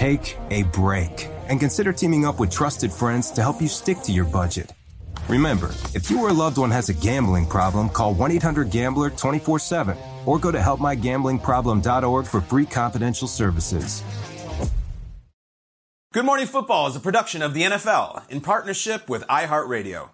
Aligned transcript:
Take 0.00 0.38
a 0.48 0.62
break 0.62 1.28
and 1.50 1.60
consider 1.60 1.92
teaming 1.92 2.24
up 2.24 2.40
with 2.40 2.50
trusted 2.50 2.90
friends 2.90 3.30
to 3.32 3.42
help 3.42 3.60
you 3.60 3.68
stick 3.68 3.98
to 4.04 4.12
your 4.12 4.24
budget. 4.24 4.72
Remember, 5.28 5.74
if 5.92 6.10
you 6.10 6.22
or 6.22 6.30
a 6.30 6.32
loved 6.32 6.56
one 6.56 6.70
has 6.70 6.88
a 6.88 6.94
gambling 6.94 7.46
problem, 7.46 7.90
call 7.90 8.14
1 8.14 8.30
800 8.32 8.70
Gambler 8.70 9.10
24 9.10 9.58
7 9.58 9.98
or 10.24 10.38
go 10.38 10.50
to 10.50 10.56
helpmygamblingproblem.org 10.56 12.26
for 12.26 12.40
free 12.40 12.64
confidential 12.64 13.28
services. 13.28 14.02
Good 16.14 16.24
Morning 16.24 16.46
Football 16.46 16.86
is 16.86 16.96
a 16.96 17.00
production 17.00 17.42
of 17.42 17.52
the 17.52 17.64
NFL 17.64 18.26
in 18.30 18.40
partnership 18.40 19.06
with 19.10 19.22
iHeartRadio. 19.24 20.08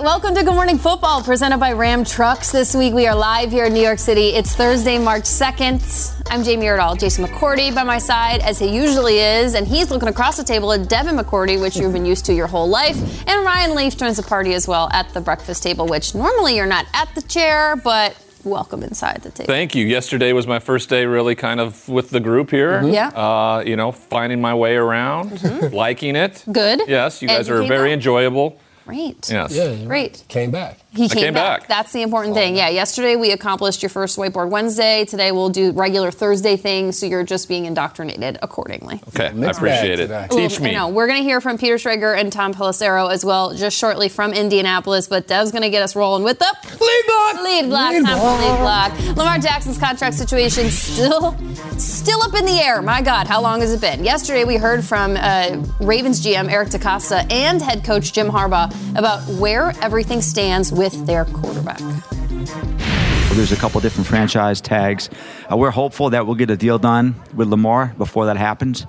Welcome 0.00 0.34
to 0.36 0.44
Good 0.44 0.54
Morning 0.54 0.78
Football, 0.78 1.22
presented 1.22 1.58
by 1.58 1.72
Ram 1.72 2.04
Trucks. 2.04 2.52
This 2.52 2.74
week 2.74 2.94
we 2.94 3.06
are 3.06 3.14
live 3.14 3.50
here 3.50 3.64
in 3.64 3.72
New 3.74 3.82
York 3.82 3.98
City. 3.98 4.28
It's 4.28 4.54
Thursday, 4.54 4.98
March 4.98 5.24
2nd. 5.24 6.22
I'm 6.30 6.44
Jamie 6.44 6.66
Erdahl. 6.66 6.98
Jason 6.98 7.24
McCourty 7.24 7.74
by 7.74 7.82
my 7.84 7.98
side, 7.98 8.40
as 8.40 8.58
he 8.58 8.68
usually 8.74 9.18
is, 9.18 9.54
and 9.54 9.66
he's 9.66 9.90
looking 9.90 10.08
across 10.08 10.36
the 10.36 10.44
table 10.44 10.72
at 10.72 10.88
Devin 10.88 11.16
McCourty, 11.16 11.60
which 11.60 11.76
you've 11.76 11.92
been 11.92 12.04
used 12.06 12.24
to 12.26 12.34
your 12.34 12.46
whole 12.46 12.68
life. 12.68 12.96
And 13.28 13.44
Ryan 13.44 13.74
Leaf 13.74 13.96
joins 13.96 14.16
the 14.18 14.22
party 14.22 14.54
as 14.54 14.68
well 14.68 14.88
at 14.92 15.08
the 15.14 15.20
breakfast 15.20 15.62
table, 15.62 15.86
which 15.86 16.14
normally 16.14 16.56
you're 16.56 16.66
not 16.66 16.86
at 16.94 17.12
the 17.14 17.22
chair, 17.22 17.74
but 17.76 18.16
welcome 18.44 18.82
inside 18.82 19.22
the 19.22 19.30
table. 19.30 19.46
Thank 19.48 19.74
you. 19.74 19.84
Yesterday 19.86 20.32
was 20.32 20.46
my 20.46 20.58
first 20.60 20.88
day, 20.88 21.06
really, 21.06 21.34
kind 21.34 21.60
of 21.60 21.88
with 21.88 22.10
the 22.10 22.20
group 22.20 22.50
here. 22.50 22.80
Mhm. 22.82 22.92
Yeah. 22.94 23.08
Uh, 23.08 23.62
you 23.66 23.76
know, 23.76 23.92
finding 23.92 24.40
my 24.40 24.54
way 24.54 24.76
around, 24.76 25.72
liking 25.72 26.14
it. 26.14 26.44
Good. 26.50 26.82
Yes, 26.86 27.20
you 27.20 27.28
guys 27.28 27.46
he 27.48 27.52
are 27.52 27.62
very 27.66 27.92
enjoyable. 27.92 28.58
Great. 28.88 29.28
Yes. 29.28 29.84
Great. 29.84 30.24
Came 30.28 30.50
back. 30.50 30.78
He 30.98 31.08
came, 31.08 31.22
came 31.24 31.34
back. 31.34 31.60
back. 31.60 31.68
That's 31.68 31.92
the 31.92 32.02
important 32.02 32.34
thing. 32.34 32.56
Yeah, 32.56 32.68
yesterday 32.68 33.16
we 33.16 33.30
accomplished 33.30 33.82
your 33.82 33.88
first 33.90 34.18
Whiteboard 34.18 34.50
Wednesday. 34.50 35.04
Today 35.04 35.32
we'll 35.32 35.48
do 35.48 35.70
regular 35.72 36.10
Thursday 36.10 36.56
things, 36.56 36.98
so 36.98 37.06
you're 37.06 37.22
just 37.24 37.48
being 37.48 37.66
indoctrinated 37.66 38.38
accordingly. 38.42 39.00
Okay, 39.08 39.26
I 39.26 39.50
appreciate 39.50 39.92
it. 40.00 40.08
today. 40.08 40.26
Teach 40.30 40.58
Ooh, 40.58 40.62
me. 40.64 40.70
I 40.70 40.72
know. 40.74 40.88
We're 40.88 41.06
going 41.06 41.18
to 41.18 41.24
hear 41.24 41.40
from 41.40 41.56
Peter 41.58 41.76
Schrager 41.76 42.18
and 42.18 42.32
Tom 42.32 42.52
Pelissero 42.52 43.10
as 43.12 43.24
well, 43.24 43.54
just 43.54 43.76
shortly 43.78 44.08
from 44.08 44.32
Indianapolis. 44.32 45.06
But 45.06 45.26
Dev's 45.28 45.52
going 45.52 45.62
to 45.62 45.70
get 45.70 45.82
us 45.82 45.94
rolling 45.94 46.24
with 46.24 46.38
the 46.38 46.46
Lead 46.80 47.02
block. 47.06 47.44
lead 47.44 47.68
block. 47.68 47.90
Lead 47.92 48.04
time 48.04 48.18
for 48.18 48.42
lead 48.42 48.58
block. 48.58 49.16
Lamar 49.16 49.38
Jackson's 49.38 49.78
contract 49.78 50.14
situation 50.16 50.68
still, 50.70 51.36
still 51.78 52.22
up 52.22 52.34
in 52.34 52.44
the 52.44 52.58
air. 52.60 52.82
My 52.82 53.02
God, 53.02 53.26
how 53.26 53.40
long 53.40 53.60
has 53.60 53.72
it 53.72 53.80
been? 53.80 54.04
Yesterday 54.04 54.44
we 54.44 54.56
heard 54.56 54.84
from 54.84 55.16
uh, 55.18 55.62
Ravens 55.80 56.24
GM 56.24 56.50
Eric 56.50 56.70
DeCosta 56.70 57.30
and 57.32 57.62
head 57.62 57.84
coach 57.84 58.12
Jim 58.12 58.28
Harbaugh 58.28 58.68
about 58.98 59.22
where 59.38 59.72
everything 59.82 60.20
stands 60.22 60.72
with 60.72 60.87
their 60.92 61.24
quarterback. 61.24 61.80
There's 63.34 63.52
a 63.52 63.56
couple 63.56 63.80
different 63.80 64.06
franchise 64.06 64.60
tags. 64.60 65.10
Uh, 65.50 65.56
we're 65.56 65.70
hopeful 65.70 66.10
that 66.10 66.26
we'll 66.26 66.34
get 66.34 66.50
a 66.50 66.56
deal 66.56 66.78
done 66.78 67.14
with 67.34 67.48
Lamar 67.48 67.94
before 67.96 68.26
that 68.26 68.36
happens. 68.36 68.86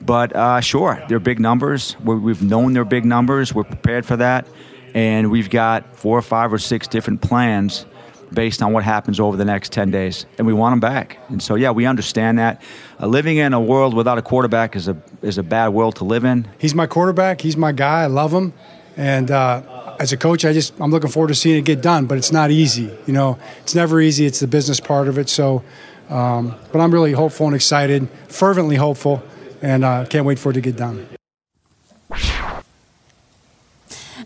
But 0.00 0.34
uh, 0.36 0.60
sure, 0.60 1.02
they're 1.08 1.18
big 1.18 1.40
numbers. 1.40 1.96
We're, 2.00 2.16
we've 2.16 2.42
known 2.42 2.74
they're 2.74 2.84
big 2.84 3.04
numbers. 3.04 3.54
We're 3.54 3.64
prepared 3.64 4.04
for 4.04 4.16
that. 4.16 4.46
And 4.94 5.30
we've 5.30 5.48
got 5.48 5.96
four 5.96 6.18
or 6.18 6.22
five 6.22 6.52
or 6.52 6.58
six 6.58 6.86
different 6.88 7.22
plans 7.22 7.86
based 8.32 8.62
on 8.62 8.72
what 8.72 8.84
happens 8.84 9.20
over 9.20 9.36
the 9.36 9.44
next 9.44 9.72
10 9.72 9.90
days. 9.90 10.26
And 10.38 10.46
we 10.46 10.52
want 10.52 10.72
them 10.72 10.80
back. 10.80 11.18
And 11.28 11.42
so, 11.42 11.54
yeah, 11.54 11.70
we 11.70 11.86
understand 11.86 12.38
that. 12.38 12.60
Uh, 13.00 13.06
living 13.06 13.36
in 13.36 13.52
a 13.52 13.60
world 13.60 13.94
without 13.94 14.18
a 14.18 14.22
quarterback 14.22 14.76
is 14.76 14.88
a, 14.88 14.96
is 15.22 15.38
a 15.38 15.42
bad 15.42 15.68
world 15.68 15.96
to 15.96 16.04
live 16.04 16.24
in. 16.24 16.48
He's 16.58 16.74
my 16.74 16.86
quarterback. 16.86 17.40
He's 17.40 17.56
my 17.56 17.72
guy. 17.72 18.02
I 18.02 18.06
love 18.06 18.32
him. 18.32 18.52
And 18.96 19.30
uh, 19.30 19.62
as 20.00 20.12
a 20.12 20.16
coach, 20.16 20.44
I 20.44 20.52
just 20.52 20.72
I'm 20.80 20.90
looking 20.90 21.10
forward 21.10 21.28
to 21.28 21.34
seeing 21.34 21.58
it 21.58 21.64
get 21.64 21.82
done. 21.82 22.06
But 22.06 22.18
it's 22.18 22.32
not 22.32 22.50
easy. 22.50 22.90
You 23.06 23.12
know, 23.12 23.38
it's 23.62 23.74
never 23.74 24.00
easy. 24.00 24.26
It's 24.26 24.40
the 24.40 24.46
business 24.46 24.80
part 24.80 25.08
of 25.08 25.18
it. 25.18 25.28
So, 25.28 25.62
um, 26.08 26.54
but 26.72 26.80
I'm 26.80 26.92
really 26.92 27.12
hopeful 27.12 27.46
and 27.46 27.54
excited, 27.54 28.08
fervently 28.28 28.76
hopeful, 28.76 29.22
and 29.62 29.84
uh, 29.84 30.04
can't 30.06 30.24
wait 30.26 30.38
for 30.38 30.50
it 30.50 30.54
to 30.54 30.60
get 30.60 30.76
done. 30.76 31.06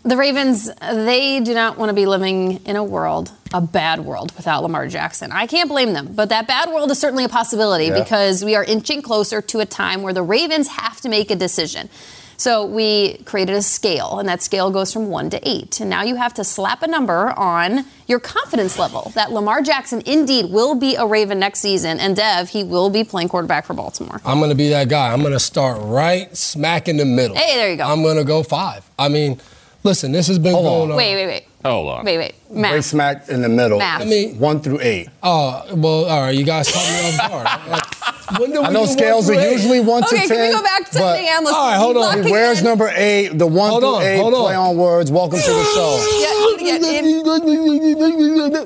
The 0.03 0.17
Ravens, 0.17 0.67
they 0.79 1.41
do 1.41 1.53
not 1.53 1.77
want 1.77 1.89
to 1.89 1.93
be 1.93 2.07
living 2.07 2.65
in 2.65 2.75
a 2.75 2.83
world, 2.83 3.31
a 3.53 3.61
bad 3.61 3.99
world, 3.99 4.31
without 4.35 4.63
Lamar 4.63 4.87
Jackson. 4.87 5.31
I 5.31 5.45
can't 5.45 5.69
blame 5.69 5.93
them, 5.93 6.13
but 6.15 6.29
that 6.29 6.47
bad 6.47 6.69
world 6.69 6.89
is 6.89 6.97
certainly 6.97 7.23
a 7.23 7.29
possibility 7.29 7.85
Yeah. 7.85 8.01
because 8.03 8.43
we 8.43 8.55
are 8.55 8.63
inching 8.63 9.03
closer 9.03 9.41
to 9.43 9.59
a 9.59 9.65
time 9.65 10.01
where 10.01 10.13
the 10.13 10.23
Ravens 10.23 10.69
have 10.69 11.01
to 11.01 11.09
make 11.09 11.29
a 11.29 11.35
decision. 11.35 11.87
So 12.41 12.65
we 12.65 13.17
created 13.25 13.55
a 13.55 13.61
scale, 13.61 14.17
and 14.17 14.27
that 14.27 14.41
scale 14.41 14.71
goes 14.71 14.91
from 14.91 15.09
one 15.09 15.29
to 15.29 15.39
eight. 15.47 15.79
And 15.79 15.91
now 15.91 16.01
you 16.01 16.15
have 16.15 16.33
to 16.33 16.43
slap 16.43 16.81
a 16.81 16.87
number 16.87 17.37
on 17.37 17.85
your 18.07 18.19
confidence 18.19 18.79
level 18.79 19.11
that 19.13 19.31
Lamar 19.31 19.61
Jackson 19.61 20.01
indeed 20.07 20.49
will 20.49 20.73
be 20.73 20.95
a 20.95 21.05
Raven 21.05 21.37
next 21.37 21.59
season. 21.59 21.99
And 21.99 22.15
Dev, 22.15 22.49
he 22.49 22.63
will 22.63 22.89
be 22.89 23.03
playing 23.03 23.29
quarterback 23.29 23.67
for 23.67 23.75
Baltimore. 23.75 24.19
I'm 24.25 24.39
going 24.39 24.49
to 24.49 24.55
be 24.55 24.69
that 24.69 24.89
guy. 24.89 25.13
I'm 25.13 25.21
going 25.21 25.33
to 25.33 25.39
start 25.39 25.77
right 25.83 26.35
smack 26.35 26.87
in 26.87 26.97
the 26.97 27.05
middle. 27.05 27.37
Hey, 27.37 27.57
there 27.57 27.69
you 27.69 27.77
go. 27.77 27.83
I'm 27.83 28.01
going 28.01 28.17
to 28.17 28.23
go 28.23 28.41
five. 28.41 28.89
I 28.97 29.07
mean, 29.07 29.39
listen, 29.83 30.11
this 30.11 30.25
has 30.25 30.39
been 30.39 30.53
going 30.53 30.89
on. 30.89 30.97
Wait, 30.97 31.13
wait, 31.13 31.27
wait. 31.27 31.45
Hold 31.63 31.89
on. 31.89 32.05
Wait, 32.05 32.17
wait. 32.17 32.35
Right 32.49 32.83
smack 32.83 33.29
in 33.29 33.41
the 33.41 33.49
middle. 33.49 33.77
Math. 33.79 34.01
I 34.01 34.05
mean, 34.05 34.39
one 34.39 34.61
through 34.61 34.79
eight. 34.81 35.09
Oh, 35.21 35.63
well, 35.75 36.05
all 36.05 36.21
right. 36.21 36.35
You 36.35 36.43
guys 36.43 36.71
caught 36.71 36.87
me 36.87 37.17
off 37.19 37.29
guard. 37.29 37.47
Like, 38.31 38.39
when 38.39 38.51
do 38.53 38.61
we 38.61 38.65
I 38.67 38.71
know 38.71 38.85
do 38.85 38.91
scales 38.93 39.29
are 39.29 39.33
eight? 39.33 39.51
usually 39.51 39.79
one 39.81 40.03
Okay, 40.05 40.21
to 40.21 40.27
can 40.27 40.29
ten. 40.29 40.47
we 40.49 40.55
go 40.55 40.63
back 40.63 40.89
to 40.91 40.99
but 40.99 41.17
the 41.17 41.27
analyst? 41.27 41.53
All 41.53 41.69
right, 41.69 41.77
hold 41.77 41.97
on. 41.97 42.03
Lock 42.03 42.13
he 42.15 42.19
it 42.21 42.31
wears 42.31 42.59
in. 42.59 42.63
number 42.65 42.89
eight. 42.95 43.27
The 43.37 43.45
one 43.45 43.69
Hold 43.71 43.81
through 43.83 43.89
on, 43.95 44.01
eight 44.03 44.17
hold 44.21 44.33
on. 44.33 44.41
play 44.45 44.55
on 44.55 44.77
words. 44.77 45.11
Welcome 45.11 45.39
to 45.39 45.45
the 45.45 45.63
show. 45.75 46.57
Yeah, 46.61 46.77
yeah, 46.77 47.01
yeah. 48.49 48.65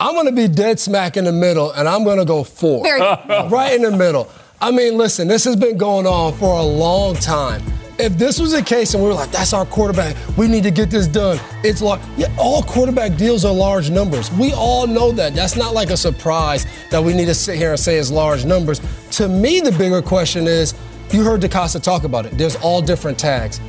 I'm 0.00 0.14
going 0.14 0.26
to 0.26 0.32
be 0.32 0.48
dead 0.48 0.80
smack 0.80 1.16
in 1.16 1.24
the 1.24 1.32
middle, 1.32 1.70
and 1.70 1.88
I'm 1.88 2.02
going 2.04 2.18
to 2.18 2.24
go 2.24 2.42
four. 2.44 2.82
Very- 2.82 3.00
right 3.48 3.74
in 3.74 3.82
the 3.82 3.96
middle. 3.96 4.28
I 4.60 4.70
mean, 4.72 4.96
listen, 4.98 5.28
this 5.28 5.44
has 5.44 5.54
been 5.56 5.78
going 5.78 6.06
on 6.06 6.34
for 6.34 6.58
a 6.58 6.62
long 6.64 7.14
time. 7.14 7.62
If 7.98 8.18
this 8.18 8.38
was 8.38 8.52
the 8.52 8.62
case 8.62 8.92
and 8.92 9.02
we 9.02 9.08
were 9.08 9.14
like, 9.14 9.30
that's 9.30 9.54
our 9.54 9.64
quarterback, 9.64 10.16
we 10.36 10.48
need 10.48 10.62
to 10.64 10.70
get 10.70 10.90
this 10.90 11.06
done. 11.06 11.40
It's 11.64 11.80
like, 11.80 12.00
yeah, 12.18 12.34
all 12.38 12.62
quarterback 12.62 13.16
deals 13.16 13.44
are 13.46 13.54
large 13.54 13.88
numbers. 13.88 14.30
We 14.32 14.52
all 14.52 14.86
know 14.86 15.12
that. 15.12 15.34
That's 15.34 15.56
not 15.56 15.72
like 15.72 15.88
a 15.88 15.96
surprise 15.96 16.66
that 16.90 17.02
we 17.02 17.14
need 17.14 17.24
to 17.24 17.34
sit 17.34 17.56
here 17.56 17.70
and 17.70 17.80
say 17.80 17.96
it's 17.96 18.10
large 18.10 18.44
numbers. 18.44 18.82
To 19.12 19.28
me, 19.28 19.60
the 19.60 19.72
bigger 19.72 20.02
question 20.02 20.46
is, 20.46 20.74
you 21.10 21.24
heard 21.24 21.40
DeCosta 21.40 21.82
talk 21.82 22.04
about 22.04 22.26
it. 22.26 22.36
There's 22.36 22.56
all 22.56 22.82
different 22.82 23.18
tags. 23.18 23.60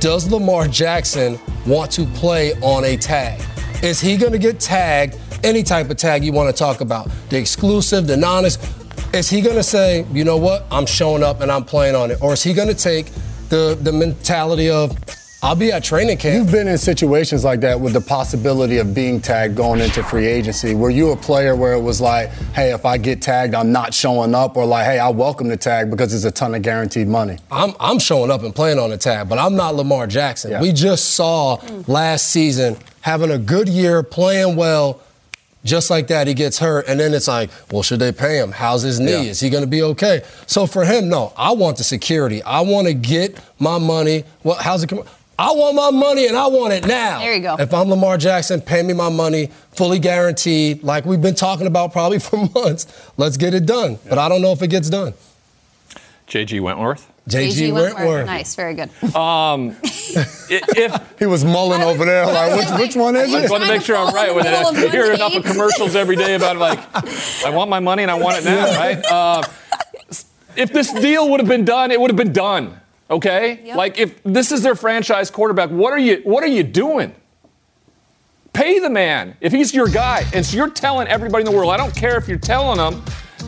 does 0.00 0.30
Lamar 0.30 0.68
Jackson 0.68 1.38
want 1.66 1.90
to 1.92 2.04
play 2.04 2.52
on 2.60 2.84
a 2.84 2.98
tag? 2.98 3.40
Is 3.82 3.98
he 3.98 4.18
going 4.18 4.32
to 4.32 4.38
get 4.38 4.60
tagged? 4.60 5.16
Any 5.42 5.62
type 5.62 5.88
of 5.88 5.96
tag 5.96 6.22
you 6.22 6.32
want 6.32 6.54
to 6.54 6.58
talk 6.58 6.82
about, 6.82 7.10
the 7.30 7.38
exclusive, 7.38 8.06
the 8.06 8.16
non 8.16 8.44
is 8.44 9.28
he 9.28 9.40
going 9.40 9.56
to 9.56 9.62
say, 9.62 10.06
you 10.12 10.22
know 10.22 10.36
what, 10.36 10.66
I'm 10.70 10.86
showing 10.86 11.22
up 11.22 11.40
and 11.40 11.50
I'm 11.50 11.64
playing 11.64 11.96
on 11.96 12.10
it? 12.10 12.22
Or 12.22 12.34
is 12.34 12.42
he 12.42 12.52
going 12.52 12.68
to 12.68 12.74
take 12.74 13.06
the, 13.50 13.76
the 13.82 13.92
mentality 13.92 14.70
of, 14.70 14.96
I'll 15.42 15.56
be 15.56 15.72
at 15.72 15.82
training 15.82 16.18
camp. 16.18 16.34
You've 16.36 16.52
been 16.52 16.68
in 16.68 16.76
situations 16.76 17.44
like 17.44 17.60
that 17.60 17.80
with 17.80 17.94
the 17.94 18.00
possibility 18.00 18.76
of 18.76 18.94
being 18.94 19.20
tagged 19.20 19.56
going 19.56 19.80
into 19.80 20.02
free 20.02 20.26
agency. 20.26 20.74
Were 20.74 20.90
you 20.90 21.12
a 21.12 21.16
player 21.16 21.56
where 21.56 21.72
it 21.72 21.80
was 21.80 21.98
like, 21.98 22.28
hey, 22.54 22.74
if 22.74 22.84
I 22.84 22.98
get 22.98 23.22
tagged, 23.22 23.54
I'm 23.54 23.72
not 23.72 23.94
showing 23.94 24.34
up, 24.34 24.56
or 24.58 24.66
like, 24.66 24.84
hey, 24.84 24.98
I 24.98 25.08
welcome 25.08 25.48
the 25.48 25.56
tag 25.56 25.90
because 25.90 26.12
it's 26.12 26.24
a 26.24 26.30
ton 26.30 26.54
of 26.54 26.60
guaranteed 26.62 27.08
money? 27.08 27.38
I'm, 27.50 27.72
I'm 27.80 27.98
showing 27.98 28.30
up 28.30 28.42
and 28.42 28.54
playing 28.54 28.78
on 28.78 28.90
the 28.90 28.98
tag, 28.98 29.30
but 29.30 29.38
I'm 29.38 29.56
not 29.56 29.74
Lamar 29.74 30.06
Jackson. 30.06 30.50
Yeah. 30.50 30.60
We 30.60 30.72
just 30.72 31.12
saw 31.14 31.56
last 31.86 32.28
season 32.28 32.76
having 33.00 33.30
a 33.30 33.38
good 33.38 33.68
year, 33.68 34.02
playing 34.02 34.56
well. 34.56 35.00
Just 35.62 35.90
like 35.90 36.06
that, 36.08 36.26
he 36.26 36.32
gets 36.34 36.58
hurt, 36.58 36.86
and 36.88 36.98
then 36.98 37.12
it's 37.12 37.28
like, 37.28 37.50
well, 37.70 37.82
should 37.82 37.98
they 37.98 38.12
pay 38.12 38.38
him? 38.38 38.50
How's 38.50 38.82
his 38.82 38.98
knee? 38.98 39.12
Yeah. 39.12 39.30
Is 39.30 39.40
he 39.40 39.50
going 39.50 39.62
to 39.62 39.68
be 39.68 39.82
okay? 39.82 40.22
So 40.46 40.66
for 40.66 40.84
him, 40.84 41.08
no, 41.10 41.34
I 41.36 41.52
want 41.52 41.76
the 41.76 41.84
security. 41.84 42.42
I 42.42 42.60
want 42.62 42.86
to 42.86 42.94
get 42.94 43.38
my 43.58 43.76
money. 43.78 44.24
Well, 44.42 44.56
how's 44.56 44.82
it 44.82 44.88
come? 44.88 45.02
I 45.38 45.52
want 45.52 45.74
my 45.74 45.90
money 45.90 46.26
and 46.26 46.36
I 46.36 46.46
want 46.48 46.74
it 46.74 46.86
now. 46.86 47.18
There 47.18 47.34
you 47.34 47.40
go. 47.40 47.56
If 47.58 47.72
I'm 47.72 47.88
Lamar 47.88 48.18
Jackson, 48.18 48.60
pay 48.60 48.82
me 48.82 48.92
my 48.92 49.08
money, 49.08 49.48
fully 49.72 49.98
guaranteed, 49.98 50.82
like 50.82 51.06
we've 51.06 51.22
been 51.22 51.34
talking 51.34 51.66
about 51.66 51.92
probably 51.92 52.18
for 52.20 52.36
months. 52.54 52.86
Let's 53.16 53.38
get 53.38 53.54
it 53.54 53.64
done. 53.64 53.98
But 54.08 54.18
I 54.18 54.28
don't 54.28 54.42
know 54.42 54.52
if 54.52 54.62
it 54.62 54.68
gets 54.68 54.90
done. 54.90 55.14
JG 56.30 56.60
Wentworth. 56.60 57.10
JG 57.28 57.72
Wentworth. 57.72 58.26
Nice, 58.26 58.54
very 58.54 58.74
good. 58.74 58.88
Um, 59.14 59.76
if 59.82 61.02
He 61.18 61.26
was 61.26 61.44
mulling 61.44 61.82
over 61.82 62.04
there, 62.04 62.24
like, 62.24 62.56
which, 62.56 62.80
which 62.80 62.96
one 62.96 63.16
is 63.16 63.34
I 63.34 63.44
it? 63.44 63.50
want 63.50 63.64
to 63.64 63.68
make 63.68 63.82
sure 63.82 63.96
I'm 63.96 64.14
right 64.14 64.34
with 64.34 64.46
it. 64.46 64.50
Middle 64.50 64.68
of 64.70 64.76
I 64.76 64.88
hear 64.88 65.12
enough 65.12 65.34
of 65.34 65.44
commercials 65.44 65.96
every 65.96 66.16
day 66.16 66.34
about 66.36 66.56
like, 66.56 66.78
I 67.44 67.50
want 67.50 67.68
my 67.68 67.80
money 67.80 68.02
and 68.02 68.10
I 68.10 68.14
want 68.14 68.38
it 68.38 68.44
now, 68.44 68.64
right? 68.78 69.04
Uh, 69.04 69.42
if 70.56 70.72
this 70.72 70.92
deal 70.92 71.28
would 71.30 71.40
have 71.40 71.48
been 71.48 71.64
done, 71.64 71.90
it 71.90 72.00
would 72.00 72.10
have 72.10 72.16
been 72.16 72.32
done. 72.32 72.80
Okay, 73.10 73.60
Yep. 73.64 73.76
like 73.76 73.98
if 73.98 74.22
this 74.22 74.52
is 74.52 74.62
their 74.62 74.76
franchise 74.76 75.32
quarterback, 75.32 75.70
what 75.70 75.92
are 75.92 75.98
you 75.98 76.20
what 76.22 76.44
are 76.44 76.48
you 76.48 76.62
doing? 76.62 77.12
Pay 78.52 78.78
the 78.78 78.90
man 78.90 79.36
if 79.40 79.50
he's 79.50 79.74
your 79.74 79.88
guy, 79.88 80.24
and 80.32 80.46
so 80.46 80.56
you're 80.56 80.70
telling 80.70 81.08
everybody 81.08 81.42
in 81.44 81.50
the 81.50 81.56
world. 81.56 81.72
I 81.72 81.76
don't 81.76 81.94
care 81.94 82.16
if 82.16 82.28
you're 82.28 82.38
telling 82.38 82.76
them 82.78 83.02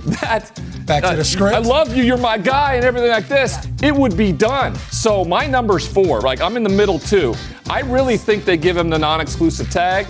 that. 0.20 0.60
Uh, 0.82 0.86
Back 0.86 1.04
to 1.10 1.16
the 1.16 1.24
script. 1.24 1.54
I 1.54 1.58
love 1.58 1.96
you. 1.96 2.02
You're 2.02 2.16
my 2.18 2.38
guy, 2.38 2.74
and 2.74 2.84
everything 2.84 3.10
like 3.10 3.28
this. 3.28 3.56
It 3.82 3.94
would 3.94 4.16
be 4.16 4.32
done. 4.32 4.74
So 4.90 5.24
my 5.24 5.46
number's 5.46 5.86
four. 5.86 6.20
Like 6.20 6.40
I'm 6.40 6.56
in 6.56 6.62
the 6.62 6.68
middle 6.70 6.98
too. 6.98 7.34
I 7.70 7.80
really 7.80 8.16
think 8.16 8.44
they 8.44 8.56
give 8.56 8.76
him 8.76 8.90
the 8.90 8.98
non-exclusive 8.98 9.70
tag. 9.70 10.06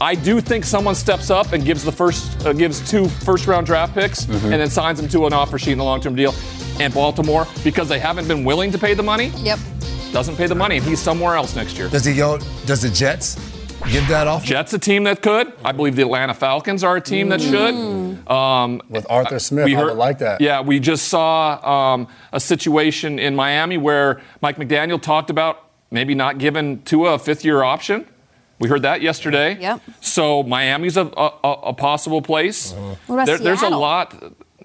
I 0.00 0.14
do 0.14 0.40
think 0.40 0.64
someone 0.64 0.94
steps 0.94 1.28
up 1.28 1.52
and 1.52 1.64
gives 1.64 1.82
the 1.82 1.90
first 1.92 2.46
uh, 2.46 2.52
gives 2.52 2.88
two 2.88 3.08
first 3.08 3.46
round 3.46 3.66
draft 3.66 3.94
picks 3.94 4.24
Mm-hmm. 4.26 4.52
and 4.52 4.60
then 4.60 4.70
signs 4.70 5.00
them 5.00 5.08
to 5.08 5.26
an 5.26 5.32
offer 5.32 5.58
sheet 5.58 5.72
in 5.72 5.80
a 5.80 5.84
long 5.84 6.00
term 6.00 6.14
deal. 6.14 6.34
And 6.80 6.94
Baltimore, 6.94 7.46
because 7.64 7.88
they 7.88 7.98
haven't 7.98 8.28
been 8.28 8.44
willing 8.44 8.70
to 8.72 8.78
pay 8.78 8.94
the 8.94 9.02
money, 9.02 9.32
Yep. 9.38 9.58
doesn't 10.12 10.36
pay 10.36 10.46
the 10.46 10.54
money, 10.54 10.76
and 10.76 10.86
he's 10.86 11.00
somewhere 11.00 11.34
else 11.34 11.56
next 11.56 11.76
year. 11.76 11.88
Does 11.88 12.04
he 12.04 12.14
go? 12.14 12.38
Does 12.66 12.82
the 12.82 12.88
Jets 12.90 13.36
give 13.90 14.06
that 14.08 14.26
off? 14.26 14.44
Jets 14.44 14.72
a 14.72 14.78
team 14.78 15.04
that 15.04 15.22
could. 15.22 15.52
I 15.64 15.72
believe 15.72 15.96
the 15.96 16.02
Atlanta 16.02 16.34
Falcons 16.34 16.82
are 16.84 16.96
a 16.96 17.00
team 17.00 17.28
that 17.30 17.40
should. 17.40 17.74
Um, 18.30 18.82
With 18.88 19.06
Arthur 19.10 19.38
Smith, 19.38 19.64
we 19.66 19.74
I 19.74 19.78
heard 19.78 19.86
would 19.88 19.96
like 19.96 20.18
that. 20.18 20.40
Yeah, 20.40 20.60
we 20.60 20.80
just 20.80 21.08
saw 21.08 21.94
um, 21.94 22.08
a 22.32 22.40
situation 22.40 23.18
in 23.18 23.34
Miami 23.36 23.78
where 23.78 24.20
Mike 24.40 24.56
McDaniel 24.56 25.00
talked 25.00 25.30
about 25.30 25.64
maybe 25.90 26.14
not 26.14 26.38
giving 26.38 26.82
Tua 26.82 27.14
a 27.14 27.18
fifth-year 27.18 27.62
option. 27.62 28.06
We 28.58 28.68
heard 28.68 28.82
that 28.82 29.00
yesterday. 29.02 29.56
Yep. 29.60 29.80
So 30.00 30.42
Miami's 30.42 30.96
a, 30.96 31.06
a, 31.16 31.32
a 31.44 31.52
a 31.68 31.72
possible 31.74 32.20
place. 32.20 32.72
What 32.72 33.14
about 33.14 33.26
There- 33.26 33.38
there's 33.38 33.62
a 33.62 33.70
lot. 33.70 34.14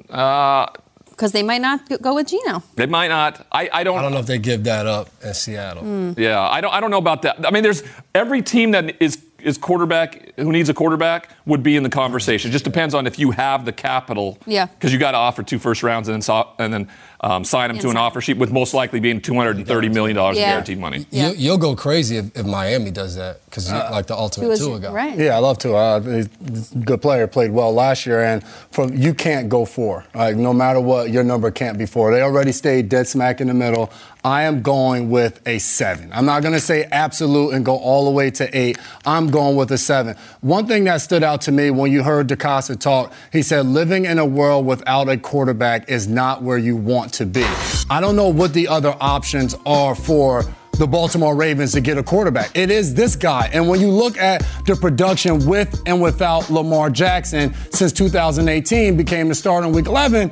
Uh, 0.10 0.66
Because 1.14 1.32
they 1.32 1.44
might 1.44 1.62
not 1.62 1.88
go- 1.88 1.98
go 1.98 2.16
with 2.16 2.28
Geno. 2.28 2.64
they 2.76 2.86
might 2.88 3.08
not. 3.10 3.46
I, 3.52 3.70
I 3.72 3.84
don't. 3.84 3.98
I 3.98 4.02
don't 4.02 4.12
know 4.14 4.20
if 4.20 4.26
they 4.26 4.40
give 4.40 4.64
that 4.66 4.86
up 4.88 5.10
in 5.24 5.34
Seattle. 5.34 5.84
Hmm. 5.84 6.14
Yeah, 6.18 6.42
I 6.42 6.60
don't. 6.62 6.74
I 6.74 6.80
don't 6.82 6.92
know 6.92 6.98
about 6.98 7.22
that. 7.22 7.46
I 7.46 7.52
mean, 7.52 7.64
there's 7.64 7.84
every 8.16 8.42
team 8.42 8.72
that 8.72 9.02
is 9.02 9.24
is 9.40 9.58
quarterback 9.58 10.34
who 10.38 10.52
needs 10.54 10.70
a 10.70 10.74
quarterback 10.74 11.30
would 11.46 11.62
be 11.62 11.76
in 11.76 11.84
the 11.84 11.90
conversation. 11.90 12.50
It 12.50 12.54
just 12.54 12.64
depends 12.64 12.94
on 12.96 13.06
if 13.06 13.20
you 13.20 13.32
have 13.32 13.66
the 13.66 13.74
capital. 13.74 14.38
Yeah. 14.46 14.68
Because 14.68 14.94
you 14.94 15.00
got 15.00 15.12
to 15.12 15.18
offer 15.18 15.44
two 15.44 15.60
first 15.60 15.84
rounds 15.84 16.08
and 16.08 16.14
then 16.16 16.22
so, 16.22 16.48
and 16.60 16.74
then 16.74 16.88
um, 17.24 17.44
sign 17.46 17.70
them 17.70 17.80
to 17.80 17.90
an 17.90 17.96
offer 17.98 18.20
sheet 18.22 18.38
with 18.38 18.52
most 18.52 18.74
likely 18.74 19.00
being 19.00 19.22
230 19.22 19.90
million 19.90 20.16
dollars 20.16 20.38
Yeah. 20.38 20.44
in 20.44 20.50
guaranteed 20.52 20.78
money. 20.80 21.06
Yeah. 21.10 21.30
You, 21.30 21.36
you'll 21.38 21.58
go 21.58 21.74
crazy 21.76 22.18
if, 22.18 22.38
if 22.38 22.46
Miami 22.46 22.92
does 22.92 23.16
that 23.16 23.40
because 23.46 23.70
you're 23.72 23.80
like 23.80 24.08
the 24.08 24.16
ultimate 24.16 24.48
Tua's- 24.48 24.60
Tua 24.60 24.80
guy. 24.80 24.92
right. 24.92 25.18
Yeah, 25.18 25.36
I 25.36 25.40
love 25.40 25.58
to. 25.60 25.74
Uh, 25.74 26.00
he's 26.02 26.28
a 26.74 26.78
good 26.80 27.02
player, 27.02 27.26
played 27.28 27.52
well 27.52 27.74
last 27.74 28.06
year, 28.06 28.22
and 28.22 28.44
from 28.72 28.94
you 28.94 29.14
can't 29.14 29.48
go 29.48 29.64
four. 29.64 30.06
Like 30.14 30.36
no 30.36 30.52
matter 30.54 30.82
what, 30.82 31.12
your 31.12 31.24
number 31.24 31.50
can't 31.50 31.78
be 31.78 31.86
four. 31.86 32.12
They 32.12 32.22
already 32.22 32.52
stayed 32.52 32.90
dead 32.90 33.08
smack 33.08 33.40
in 33.40 33.48
the 33.48 33.54
middle. 33.54 33.90
I 34.26 34.44
am 34.44 34.62
going 34.62 35.10
with 35.10 35.46
a 35.46 35.60
seven. 35.60 36.10
I'm 36.14 36.26
not 36.26 36.44
going 36.44 36.54
to 36.54 36.60
say 36.60 36.86
absolute 36.86 37.54
and 37.54 37.66
go 37.66 37.76
all 37.76 38.06
the 38.06 38.12
way 38.12 38.32
to 38.32 38.58
eight. 38.58 38.78
I'm 39.06 39.30
going 39.30 39.58
with 39.58 39.70
a 39.74 39.78
seven. 39.78 40.16
One 40.40 40.66
thing 40.66 40.86
that 40.86 41.02
stood 41.02 41.24
out 41.24 41.42
to 41.42 41.52
me 41.52 41.72
when 41.72 41.92
you 41.92 42.04
heard 42.04 42.30
DeCosta 42.30 42.80
talk, 42.80 43.12
he 43.34 43.42
said, 43.42 43.66
living 43.66 44.06
in 44.06 44.20
a 44.20 44.26
world 44.26 44.66
without 44.66 45.10
a 45.10 45.18
quarterback 45.18 45.90
is 45.90 46.08
not 46.08 46.42
where 46.42 46.58
you 46.58 46.78
want 46.78 47.12
to 47.16 47.26
be. 47.26 47.44
I 47.90 48.00
don't 48.00 48.16
know 48.16 48.30
what 48.30 48.54
the 48.54 48.70
other 48.70 48.96
options 49.02 49.56
are 49.66 49.94
for 49.94 50.46
the 50.78 50.88
Baltimore 50.88 51.36
Ravens 51.36 51.74
to 51.74 51.82
get 51.82 51.98
a 51.98 52.04
quarterback. 52.04 52.56
It 52.56 52.72
is 52.72 52.96
this 52.96 53.16
guy. 53.16 53.50
And 53.54 53.68
when 53.68 53.80
you 53.80 53.90
look 53.90 54.18
at 54.18 54.44
the 54.66 54.76
production 54.76 55.46
with 55.46 55.82
and 55.86 56.02
without 56.02 56.50
Lamar 56.50 56.90
Jackson 56.90 57.54
since 57.72 57.92
2018 57.92 58.96
became 58.98 59.28
the 59.28 59.36
starter 59.36 59.68
in 59.68 59.74
week 59.74 59.86
11, 59.86 60.32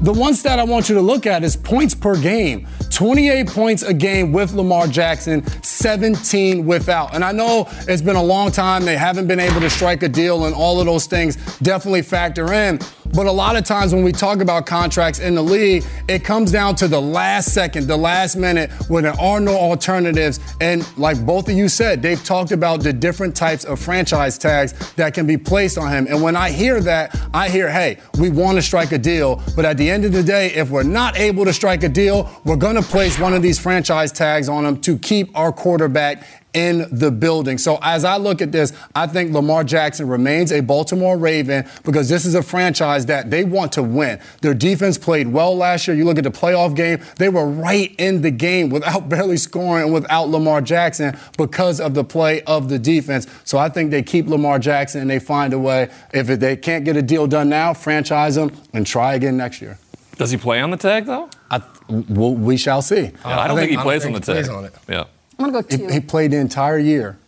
the 0.00 0.12
one 0.12 0.34
stat 0.34 0.58
I 0.58 0.64
want 0.64 0.88
you 0.88 0.94
to 0.94 1.00
look 1.00 1.26
at 1.26 1.44
is 1.44 1.56
points 1.56 1.94
per 1.94 2.20
game. 2.20 2.66
28 2.90 3.48
points 3.48 3.82
a 3.82 3.94
game 3.94 4.32
with 4.32 4.52
Lamar 4.52 4.86
Jackson, 4.86 5.46
17 5.62 6.64
without. 6.66 7.14
And 7.14 7.24
I 7.24 7.32
know 7.32 7.68
it's 7.88 8.02
been 8.02 8.16
a 8.16 8.22
long 8.22 8.50
time. 8.50 8.84
They 8.84 8.96
haven't 8.96 9.26
been 9.26 9.40
able 9.40 9.60
to 9.60 9.70
strike 9.70 10.02
a 10.02 10.08
deal, 10.08 10.46
and 10.46 10.54
all 10.54 10.80
of 10.80 10.86
those 10.86 11.06
things 11.06 11.36
definitely 11.58 12.02
factor 12.02 12.52
in. 12.52 12.78
But 13.12 13.26
a 13.26 13.32
lot 13.32 13.56
of 13.56 13.64
times 13.64 13.92
when 13.92 14.04
we 14.04 14.12
talk 14.12 14.40
about 14.40 14.66
contracts 14.66 15.18
in 15.18 15.34
the 15.34 15.42
league, 15.42 15.84
it 16.08 16.24
comes 16.24 16.52
down 16.52 16.76
to 16.76 16.88
the 16.88 17.00
last 17.00 17.52
second, 17.52 17.88
the 17.88 17.96
last 17.96 18.36
minute, 18.36 18.70
when 18.88 19.02
there 19.02 19.20
are 19.20 19.40
no 19.40 19.56
alternatives. 19.56 20.38
And 20.60 20.86
like 20.96 21.24
both 21.26 21.48
of 21.48 21.56
you 21.56 21.68
said, 21.68 22.02
they've 22.02 22.22
talked 22.22 22.52
about 22.52 22.82
the 22.82 22.92
different 22.92 23.34
types 23.34 23.64
of 23.64 23.80
franchise 23.80 24.38
tags 24.38 24.94
that 24.94 25.12
can 25.12 25.26
be 25.26 25.36
placed 25.36 25.76
on 25.76 25.90
him. 25.90 26.06
And 26.08 26.22
when 26.22 26.36
I 26.36 26.50
hear 26.50 26.80
that, 26.82 27.18
I 27.34 27.48
hear, 27.48 27.68
hey, 27.68 27.98
we 28.18 28.30
want 28.30 28.58
to 28.58 28.62
strike 28.62 28.92
a 28.92 28.98
deal. 28.98 29.42
But 29.56 29.64
at 29.64 29.76
the 29.76 29.90
end 29.90 30.04
of 30.04 30.12
the 30.12 30.22
day, 30.22 30.52
if 30.52 30.70
we're 30.70 30.82
not 30.82 31.18
able 31.18 31.44
to 31.44 31.52
strike 31.52 31.82
a 31.82 31.88
deal, 31.88 32.30
we're 32.44 32.56
going 32.56 32.76
to 32.76 32.82
place 32.82 33.18
one 33.18 33.34
of 33.34 33.42
these 33.42 33.58
franchise 33.58 34.12
tags 34.12 34.48
on 34.48 34.64
him 34.64 34.80
to 34.82 34.96
keep 34.98 35.36
our 35.36 35.52
quarterback 35.52 36.39
in 36.52 36.86
the 36.90 37.10
building. 37.10 37.58
So 37.58 37.78
as 37.82 38.04
I 38.04 38.16
look 38.16 38.42
at 38.42 38.52
this, 38.52 38.72
I 38.94 39.06
think 39.06 39.32
Lamar 39.32 39.64
Jackson 39.64 40.08
remains 40.08 40.52
a 40.52 40.60
Baltimore 40.60 41.16
Raven 41.16 41.68
because 41.84 42.08
this 42.08 42.24
is 42.24 42.34
a 42.34 42.42
franchise 42.42 43.06
that 43.06 43.30
they 43.30 43.44
want 43.44 43.72
to 43.72 43.82
win. 43.82 44.20
Their 44.42 44.54
defense 44.54 44.98
played 44.98 45.28
well 45.28 45.56
last 45.56 45.86
year. 45.86 45.96
You 45.96 46.04
look 46.04 46.18
at 46.18 46.24
the 46.24 46.30
playoff 46.30 46.74
game, 46.74 47.00
they 47.16 47.28
were 47.28 47.46
right 47.46 47.94
in 47.98 48.22
the 48.22 48.30
game 48.30 48.70
without 48.70 49.08
barely 49.08 49.36
scoring 49.36 49.84
and 49.84 49.94
without 49.94 50.28
Lamar 50.28 50.60
Jackson 50.60 51.16
because 51.38 51.80
of 51.80 51.94
the 51.94 52.04
play 52.04 52.42
of 52.42 52.68
the 52.68 52.78
defense. 52.78 53.26
So 53.44 53.58
I 53.58 53.68
think 53.68 53.90
they 53.90 54.02
keep 54.02 54.26
Lamar 54.26 54.58
Jackson 54.58 55.00
and 55.00 55.10
they 55.10 55.18
find 55.18 55.52
a 55.52 55.58
way. 55.58 55.88
If 56.12 56.26
they 56.26 56.56
can't 56.56 56.84
get 56.84 56.96
a 56.96 57.02
deal 57.02 57.26
done 57.26 57.48
now, 57.48 57.74
franchise 57.74 58.36
him 58.36 58.50
and 58.72 58.86
try 58.86 59.14
again 59.14 59.36
next 59.36 59.60
year. 59.62 59.78
Does 60.16 60.30
he 60.30 60.36
play 60.36 60.60
on 60.60 60.70
the 60.70 60.76
tag 60.76 61.06
though? 61.06 61.30
I, 61.50 61.62
well, 61.88 62.34
we 62.34 62.56
shall 62.56 62.82
see. 62.82 63.10
I 63.24 63.48
don't 63.48 63.56
think, 63.56 63.70
he 63.70 63.76
I 63.76 63.78
don't 63.78 63.84
plays 63.84 64.02
think 64.02 64.14
on 64.16 64.20
the 64.20 64.32
he 64.32 64.38
tag. 64.42 64.44
plays 64.44 64.48
on 64.48 64.64
it. 64.66 64.74
Yeah. 64.88 65.04
I'm 65.44 65.50
going 65.52 65.64
to 65.64 65.76
go 65.76 65.76
He, 65.82 65.88
two. 65.88 65.92
he 65.92 66.00
played 66.00 66.30
the 66.32 66.36
entire 66.38 66.78
year 66.78 67.18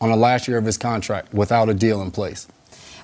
on 0.00 0.10
the 0.10 0.16
last 0.16 0.48
year 0.48 0.58
of 0.58 0.64
his 0.64 0.78
contract 0.78 1.32
without 1.34 1.68
a 1.68 1.74
deal 1.74 2.00
in 2.02 2.10
place. 2.10 2.46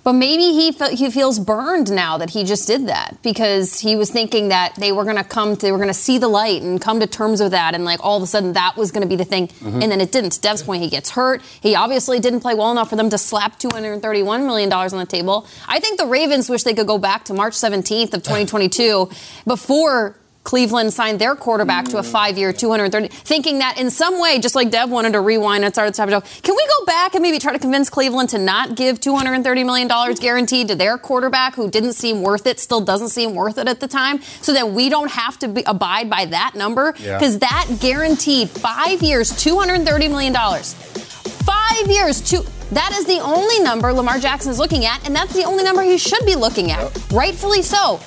But 0.03 0.13
maybe 0.13 0.53
he 0.53 0.71
fe- 0.71 0.95
he 0.95 1.11
feels 1.11 1.41
burned 1.41 1.91
now 1.91 2.17
that 2.19 2.31
he 2.31 2.45
just 2.45 2.69
did 2.69 2.87
that 2.87 3.17
because 3.25 3.81
he 3.81 3.97
was 3.97 4.09
thinking 4.09 4.51
that 4.51 4.77
they 4.79 4.93
were 4.93 5.03
going 5.03 5.17
to 5.17 5.25
come 5.25 5.57
to, 5.57 5.61
they 5.61 5.73
were 5.73 5.79
going 5.79 5.89
to 5.89 5.95
see 5.95 6.17
the 6.19 6.29
light 6.29 6.63
and 6.63 6.81
come 6.81 7.01
to 7.01 7.09
terms 7.09 7.41
with 7.43 7.51
that 7.51 7.75
and 7.75 7.85
like 7.85 7.99
all 8.05 8.17
of 8.17 8.23
a 8.23 8.27
sudden 8.29 8.53
that 8.53 8.77
was 8.77 8.93
going 8.93 9.03
to 9.03 9.09
be 9.09 9.17
the 9.17 9.25
thing 9.25 9.49
Mm-hmm. 9.49 9.83
and 9.83 9.91
then 9.91 10.01
it 10.01 10.13
didn't. 10.13 10.31
To 10.35 10.41
Dev's 10.41 10.63
point, 10.63 10.81
he 10.85 10.89
gets 10.89 11.11
hurt. 11.11 11.43
He 11.61 11.75
obviously 11.75 12.21
didn't 12.21 12.39
play 12.41 12.55
well 12.55 12.71
enough 12.71 12.89
for 12.89 12.95
them 12.95 13.11
to 13.11 13.19
slap 13.19 13.59
231 13.59 14.47
million 14.47 14.69
dollars 14.71 14.93
on 14.93 15.01
the 15.01 15.07
table. 15.07 15.45
I 15.67 15.81
think 15.81 15.99
the 15.99 16.07
Ravens 16.07 16.49
wish 16.49 16.63
they 16.63 16.75
could 16.75 16.87
go 16.87 16.99
back 16.99 17.25
to 17.25 17.35
March 17.35 17.55
17th 17.55 18.15
of 18.15 18.23
2022 18.23 19.11
before 19.45 20.17
Cleveland 20.47 20.93
signed 20.93 21.19
their 21.19 21.35
quarterback 21.35 21.87
to 21.87 21.99
a 21.99 22.03
mm. 22.03 22.07
five-year, 22.07 22.53
230, 22.53 23.09
thinking 23.09 23.59
that 23.59 23.79
in 23.79 23.91
some 23.91 24.21
way, 24.21 24.39
just 24.39 24.55
like 24.55 24.71
Dev 24.71 24.89
wanted 24.89 25.15
to 25.15 25.21
rewind 25.21 25.65
and 25.65 25.75
start 25.75 25.89
at 25.89 25.95
the 25.95 25.97
top 25.97 26.09
of 26.09 26.23
the 26.23 26.29
show, 26.31 26.41
can 26.43 26.55
we 26.55 26.65
go 26.65 26.85
back 26.85 27.15
and 27.17 27.23
maybe 27.23 27.41
try 27.41 27.53
to 27.53 27.59
convince 27.59 27.91
Cleveland 27.91 28.29
to 28.29 28.39
not 28.39 28.77
give 28.77 29.01
230 29.01 29.65
million 29.65 29.89
dollars 29.89 30.21
guaranteed 30.21 30.69
to 30.69 30.77
their 30.77 30.99
quarterback 30.99 31.57
who 31.57 31.69
didn't 31.69 31.95
seem 31.95 32.23
worth 32.23 32.47
it, 32.47 32.61
still 32.61 32.81
doesn't 32.81 33.09
seem 33.09 33.35
worth 33.35 33.59
it 33.59 33.67
at 33.67 33.81
the 33.81 33.89
time, 33.89 34.23
so 34.41 34.53
that 34.53 34.71
we 34.71 34.89
don't 34.89 35.11
have 35.11 35.37
to 35.41 35.49
be, 35.49 35.65
abide 35.67 36.09
by 36.09 36.27
that 36.27 36.53
number 36.55 36.95
Yeah. 37.01 37.19
because 37.19 37.41
that 37.41 37.67
guaranteed 37.81 38.49
five 38.49 39.03
years, 39.03 39.31
230 39.37 40.07
million 40.07 40.33
dollars, 40.33 40.75
five 40.75 41.89
years, 41.91 42.21
two. 42.21 42.45
That 42.71 42.93
is 42.95 43.05
the 43.07 43.19
only 43.19 43.61
number 43.61 43.93
Lamar 43.93 44.19
Jackson 44.19 44.51
is 44.53 44.59
looking 44.61 44.85
at, 44.85 45.05
and 45.07 45.15
that's 45.15 45.33
the 45.33 45.45
only 45.45 45.65
number 45.65 45.83
he 45.83 45.99
should 45.99 46.25
be 46.25 46.37
looking 46.37 46.71
at. 46.71 46.81
Rightfully 47.13 47.63
so. 47.63 48.01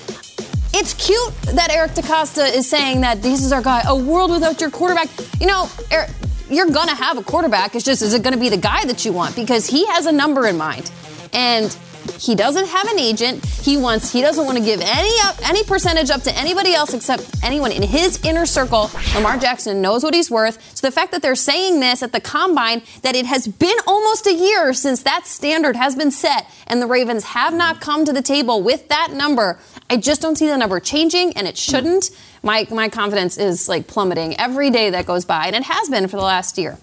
It's 0.72 0.94
cute 0.94 1.34
that 1.56 1.72
Eric 1.72 1.92
DeCosta 1.92 2.54
is 2.54 2.70
saying 2.70 3.02
that 3.02 3.22
this 3.22 3.44
is 3.44 3.52
our 3.52 3.62
guy. 3.62 3.82
A 3.88 3.96
world 3.96 4.32
without 4.32 4.62
your 4.62 4.70
quarterback. 4.70 5.10
You 5.40 5.48
know, 5.48 5.68
Eric, 5.90 6.12
you're 6.50 6.70
gonna 6.70 6.96
have 6.96 7.18
a 7.18 7.24
quarterback. 7.24 7.76
It's 7.76 7.84
just 7.84 8.02
is 8.02 8.14
it 8.14 8.22
gonna 8.22 8.38
be 8.38 8.50
the 8.50 8.58
guy 8.58 8.86
that 8.86 9.04
you 9.04 9.12
want? 9.12 9.36
Because 9.36 9.66
he 9.66 9.86
has 9.88 10.06
a 10.06 10.12
number 10.12 10.48
in 10.48 10.58
mind, 10.58 10.92
and 11.34 11.76
he 12.18 12.36
doesn't 12.36 12.68
have 12.68 12.88
an 12.88 13.00
agent. 13.00 13.46
He 13.46 13.78
wants. 13.78 14.12
He 14.12 14.22
doesn't 14.22 14.44
want 14.46 14.58
to 14.58 14.64
give 14.64 14.82
any 14.82 15.14
up, 15.24 15.36
any 15.48 15.64
percentage 15.64 16.10
up 16.10 16.22
to 16.24 16.38
anybody 16.38 16.74
else 16.74 16.94
except 16.94 17.30
anyone 17.44 17.72
in 17.72 17.84
his 17.84 18.24
inner 18.24 18.46
circle. 18.46 18.90
Lamar 19.16 19.38
Jackson 19.38 19.82
knows 19.82 20.04
what 20.04 20.14
he's 20.14 20.32
worth. 20.32 20.76
So 20.76 20.88
the 20.88 20.92
fact 20.92 21.12
that 21.12 21.22
they're 21.22 21.36
saying 21.36 21.80
this 21.80 22.02
at 22.02 22.12
the 22.12 22.20
combine, 22.20 22.82
that 23.04 23.16
it 23.16 23.26
has 23.26 23.48
been 23.48 23.78
almost 23.86 24.28
a 24.28 24.34
year 24.34 24.74
since 24.74 25.04
that 25.04 25.28
standard 25.28 25.76
has 25.76 25.96
been 25.96 26.12
set, 26.12 26.50
and 26.68 26.82
the 26.82 26.88
Ravens 26.88 27.26
have 27.26 27.54
not 27.54 27.82
come 27.82 28.06
to 28.06 28.14
the 28.14 28.22
table 28.22 28.64
with 28.64 28.88
that 28.90 29.12
number. 29.12 29.60
I 29.90 29.98
just 29.98 30.22
don't 30.22 30.38
see 30.38 30.48
the 30.48 30.58
number 30.58 30.80
changing, 30.80 31.34
and 31.34 31.48
it 31.48 31.58
shouldn't. 31.58 32.12
My 32.44 32.68
my 32.72 32.90
confidence 32.90 33.38
is 33.38 33.68
like 33.68 33.88
plummeting 33.88 34.40
every 34.40 34.70
day 34.70 34.90
that 34.92 35.06
goes 35.06 35.26
by, 35.26 35.48
and 35.48 35.56
it 35.56 35.64
has 35.64 35.90
been 35.90 36.08
for 36.08 36.18
the 36.18 36.24
last 36.24 36.58
year. 36.58 36.78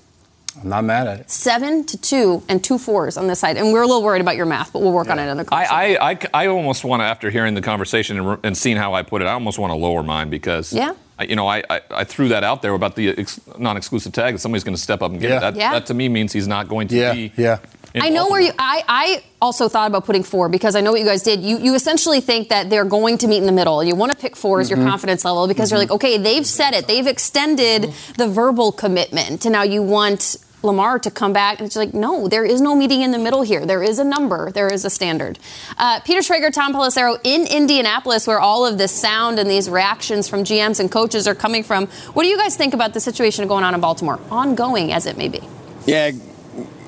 I'm 0.62 0.68
not 0.70 0.84
mad 0.84 1.06
at 1.06 1.20
it. 1.20 1.30
Seven 1.30 1.84
to 1.84 1.96
two 2.00 2.42
and 2.48 2.62
two 2.64 2.78
fours 2.78 3.16
on 3.16 3.26
this 3.26 3.38
side, 3.40 3.56
and 3.56 3.72
we're 3.72 3.82
a 3.82 3.86
little 3.86 4.02
worried 4.02 4.20
about 4.22 4.36
your 4.36 4.46
math, 4.46 4.72
but 4.72 4.80
we'll 4.82 4.92
work 4.92 5.08
on 5.10 5.18
it 5.18 5.28
in 5.28 5.36
the 5.36 5.44
call. 5.44 5.58
I, 5.58 5.64
I, 5.98 6.10
I, 6.12 6.18
I 6.34 6.46
almost 6.48 6.84
want 6.84 7.00
to, 7.00 7.04
after 7.04 7.30
hearing 7.30 7.54
the 7.54 7.62
conversation 7.62 8.18
and, 8.18 8.38
and 8.44 8.56
seeing 8.56 8.76
how 8.76 8.94
I 8.94 9.02
put 9.02 9.22
it, 9.22 9.26
I 9.26 9.32
almost 9.32 9.58
want 9.58 9.70
to 9.72 9.76
lower 9.76 10.02
mine 10.02 10.30
because, 10.30 10.72
Yeah. 10.72 10.94
I, 11.18 11.24
you 11.24 11.36
know, 11.36 11.46
I, 11.46 11.62
I, 11.70 11.80
I 11.90 12.04
threw 12.04 12.28
that 12.28 12.44
out 12.44 12.60
there 12.62 12.74
about 12.74 12.94
the 12.94 13.08
ex, 13.18 13.40
non-exclusive 13.58 14.12
tag 14.12 14.34
that 14.34 14.38
somebody's 14.38 14.64
going 14.64 14.76
to 14.76 14.80
step 14.82 15.00
up 15.02 15.10
and 15.12 15.20
get 15.20 15.30
Yeah. 15.30 15.36
it. 15.36 15.40
That, 15.40 15.56
Yeah. 15.56 15.72
that 15.72 15.86
to 15.86 15.94
me 15.94 16.08
means 16.08 16.32
he's 16.32 16.46
not 16.48 16.68
going 16.68 16.88
to 16.88 16.96
Yeah, 16.96 17.12
be. 17.14 17.32
yeah. 17.38 17.58
in 17.94 18.02
I 18.02 18.08
know 18.10 18.28
Baltimore. 18.28 18.30
where 18.32 18.40
you. 18.42 18.52
I, 18.58 18.82
I 18.86 19.24
also 19.40 19.68
thought 19.70 19.88
about 19.88 20.04
putting 20.04 20.22
four 20.22 20.50
because 20.50 20.76
I 20.76 20.82
know 20.82 20.90
what 20.92 21.00
you 21.00 21.06
guys 21.06 21.22
did. 21.22 21.40
You 21.40 21.56
you 21.58 21.74
essentially 21.74 22.20
think 22.20 22.50
that 22.50 22.68
they're 22.68 22.84
going 22.84 23.16
to 23.18 23.28
meet 23.28 23.38
in 23.38 23.46
the 23.46 23.52
middle. 23.52 23.82
You 23.82 23.94
want 23.94 24.12
to 24.12 24.18
pick 24.18 24.36
4 24.36 24.60
as 24.60 24.68
your 24.68 24.78
Mhm. 24.78 24.88
confidence 24.90 25.24
level 25.24 25.48
because 25.48 25.70
you're 25.70 25.78
like, 25.80 25.90
okay, 25.90 26.18
they've 26.18 26.44
said 26.46 26.74
it. 26.74 26.86
They've 26.86 27.06
extended 27.06 27.94
the 28.18 28.28
verbal 28.28 28.70
commitment, 28.72 29.46
and 29.46 29.52
now 29.54 29.62
you 29.62 29.82
want 29.82 30.36
Lamar 30.66 30.98
to 30.98 31.10
come 31.10 31.32
back. 31.32 31.58
And 31.58 31.66
it's 31.66 31.76
like, 31.76 31.94
no, 31.94 32.28
there 32.28 32.44
is 32.44 32.60
no 32.60 32.74
meeting 32.74 33.02
in 33.02 33.10
the 33.10 33.18
middle 33.18 33.42
here. 33.42 33.64
There 33.64 33.82
is 33.82 33.98
a 33.98 34.04
number. 34.04 34.50
There 34.50 34.72
is 34.72 34.84
a 34.84 34.90
standard. 34.90 35.38
Uh, 35.78 36.00
Peter 36.00 36.20
Schrager, 36.20 36.52
Tom 36.52 36.74
Pelissero 36.74 37.18
in 37.24 37.46
Indianapolis, 37.46 38.26
where 38.26 38.40
all 38.40 38.66
of 38.66 38.78
this 38.78 38.92
sound 38.92 39.38
and 39.38 39.48
these 39.48 39.70
reactions 39.70 40.28
from 40.28 40.44
GMs 40.44 40.80
and 40.80 40.90
coaches 40.90 41.26
are 41.26 41.34
coming 41.34 41.62
from. 41.62 41.86
What 42.12 42.24
do 42.24 42.28
you 42.28 42.36
guys 42.36 42.56
think 42.56 42.74
about 42.74 42.92
the 42.92 43.00
situation 43.00 43.46
going 43.48 43.64
on 43.64 43.74
in 43.74 43.80
Baltimore, 43.80 44.20
ongoing 44.30 44.92
as 44.92 45.06
it 45.06 45.16
may 45.16 45.28
be? 45.28 45.40
Yeah. 45.86 46.10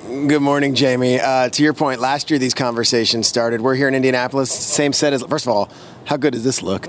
Good 0.08 0.40
morning, 0.40 0.75
Jamie. 0.75 1.20
Uh, 1.20 1.50
to 1.50 1.62
your 1.62 1.75
point, 1.75 2.00
last 2.00 2.30
year 2.30 2.38
these 2.38 2.54
conversations 2.54 3.26
started. 3.26 3.61
We're 3.61 3.75
here 3.75 3.88
in 3.88 3.94
Indianapolis, 3.94 4.50
same 4.50 4.92
set 4.92 5.12
as. 5.12 5.23
First 5.23 5.47
of 5.47 5.52
all, 5.52 5.70
how 6.06 6.16
good 6.16 6.32
does 6.32 6.44
this 6.44 6.62
look? 6.62 6.88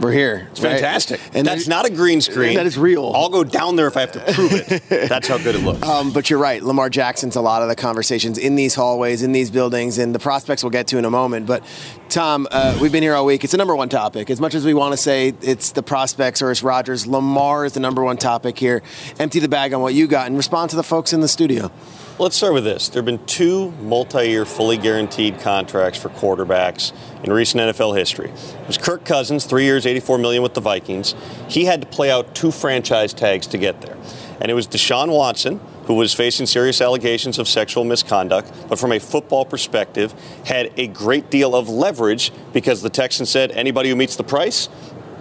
We're 0.00 0.12
here. 0.12 0.48
It's 0.50 0.60
fantastic. 0.60 1.20
And 1.32 1.46
that's 1.46 1.66
not 1.66 1.86
a 1.86 1.90
green 1.90 2.20
screen. 2.20 2.54
That 2.54 2.66
is 2.66 2.76
real. 2.76 3.12
I'll 3.14 3.30
go 3.30 3.44
down 3.44 3.76
there 3.76 3.86
if 3.86 3.96
I 3.96 4.00
have 4.00 4.12
to 4.12 4.32
prove 4.34 4.52
it. 4.52 4.82
That's 5.08 5.26
how 5.26 5.38
good 5.38 5.54
it 5.54 5.62
looks. 5.62 5.82
Um, 5.82 6.12
but 6.12 6.28
you're 6.28 6.38
right. 6.38 6.62
Lamar 6.62 6.90
Jackson's 6.90 7.34
a 7.34 7.40
lot 7.40 7.62
of 7.62 7.68
the 7.68 7.76
conversations 7.76 8.36
in 8.36 8.56
these 8.56 8.74
hallways, 8.74 9.22
in 9.22 9.32
these 9.32 9.50
buildings, 9.50 9.96
and 9.96 10.14
the 10.14 10.18
prospects 10.18 10.62
we'll 10.62 10.70
get 10.70 10.86
to 10.88 10.98
in 10.98 11.04
a 11.06 11.10
moment. 11.10 11.46
But 11.46 11.64
Tom, 12.10 12.46
uh, 12.50 12.78
we've 12.80 12.92
been 12.92 13.02
here 13.02 13.14
all 13.14 13.24
week. 13.24 13.42
It's 13.42 13.52
the 13.52 13.58
number 13.58 13.74
one 13.74 13.88
topic. 13.88 14.28
As 14.28 14.40
much 14.40 14.54
as 14.54 14.64
we 14.64 14.74
want 14.74 14.92
to 14.92 14.98
say 14.98 15.32
it's 15.40 15.72
the 15.72 15.82
prospects 15.82 16.42
or 16.42 16.50
it's 16.50 16.62
Rodgers, 16.62 17.06
Lamar 17.06 17.64
is 17.64 17.72
the 17.72 17.80
number 17.80 18.04
one 18.04 18.18
topic 18.18 18.58
here. 18.58 18.82
Empty 19.18 19.40
the 19.40 19.48
bag 19.48 19.72
on 19.72 19.80
what 19.80 19.94
you 19.94 20.06
got 20.06 20.26
and 20.26 20.36
respond 20.36 20.70
to 20.70 20.76
the 20.76 20.82
folks 20.82 21.12
in 21.14 21.20
the 21.20 21.28
studio. 21.28 21.70
Let's 22.18 22.34
start 22.34 22.54
with 22.54 22.64
this. 22.64 22.88
There 22.88 23.00
have 23.00 23.04
been 23.04 23.26
two 23.26 23.72
multi-year, 23.72 24.46
fully 24.46 24.78
guaranteed 24.78 25.38
contracts 25.40 25.98
for 25.98 26.08
quarterbacks 26.08 26.94
in 27.22 27.30
recent 27.30 27.60
NFL 27.60 27.94
history. 27.94 28.30
It 28.30 28.66
was 28.66 28.78
Kirk 28.78 29.04
Cousins, 29.04 29.44
three 29.44 29.64
years, 29.64 29.84
84 29.84 30.16
million 30.16 30.42
with 30.42 30.54
the 30.54 30.62
Vikings. 30.62 31.14
He 31.46 31.66
had 31.66 31.82
to 31.82 31.86
play 31.86 32.10
out 32.10 32.34
two 32.34 32.50
franchise 32.50 33.12
tags 33.12 33.46
to 33.48 33.58
get 33.58 33.82
there, 33.82 33.98
and 34.40 34.50
it 34.50 34.54
was 34.54 34.66
Deshaun 34.66 35.12
Watson, 35.12 35.60
who 35.84 35.92
was 35.92 36.14
facing 36.14 36.46
serious 36.46 36.80
allegations 36.80 37.38
of 37.38 37.46
sexual 37.48 37.84
misconduct, 37.84 38.50
but 38.66 38.78
from 38.78 38.92
a 38.92 38.98
football 38.98 39.44
perspective, 39.44 40.14
had 40.46 40.72
a 40.78 40.86
great 40.86 41.28
deal 41.28 41.54
of 41.54 41.68
leverage 41.68 42.32
because 42.54 42.80
the 42.80 42.88
Texans 42.88 43.28
said 43.28 43.50
anybody 43.50 43.90
who 43.90 43.96
meets 43.96 44.16
the 44.16 44.24
price, 44.24 44.70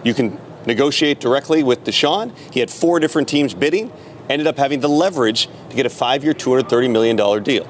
you 0.06 0.14
can 0.14 0.40
negotiate 0.66 1.20
directly 1.20 1.62
with 1.62 1.84
Deshaun. 1.84 2.34
He 2.54 2.62
had 2.62 2.72
four 2.72 3.02
different 3.02 3.28
teams 3.28 3.54
bidding, 3.54 3.92
ended 4.30 4.48
up 4.48 4.58
having 4.58 4.80
the 4.80 4.90
leverage 4.90 5.48
to 5.70 5.76
get 5.76 5.86
a 5.86 5.90
five 5.90 6.24
year, 6.24 6.34
$230 6.34 6.92
million 6.92 7.44
deal. 7.44 7.70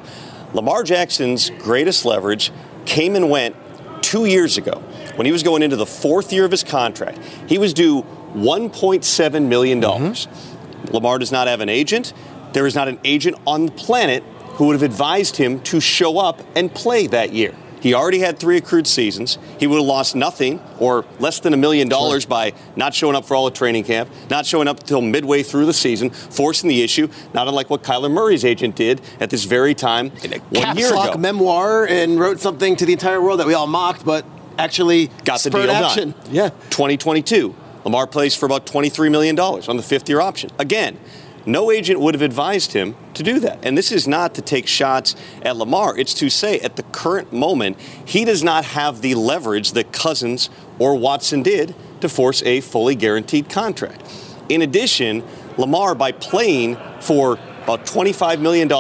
Lamar 0.54 0.84
Jackson's 0.84 1.50
greatest 1.50 2.06
leverage 2.06 2.52
came 2.86 3.16
and 3.16 3.30
went 3.30 3.56
two 4.02 4.26
years 4.26 4.58
ago 4.58 4.80
when 5.16 5.26
he 5.26 5.32
was 5.32 5.44
going 5.44 5.64
into 5.64 5.76
the 5.76 5.86
fourth 5.86 6.32
year 6.32 6.46
of 6.46 6.52
his 6.52 6.64
contract. 6.64 7.20
He 7.48 7.58
was 7.58 7.74
due 7.74 8.04
$1.7 8.34 9.48
million. 9.48 9.82
Mm-hmm. 9.82 10.94
Lamar 10.94 11.20
does 11.20 11.32
not 11.32 11.48
have 11.48 11.62
an 11.62 11.70
agent. 11.70 12.14
There 12.54 12.66
is 12.66 12.76
not 12.76 12.88
an 12.88 13.00
agent 13.04 13.38
on 13.46 13.66
the 13.66 13.72
planet 13.72 14.24
who 14.56 14.68
would 14.68 14.74
have 14.74 14.84
advised 14.84 15.36
him 15.38 15.60
to 15.62 15.82
show 15.82 16.18
up 16.18 16.42
and 16.56 16.74
play 16.74 17.08
that 17.08 17.34
year. 17.34 17.54
He 17.86 17.94
already 17.94 18.18
had 18.18 18.40
three 18.40 18.58
accrued 18.58 18.88
seasons. 18.88 19.38
He 19.60 19.68
would 19.68 19.76
have 19.76 19.86
lost 19.86 20.16
nothing 20.16 20.60
or 20.80 21.06
less 21.20 21.40
than 21.40 21.54
a 21.54 21.58
million 21.58 21.88
dollars 21.88 22.26
by 22.26 22.54
not 22.76 22.96
showing 22.96 23.16
up 23.16 23.26
for 23.26 23.36
all 23.36 23.46
of 23.46 23.54
training 23.54 23.84
camp, 23.84 24.10
not 24.28 24.48
showing 24.48 24.68
up 24.68 24.80
until 24.80 25.02
midway 25.02 25.44
through 25.44 25.68
the 25.68 25.74
season, 25.74 26.10
forcing 26.10 26.68
the 26.68 26.82
issue, 26.82 27.08
not 27.36 27.48
unlike 27.48 27.70
what 27.70 27.84
Kyler 27.84 28.10
Murray's 28.10 28.44
agent 28.44 28.76
did 28.76 29.02
at 29.20 29.30
this 29.30 29.44
very 29.44 29.76
time 29.76 30.10
one 30.50 30.76
year 30.76 30.88
ago. 30.88 31.16
memoir 31.20 31.86
and 31.86 32.20
wrote 32.20 32.40
something 32.40 32.76
to 32.76 32.88
the 32.88 32.94
entire 32.94 33.22
world 33.22 33.40
that 33.40 33.46
we 33.46 33.54
all 33.54 33.68
mocked, 33.68 34.04
but 34.04 34.26
actually 34.58 35.12
got 35.24 35.42
the 35.42 35.52
deal 35.52 35.70
action. 35.70 36.16
done. 36.24 36.34
Yeah. 36.34 36.50
2022. 36.72 37.54
Lamar 37.84 38.08
plays 38.08 38.36
for 38.36 38.48
about 38.48 38.66
$23 38.66 39.12
million 39.12 39.40
on 39.40 39.78
the 39.78 39.84
fifth 39.84 40.10
year 40.10 40.22
option. 40.22 40.50
Again, 40.58 40.98
no 41.46 41.72
agent 41.72 42.00
would 42.00 42.14
have 42.14 42.22
advised 42.22 42.74
him 42.74 42.96
to 43.14 43.24
do 43.24 43.40
that. 43.40 43.60
And 43.64 43.78
this 43.78 43.92
is 43.92 44.08
not 44.08 44.34
to 44.36 44.42
take 44.42 44.68
shots 44.68 45.16
at 45.42 45.56
Lamar. 45.56 45.98
It's 45.98 46.14
to 46.16 46.30
say 46.30 46.60
at 46.60 46.76
the 46.76 46.84
current 46.84 47.32
moment, 47.32 47.80
he 48.06 48.26
does 48.26 48.44
not 48.44 48.66
have 48.66 49.02
the 49.02 49.16
leverage 49.16 49.74
that 49.74 49.92
Cousins 49.92 50.50
or 50.80 50.96
Watson 50.96 51.44
did 51.44 51.76
to 52.02 52.10
force 52.10 52.42
a 52.44 52.62
fully 52.62 52.96
guaranteed 52.96 53.50
contract. 53.50 54.02
In 54.50 54.62
addition, 54.62 55.24
Lamar, 55.58 55.96
by 55.96 56.12
playing 56.12 56.78
for 57.02 57.40
about 57.64 57.86
$25 57.86 58.40
million 58.40 58.72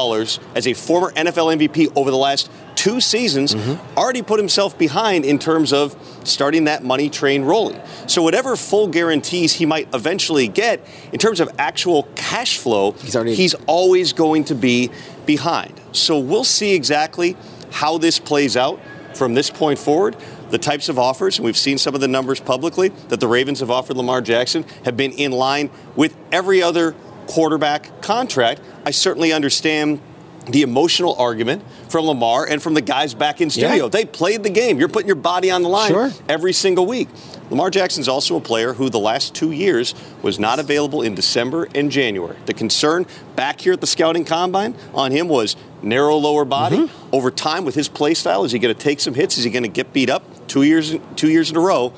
as 0.55 0.67
a 0.67 0.73
former 0.73 1.11
NFL 1.11 1.57
MVP 1.57 1.91
over 1.95 2.11
the 2.11 2.17
last 2.17 2.51
two 2.75 3.01
seasons, 3.01 3.55
mm-hmm. 3.55 3.97
already 3.97 4.21
put 4.21 4.39
himself 4.39 4.77
behind 4.77 5.25
in 5.25 5.39
terms 5.39 5.73
of 5.73 5.95
starting 6.23 6.65
that 6.65 6.83
money 6.83 7.09
train 7.09 7.43
rolling. 7.43 7.81
So, 8.07 8.21
whatever 8.21 8.55
full 8.55 8.87
guarantees 8.87 9.53
he 9.53 9.65
might 9.65 9.87
eventually 9.93 10.47
get, 10.47 10.85
in 11.11 11.19
terms 11.19 11.39
of 11.39 11.49
actual 11.57 12.03
cash 12.15 12.57
flow, 12.57 12.91
he's, 12.91 13.53
always 13.67 14.13
going 14.13 14.43
to 14.45 14.55
be 14.55 14.91
behind. 15.25 15.79
So, 15.91 16.19
we'll 16.19 16.43
see 16.43 16.75
exactly 16.75 17.35
how 17.71 17.97
this 17.97 18.19
plays 18.19 18.55
out 18.55 18.79
from 19.15 19.33
this 19.33 19.49
point 19.49 19.79
forward. 19.79 20.15
The 20.49 20.57
types 20.59 20.89
of 20.89 20.99
offers, 20.99 21.37
and 21.37 21.45
we've 21.45 21.57
seen 21.57 21.77
some 21.77 21.95
of 21.95 22.01
the 22.01 22.07
numbers 22.07 22.39
publicly 22.39 22.89
that 23.09 23.19
the 23.19 23.27
Ravens 23.27 23.61
have 23.61 23.71
offered 23.71 23.97
Lamar 23.97 24.21
Jackson, 24.21 24.63
have 24.83 24.95
been 24.95 25.11
in 25.11 25.31
line 25.31 25.71
with 25.95 26.15
every 26.31 26.61
other 26.61 26.95
quarterback 27.27 28.01
contract. 28.01 28.61
I 28.85 28.91
certainly 28.91 29.33
understand 29.33 29.99
the 30.47 30.61
emotional 30.61 31.15
argument 31.15 31.63
from 31.89 32.05
Lamar 32.05 32.45
and 32.45 32.61
from 32.61 32.73
the 32.73 32.81
guys 32.81 33.13
back 33.13 33.41
in 33.41 33.49
studio. 33.49 33.85
Yeah. 33.85 33.89
They 33.89 34.05
played 34.05 34.43
the 34.43 34.49
game. 34.49 34.79
You're 34.79 34.89
putting 34.89 35.07
your 35.07 35.15
body 35.15 35.49
on 35.51 35.63
the 35.63 35.69
line 35.69 35.91
Sure. 35.91 36.11
every 36.29 36.53
single 36.53 36.85
week. 36.85 37.09
Lamar 37.49 37.69
Jackson's 37.69 38.07
also 38.07 38.35
a 38.37 38.41
player 38.41 38.73
who 38.73 38.89
the 38.89 38.99
last 38.99 39.35
two 39.35 39.51
years 39.51 39.93
was 40.21 40.39
not 40.39 40.59
available 40.59 41.01
in 41.01 41.13
December 41.15 41.67
and 41.75 41.91
January. 41.91 42.37
The 42.45 42.53
concern 42.53 43.05
back 43.35 43.61
here 43.61 43.73
at 43.73 43.81
the 43.81 43.87
scouting 43.87 44.25
combine 44.25 44.75
on 44.93 45.11
him 45.11 45.27
was 45.27 45.55
narrow 45.81 46.17
lower 46.17 46.45
body. 46.45 46.77
Mm-hmm. 46.77 47.15
Over 47.15 47.29
time 47.31 47.65
with 47.65 47.75
his 47.75 47.87
play 47.87 48.13
style, 48.13 48.43
is 48.43 48.51
he 48.51 48.59
going 48.59 48.73
to 48.73 48.79
take 48.79 48.99
some 48.99 49.13
hits? 49.13 49.37
Is 49.37 49.43
he 49.43 49.51
going 49.51 49.63
to 49.63 49.69
get 49.69 49.93
beat 49.93 50.09
up 50.09 50.47
two 50.47 50.63
years 50.63 50.95
two 51.15 51.29
years 51.29 51.49
in 51.49 51.57
a 51.57 51.61
row? 51.61 51.93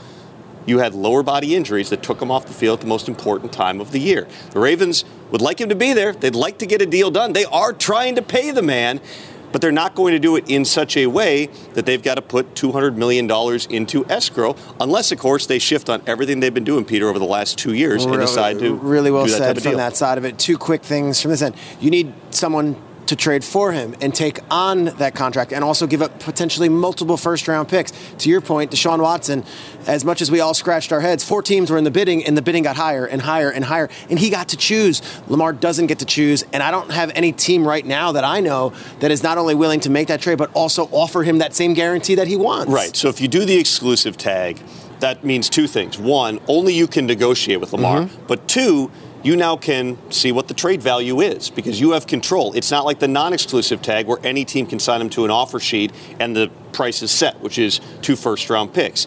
you 0.68 0.80
had 0.80 0.94
lower 0.94 1.24
body 1.24 1.56
injuries 1.56 1.90
that 1.92 2.04
took 2.04 2.22
him 2.22 2.30
off 2.30 2.46
the 2.46 2.54
field 2.54 2.80
at 2.80 2.82
the 2.82 2.88
most 2.88 3.08
important 3.08 3.54
time 3.54 3.80
of 3.80 3.92
the 3.94 4.00
year. 4.00 4.28
The 4.52 4.60
Ravens 4.60 5.06
would 5.32 5.42
like 5.42 5.60
him 5.60 5.70
to 5.70 5.76
be 5.76 5.94
there. 5.94 6.14
They'd 6.14 6.36
like 6.36 6.60
to 6.60 6.66
get 6.66 6.82
a 6.82 6.86
deal 6.86 7.12
done. 7.12 7.34
They 7.34 7.46
are 7.46 7.74
trying 7.74 8.16
to 8.16 8.22
pay 8.22 8.52
the 8.52 8.62
man. 8.62 9.02
But 9.50 9.62
they're 9.62 9.72
not 9.72 9.96
going 9.96 10.12
to 10.12 10.20
do 10.20 10.36
it 10.36 10.50
in 10.50 10.66
such 10.66 10.98
a 10.98 11.08
way 11.08 11.46
that 11.74 11.86
they've 11.86 12.04
got 12.04 12.16
to 12.16 12.22
put 12.22 12.54
$200 12.54 12.96
million 12.98 13.32
into 13.70 14.06
escrow, 14.12 14.58
unless, 14.78 15.14
of 15.14 15.20
course, 15.20 15.46
they 15.46 15.58
shift 15.58 15.90
on 15.90 16.02
everything 16.06 16.42
they've 16.42 16.54
been 16.54 16.66
doing, 16.66 16.84
Peter, 16.84 17.08
over 17.08 17.18
the 17.18 17.26
last 17.26 17.58
two 17.58 17.74
years 17.74 18.04
and 18.04 18.14
decide 18.20 18.60
to 18.60 18.76
really 18.76 19.10
well 19.10 19.24
that 19.26 19.30
said 19.30 19.58
of 19.58 19.64
from 19.64 19.72
deal. 19.72 19.78
that 19.78 19.96
side 19.96 20.18
of 20.18 20.26
it. 20.26 20.38
Two 20.38 20.58
quick 20.58 20.84
things 20.84 21.22
from 21.22 21.32
this 21.32 21.42
end. 21.42 21.56
You 21.80 21.90
need 21.90 22.14
someone 22.30 22.76
to 23.08 23.16
trade 23.16 23.44
for 23.44 23.72
him 23.72 23.96
and 24.02 24.14
take 24.14 24.40
on 24.52 24.86
that 24.86 25.16
contract 25.16 25.54
and 25.54 25.64
also 25.64 25.88
give 25.88 26.02
up 26.02 26.20
potentially 26.20 26.70
multiple 26.70 27.18
first 27.18 27.48
round 27.48 27.70
picks. 27.70 27.92
To 28.20 28.30
your 28.30 28.42
point, 28.42 28.72
Deshaun 28.72 29.02
Watson, 29.02 29.44
as 29.86 30.06
much 30.06 30.22
as 30.22 30.30
we 30.30 30.40
all 30.40 30.54
scratched 30.54 30.92
our 30.92 31.00
heads, 31.00 31.24
four 31.24 31.42
teams 31.42 31.70
were 31.72 31.78
in 31.78 31.84
the 31.84 31.92
bidding 31.92 32.26
and 32.26 32.38
the 32.38 32.42
bidding 32.42 32.64
got 32.64 32.76
higher 32.76 33.06
and 33.06 33.22
higher 33.22 33.50
and 33.50 33.66
higher 33.66 33.90
and 34.10 34.20
he 34.20 34.30
got 34.30 34.50
to 34.50 34.58
choose. 34.58 35.02
Lamar 35.28 35.54
doesn't 35.54 35.88
get 35.88 36.00
to 36.00 36.06
choose 36.06 36.44
and 36.54 36.62
I 36.62 36.72
don't 36.72 36.92
have 36.92 37.12
any 37.16 37.32
team 37.32 37.68
right 37.68 37.86
now 37.86 38.12
that 38.12 38.24
I 38.24 38.40
know 38.40 38.74
that 39.00 39.12
is 39.12 39.24
not 39.24 39.38
only 39.38 39.56
willing 39.56 39.80
to 39.82 39.90
make 39.90 40.08
that 40.10 40.22
trade 40.22 40.38
but 40.38 40.52
also 40.54 40.86
offer 40.92 41.24
him 41.24 41.40
that 41.40 41.54
same 41.54 41.74
guarantee 41.74 42.16
that 42.16 42.28
he 42.28 42.36
wants. 42.36 42.72
Right. 42.72 42.96
So 42.96 43.10
if 43.10 43.22
you 43.22 43.28
do 43.28 43.46
the 43.46 43.58
exclusive 43.58 44.18
tag, 44.18 44.62
that 45.00 45.24
means 45.24 45.50
two 45.50 45.68
things. 45.68 45.98
One, 45.98 46.40
only 46.48 46.74
you 46.74 46.88
can 46.88 47.06
negotiate 47.06 47.60
with 47.60 47.74
Lamar. 47.74 48.02
Mm-hmm. 48.02 48.26
But 48.28 48.48
two, 48.48 48.92
you 49.28 49.36
now 49.36 49.58
can 49.58 49.98
see 50.10 50.32
what 50.32 50.48
the 50.48 50.54
trade 50.54 50.82
value 50.82 51.20
is 51.20 51.50
because 51.50 51.82
you 51.82 51.92
have 51.92 52.08
control. 52.08 52.54
It's 52.54 52.72
not 52.72 52.86
like 52.86 53.00
the 53.00 53.10
non 53.10 53.34
exclusive 53.34 53.82
tag 53.82 54.08
where 54.08 54.20
any 54.24 54.46
team 54.46 54.66
can 54.66 54.80
sign 54.80 55.02
him 55.02 55.10
to 55.12 55.26
an 55.26 55.32
offer 55.32 55.60
sheet 55.60 55.92
and 56.18 56.34
the 56.34 56.50
price 56.72 57.02
is 57.02 57.12
set, 57.12 57.42
which 57.42 57.60
is 57.60 57.82
two 58.02 58.16
first 58.16 58.50
round 58.50 58.74
picks. 58.74 59.06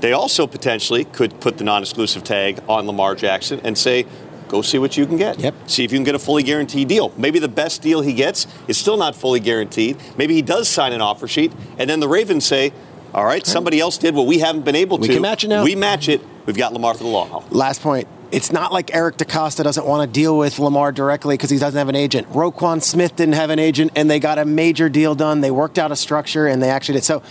They 0.00 0.12
also 0.12 0.46
potentially 0.46 1.04
could 1.04 1.40
put 1.40 1.56
the 1.56 1.64
non 1.64 1.80
exclusive 1.82 2.22
tag 2.22 2.60
on 2.68 2.86
Lamar 2.86 3.14
Jackson 3.14 3.60
and 3.64 3.78
say, 3.78 4.04
go 4.48 4.60
see 4.60 4.78
what 4.78 4.98
you 4.98 5.06
can 5.06 5.16
get. 5.16 5.40
Yep. 5.40 5.54
See 5.70 5.84
if 5.84 5.92
you 5.92 5.96
can 5.96 6.04
get 6.04 6.14
a 6.14 6.18
fully 6.18 6.42
guaranteed 6.42 6.88
deal. 6.88 7.10
Maybe 7.16 7.38
the 7.38 7.48
best 7.48 7.80
deal 7.80 8.02
he 8.02 8.12
gets 8.12 8.46
is 8.68 8.76
still 8.76 8.98
not 8.98 9.16
fully 9.16 9.40
guaranteed. 9.40 9.96
Maybe 10.18 10.34
he 10.34 10.42
does 10.42 10.68
sign 10.68 10.92
an 10.92 11.00
offer 11.00 11.26
sheet, 11.26 11.50
and 11.78 11.88
then 11.88 12.00
the 12.00 12.08
Ravens 12.08 12.44
say, 12.44 12.74
all 13.14 13.24
right, 13.24 13.46
somebody 13.46 13.80
else 13.80 13.96
did 13.96 14.14
what 14.14 14.26
we 14.26 14.38
haven't 14.38 14.66
been 14.66 14.76
able 14.76 14.98
We 14.98 15.06
to. 15.08 15.14
can 15.14 15.22
match 15.22 15.44
it 15.44 15.48
now. 15.48 15.64
We 15.64 15.76
match 15.76 16.08
it. 16.10 16.20
We've 16.44 16.56
got 16.56 16.72
Lamar 16.74 16.92
for 16.94 17.04
the 17.04 17.08
long 17.10 17.28
haul. 17.30 17.44
Last 17.50 17.80
point. 17.80 18.08
It's 18.32 18.50
not 18.50 18.72
like 18.72 18.94
Eric 18.94 19.18
DeCosta 19.18 19.62
doesn't 19.62 19.86
want 19.86 20.08
to 20.08 20.12
deal 20.12 20.38
with 20.38 20.58
Lamar 20.58 20.90
directly 20.90 21.34
because 21.34 21.50
he 21.50 21.58
doesn't 21.58 21.76
have 21.76 21.90
an 21.90 21.94
agent. 21.94 22.26
Roquan 22.30 22.82
Smith 22.82 23.14
didn't 23.14 23.34
have 23.34 23.50
an 23.50 23.58
agent, 23.58 23.92
and 23.94 24.10
they 24.10 24.20
got 24.20 24.38
a 24.38 24.46
major 24.46 24.88
deal 24.88 25.14
done. 25.14 25.42
They 25.42 25.50
worked 25.50 25.78
out 25.78 25.92
a 25.92 25.96
structure, 25.96 26.46
and 26.46 26.62
they 26.62 26.70
actually 26.70 26.94
did. 26.94 27.04
So 27.04 27.22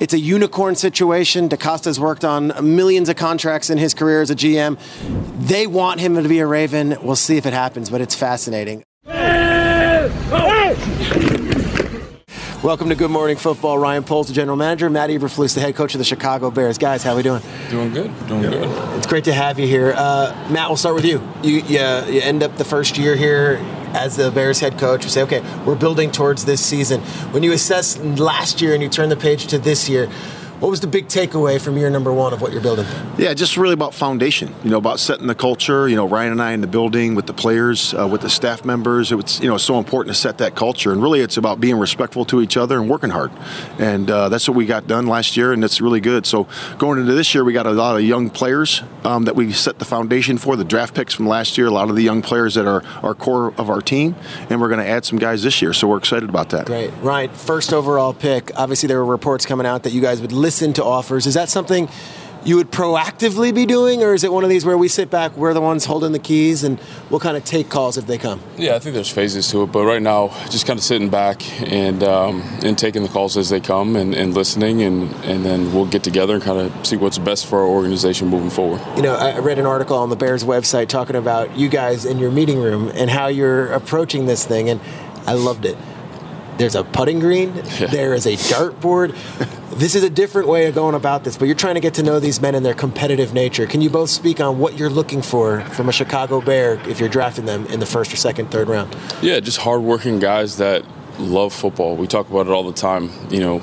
it's 0.00 0.12
a 0.12 0.18
unicorn 0.18 0.76
situation. 0.76 1.48
DeCosta's 1.48 1.98
worked 1.98 2.26
on 2.26 2.52
millions 2.74 3.08
of 3.08 3.16
contracts 3.16 3.70
in 3.70 3.78
his 3.78 3.94
career 3.94 4.20
as 4.20 4.30
a 4.30 4.34
GM. 4.34 4.78
They 5.46 5.66
want 5.66 6.00
him 6.00 6.14
to 6.22 6.28
be 6.28 6.40
a 6.40 6.46
Raven. 6.46 6.98
We'll 7.02 7.16
see 7.16 7.38
if 7.38 7.46
it 7.46 7.54
happens, 7.54 7.88
but 7.88 8.02
it's 8.02 8.14
fascinating. 8.14 8.84
Welcome 12.64 12.88
to 12.88 12.94
Good 12.94 13.10
Morning 13.10 13.36
Football. 13.36 13.78
Ryan 13.78 14.04
Poles, 14.04 14.28
the 14.28 14.32
general 14.32 14.56
manager. 14.56 14.88
Matt 14.88 15.10
Eberflus, 15.10 15.54
the 15.54 15.60
head 15.60 15.76
coach 15.76 15.92
of 15.92 15.98
the 15.98 16.04
Chicago 16.04 16.50
Bears. 16.50 16.78
Guys, 16.78 17.02
how 17.02 17.12
are 17.12 17.16
we 17.16 17.22
doing? 17.22 17.42
Doing 17.68 17.92
good. 17.92 18.26
Doing 18.26 18.40
good. 18.40 18.96
It's 18.96 19.06
great 19.06 19.24
to 19.24 19.34
have 19.34 19.58
you 19.58 19.66
here. 19.66 19.92
Uh, 19.94 20.34
Matt, 20.50 20.70
we'll 20.70 20.78
start 20.78 20.94
with 20.94 21.04
you. 21.04 21.20
You, 21.42 21.56
you. 21.56 21.78
you 21.78 22.22
end 22.22 22.42
up 22.42 22.56
the 22.56 22.64
first 22.64 22.96
year 22.96 23.16
here 23.16 23.58
as 23.92 24.16
the 24.16 24.30
Bears 24.30 24.60
head 24.60 24.78
coach. 24.78 25.04
We 25.04 25.10
say, 25.10 25.20
okay, 25.24 25.42
we're 25.66 25.74
building 25.74 26.10
towards 26.10 26.46
this 26.46 26.64
season. 26.64 27.02
When 27.32 27.42
you 27.42 27.52
assess 27.52 27.98
last 27.98 28.62
year 28.62 28.72
and 28.72 28.82
you 28.82 28.88
turn 28.88 29.10
the 29.10 29.16
page 29.16 29.48
to 29.48 29.58
this 29.58 29.86
year, 29.86 30.10
what 30.64 30.70
was 30.70 30.80
the 30.80 30.86
big 30.86 31.08
takeaway 31.08 31.60
from 31.60 31.76
year 31.76 31.90
number 31.90 32.10
one 32.10 32.32
of 32.32 32.40
what 32.40 32.50
you're 32.50 32.62
building? 32.62 32.86
Yeah, 33.18 33.34
just 33.34 33.58
really 33.58 33.74
about 33.74 33.92
foundation. 33.92 34.54
You 34.64 34.70
know, 34.70 34.78
about 34.78 34.98
setting 34.98 35.26
the 35.26 35.34
culture. 35.34 35.86
You 35.86 35.94
know, 35.94 36.08
Ryan 36.08 36.32
and 36.32 36.40
I 36.40 36.52
in 36.52 36.62
the 36.62 36.66
building 36.66 37.14
with 37.14 37.26
the 37.26 37.34
players, 37.34 37.92
uh, 37.92 38.08
with 38.08 38.22
the 38.22 38.30
staff 38.30 38.64
members. 38.64 39.12
It's 39.12 39.40
you 39.40 39.48
know 39.48 39.58
so 39.58 39.78
important 39.78 40.16
to 40.16 40.18
set 40.18 40.38
that 40.38 40.54
culture, 40.54 40.90
and 40.90 41.02
really 41.02 41.20
it's 41.20 41.36
about 41.36 41.60
being 41.60 41.76
respectful 41.76 42.24
to 42.24 42.40
each 42.40 42.56
other 42.56 42.80
and 42.80 42.88
working 42.88 43.10
hard. 43.10 43.30
And 43.78 44.10
uh, 44.10 44.30
that's 44.30 44.48
what 44.48 44.56
we 44.56 44.64
got 44.64 44.86
done 44.86 45.06
last 45.06 45.36
year, 45.36 45.52
and 45.52 45.62
it's 45.62 45.82
really 45.82 46.00
good. 46.00 46.24
So 46.24 46.48
going 46.78 46.98
into 46.98 47.12
this 47.12 47.34
year, 47.34 47.44
we 47.44 47.52
got 47.52 47.66
a 47.66 47.72
lot 47.72 47.96
of 47.96 48.02
young 48.02 48.30
players 48.30 48.82
um, 49.04 49.26
that 49.26 49.36
we 49.36 49.52
set 49.52 49.78
the 49.78 49.84
foundation 49.84 50.38
for. 50.38 50.56
The 50.56 50.64
draft 50.64 50.94
picks 50.94 51.12
from 51.12 51.28
last 51.28 51.58
year, 51.58 51.66
a 51.66 51.72
lot 51.72 51.90
of 51.90 51.96
the 51.96 52.02
young 52.02 52.22
players 52.22 52.54
that 52.54 52.66
are 52.66 52.82
our 53.02 53.14
core 53.14 53.52
of 53.58 53.68
our 53.68 53.82
team, 53.82 54.16
and 54.48 54.62
we're 54.62 54.68
going 54.68 54.80
to 54.80 54.88
add 54.88 55.04
some 55.04 55.18
guys 55.18 55.42
this 55.42 55.60
year. 55.60 55.74
So 55.74 55.88
we're 55.88 55.98
excited 55.98 56.30
about 56.30 56.48
that. 56.50 56.64
Great. 56.64 56.90
Ryan, 57.02 57.28
first 57.28 57.74
overall 57.74 58.14
pick. 58.14 58.50
Obviously, 58.58 58.86
there 58.86 59.04
were 59.04 59.12
reports 59.12 59.44
coming 59.44 59.66
out 59.66 59.82
that 59.82 59.92
you 59.92 60.00
guys 60.00 60.22
would 60.22 60.32
listen 60.32 60.53
to 60.74 60.84
offers. 60.84 61.26
Is 61.26 61.34
that 61.34 61.48
something 61.48 61.88
you 62.44 62.56
would 62.56 62.70
proactively 62.70 63.54
be 63.54 63.64
doing, 63.64 64.02
or 64.02 64.12
is 64.12 64.22
it 64.22 64.30
one 64.30 64.44
of 64.44 64.50
these 64.50 64.66
where 64.66 64.76
we 64.76 64.86
sit 64.86 65.10
back, 65.10 65.34
we're 65.34 65.54
the 65.54 65.62
ones 65.62 65.86
holding 65.86 66.12
the 66.12 66.18
keys, 66.18 66.62
and 66.62 66.78
we'll 67.08 67.20
kind 67.20 67.38
of 67.38 67.44
take 67.44 67.70
calls 67.70 67.96
if 67.96 68.06
they 68.06 68.18
come? 68.18 68.38
Yeah, 68.58 68.74
I 68.74 68.80
think 68.80 68.94
there's 68.94 69.08
phases 69.08 69.48
to 69.52 69.62
it, 69.62 69.72
but 69.72 69.86
right 69.86 70.02
now, 70.02 70.28
just 70.50 70.66
kind 70.66 70.78
of 70.78 70.84
sitting 70.84 71.08
back 71.08 71.42
and 71.62 72.02
um, 72.02 72.42
and 72.62 72.76
taking 72.76 73.02
the 73.02 73.08
calls 73.08 73.38
as 73.38 73.48
they 73.48 73.60
come 73.60 73.96
and, 73.96 74.14
and 74.14 74.34
listening, 74.34 74.82
and, 74.82 75.10
and 75.24 75.42
then 75.42 75.72
we'll 75.72 75.86
get 75.86 76.04
together 76.04 76.34
and 76.34 76.42
kind 76.42 76.60
of 76.60 76.86
see 76.86 76.96
what's 76.96 77.16
best 77.16 77.46
for 77.46 77.60
our 77.60 77.66
organization 77.66 78.28
moving 78.28 78.50
forward. 78.50 78.82
You 78.96 79.02
know, 79.02 79.14
I 79.14 79.30
I 79.30 79.38
read 79.38 79.58
an 79.58 79.64
article 79.64 79.96
on 79.96 80.10
the 80.10 80.16
Bears 80.16 80.44
website 80.44 80.88
talking 80.88 81.16
about 81.16 81.56
you 81.56 81.70
guys 81.70 82.04
in 82.04 82.18
your 82.18 82.30
meeting 82.30 82.60
room 82.60 82.90
and 82.94 83.08
how 83.08 83.28
you're 83.28 83.72
approaching 83.72 84.26
this 84.26 84.44
thing, 84.44 84.68
and 84.68 84.82
I 85.26 85.32
loved 85.32 85.64
it. 85.64 85.78
There's 86.58 86.74
a 86.76 86.84
putting 86.84 87.20
green, 87.20 87.54
there 87.90 88.12
is 88.14 88.26
a 88.26 88.34
dartboard. 88.34 89.16
This 89.76 89.96
is 89.96 90.04
a 90.04 90.10
different 90.10 90.46
way 90.46 90.66
of 90.66 90.74
going 90.76 90.94
about 90.94 91.24
this, 91.24 91.36
but 91.36 91.46
you're 91.46 91.56
trying 91.56 91.74
to 91.74 91.80
get 91.80 91.94
to 91.94 92.04
know 92.04 92.20
these 92.20 92.40
men 92.40 92.54
and 92.54 92.64
their 92.64 92.74
competitive 92.74 93.34
nature. 93.34 93.66
Can 93.66 93.80
you 93.80 93.90
both 93.90 94.08
speak 94.08 94.38
on 94.38 94.60
what 94.60 94.78
you're 94.78 94.88
looking 94.88 95.20
for 95.20 95.62
from 95.62 95.88
a 95.88 95.92
Chicago 95.92 96.40
Bear 96.40 96.74
if 96.88 97.00
you're 97.00 97.08
drafting 97.08 97.44
them 97.44 97.66
in 97.66 97.80
the 97.80 97.86
first 97.86 98.12
or 98.12 98.16
second, 98.16 98.52
third 98.52 98.68
round? 98.68 98.94
Yeah, 99.20 99.40
just 99.40 99.58
hardworking 99.58 100.20
guys 100.20 100.58
that 100.58 100.84
love 101.18 101.52
football. 101.52 101.96
We 101.96 102.06
talk 102.06 102.30
about 102.30 102.46
it 102.46 102.50
all 102.50 102.62
the 102.62 102.72
time. 102.72 103.10
You 103.30 103.40
know, 103.40 103.58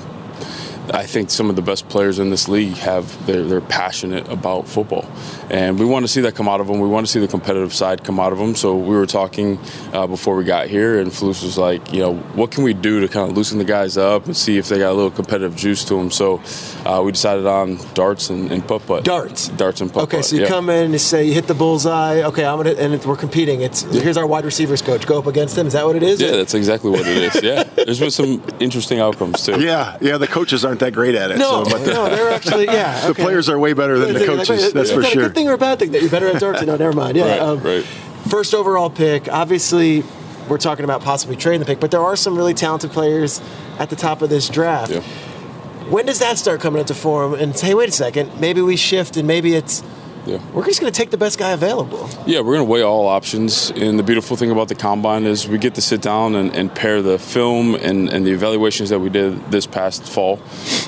I 0.92 1.06
think 1.06 1.30
some 1.30 1.48
of 1.48 1.56
the 1.56 1.62
best 1.62 1.88
players 1.88 2.18
in 2.18 2.30
this 2.30 2.48
league 2.48 2.74
have 2.74 3.26
they're, 3.26 3.42
they're 3.42 3.60
passionate 3.62 4.28
about 4.28 4.68
football, 4.68 5.06
and 5.50 5.78
we 5.78 5.86
want 5.86 6.04
to 6.04 6.08
see 6.08 6.20
that 6.22 6.34
come 6.34 6.48
out 6.48 6.60
of 6.60 6.66
them. 6.66 6.80
We 6.80 6.88
want 6.88 7.06
to 7.06 7.12
see 7.12 7.18
the 7.18 7.28
competitive 7.28 7.72
side 7.72 8.04
come 8.04 8.20
out 8.20 8.32
of 8.32 8.38
them. 8.38 8.54
So 8.54 8.76
we 8.76 8.94
were 8.94 9.06
talking 9.06 9.58
uh, 9.92 10.06
before 10.06 10.36
we 10.36 10.44
got 10.44 10.68
here, 10.68 11.00
and 11.00 11.10
Flus 11.10 11.42
was 11.42 11.56
like, 11.56 11.92
you 11.92 12.00
know, 12.00 12.16
what 12.34 12.50
can 12.50 12.62
we 12.62 12.74
do 12.74 13.00
to 13.00 13.08
kind 13.08 13.30
of 13.30 13.36
loosen 13.36 13.58
the 13.58 13.64
guys 13.64 13.96
up 13.96 14.26
and 14.26 14.36
see 14.36 14.58
if 14.58 14.68
they 14.68 14.78
got 14.78 14.92
a 14.92 14.94
little 14.94 15.10
competitive 15.10 15.56
juice 15.56 15.84
to 15.86 15.94
them? 15.94 16.10
So 16.10 16.42
uh, 16.84 17.02
we 17.02 17.12
decided 17.12 17.46
on 17.46 17.78
darts 17.94 18.28
and, 18.28 18.52
and 18.52 18.66
putt 18.66 18.86
putt. 18.86 19.04
Darts. 19.04 19.48
darts 19.48 19.80
and 19.80 19.90
putt 19.90 20.02
Okay, 20.04 20.18
putt. 20.18 20.18
Okay, 20.18 20.22
so 20.22 20.36
you 20.36 20.42
yeah. 20.42 20.48
come 20.48 20.68
in 20.68 20.90
and 20.92 21.00
say 21.00 21.24
you 21.24 21.32
hit 21.32 21.46
the 21.46 21.54
bullseye. 21.54 22.22
Okay, 22.22 22.44
I'm 22.44 22.58
gonna, 22.58 22.72
and 22.72 23.02
we're 23.04 23.16
competing. 23.16 23.62
It's 23.62 23.82
here's 23.82 24.18
our 24.18 24.26
wide 24.26 24.44
receivers 24.44 24.82
coach. 24.82 25.06
Go 25.06 25.18
up 25.18 25.26
against 25.26 25.56
him. 25.56 25.66
Is 25.66 25.72
that 25.72 25.86
what 25.86 25.96
it 25.96 26.02
is? 26.02 26.20
Yeah, 26.20 26.32
that's 26.32 26.54
exactly 26.54 26.90
what 26.90 27.00
it 27.00 27.06
is. 27.06 27.42
Yeah, 27.42 27.62
there's 27.62 27.98
been 27.98 28.10
some 28.10 28.42
interesting 28.60 29.00
outcomes 29.00 29.44
too. 29.44 29.60
Yeah, 29.60 29.96
yeah. 30.00 30.18
The 30.18 30.26
coaches 30.26 30.64
aren't 30.64 30.81
that 30.82 30.92
great 30.92 31.14
at 31.14 31.30
it. 31.30 31.38
No, 31.38 31.64
so, 31.64 31.70
but 31.70 31.84
the, 31.84 31.92
no, 31.94 32.08
they're 32.08 32.30
actually 32.30 32.66
yeah. 32.66 33.06
the 33.08 33.14
players 33.14 33.48
are 33.48 33.58
way 33.58 33.72
better 33.72 33.98
than 33.98 34.12
the 34.14 34.20
Is 34.20 34.26
that- 34.26 34.36
coaches. 34.46 34.72
That's 34.72 34.88
is 34.90 34.94
for 34.94 35.02
that 35.02 35.10
sure. 35.12 35.22
a 35.22 35.26
good 35.26 35.34
thing 35.34 35.48
or 35.48 35.54
a 35.54 35.58
bad 35.58 35.78
thing 35.78 35.92
that 35.92 36.00
you're 36.02 36.10
better 36.10 36.28
at 36.28 36.40
darts? 36.40 36.62
no, 36.62 36.76
never 36.76 36.92
mind. 36.92 37.16
Yeah. 37.16 37.28
Right, 37.28 37.40
um, 37.40 37.60
right. 37.60 37.84
First 38.28 38.54
overall 38.54 38.90
pick. 38.90 39.28
Obviously, 39.28 40.04
we're 40.48 40.58
talking 40.58 40.84
about 40.84 41.02
possibly 41.02 41.36
trading 41.36 41.60
the 41.60 41.66
pick, 41.66 41.80
but 41.80 41.90
there 41.90 42.00
are 42.02 42.16
some 42.16 42.36
really 42.36 42.54
talented 42.54 42.90
players 42.90 43.40
at 43.78 43.90
the 43.90 43.96
top 43.96 44.22
of 44.22 44.30
this 44.30 44.48
draft. 44.48 44.92
Yeah. 44.92 45.00
When 45.88 46.06
does 46.06 46.20
that 46.20 46.38
start 46.38 46.60
coming 46.60 46.80
into 46.80 46.94
form? 46.94 47.34
And 47.34 47.56
say, 47.56 47.74
wait 47.74 47.88
a 47.88 47.92
second, 47.92 48.40
maybe 48.40 48.60
we 48.60 48.76
shift, 48.76 49.16
and 49.16 49.26
maybe 49.26 49.54
it's 49.54 49.82
Yeah. 50.24 50.40
we're 50.52 50.64
just 50.64 50.80
going 50.80 50.92
to 50.92 50.96
take 50.96 51.10
the 51.10 51.16
best 51.16 51.38
guy 51.38 51.50
available. 51.50 52.08
Yeah, 52.26 52.40
we're 52.40 52.54
going 52.54 52.66
to 52.66 52.70
weigh 52.70 52.82
all 52.82 53.08
options. 53.08 53.70
And 53.70 53.98
the 53.98 54.04
beautiful 54.04 54.36
thing 54.36 54.50
about 54.50 54.68
the 54.68 54.74
combine 54.74 55.24
is 55.24 55.48
we 55.48 55.58
get 55.58 55.74
to 55.74 55.82
sit 55.82 56.00
down 56.00 56.36
and, 56.36 56.54
and 56.54 56.72
pair 56.72 57.02
the 57.02 57.18
film 57.18 57.74
and, 57.74 58.08
and 58.08 58.24
the 58.24 58.30
evaluations 58.30 58.90
that 58.90 59.00
we 59.00 59.10
did 59.10 59.50
this 59.50 59.66
past 59.66 60.04
fall, 60.04 60.40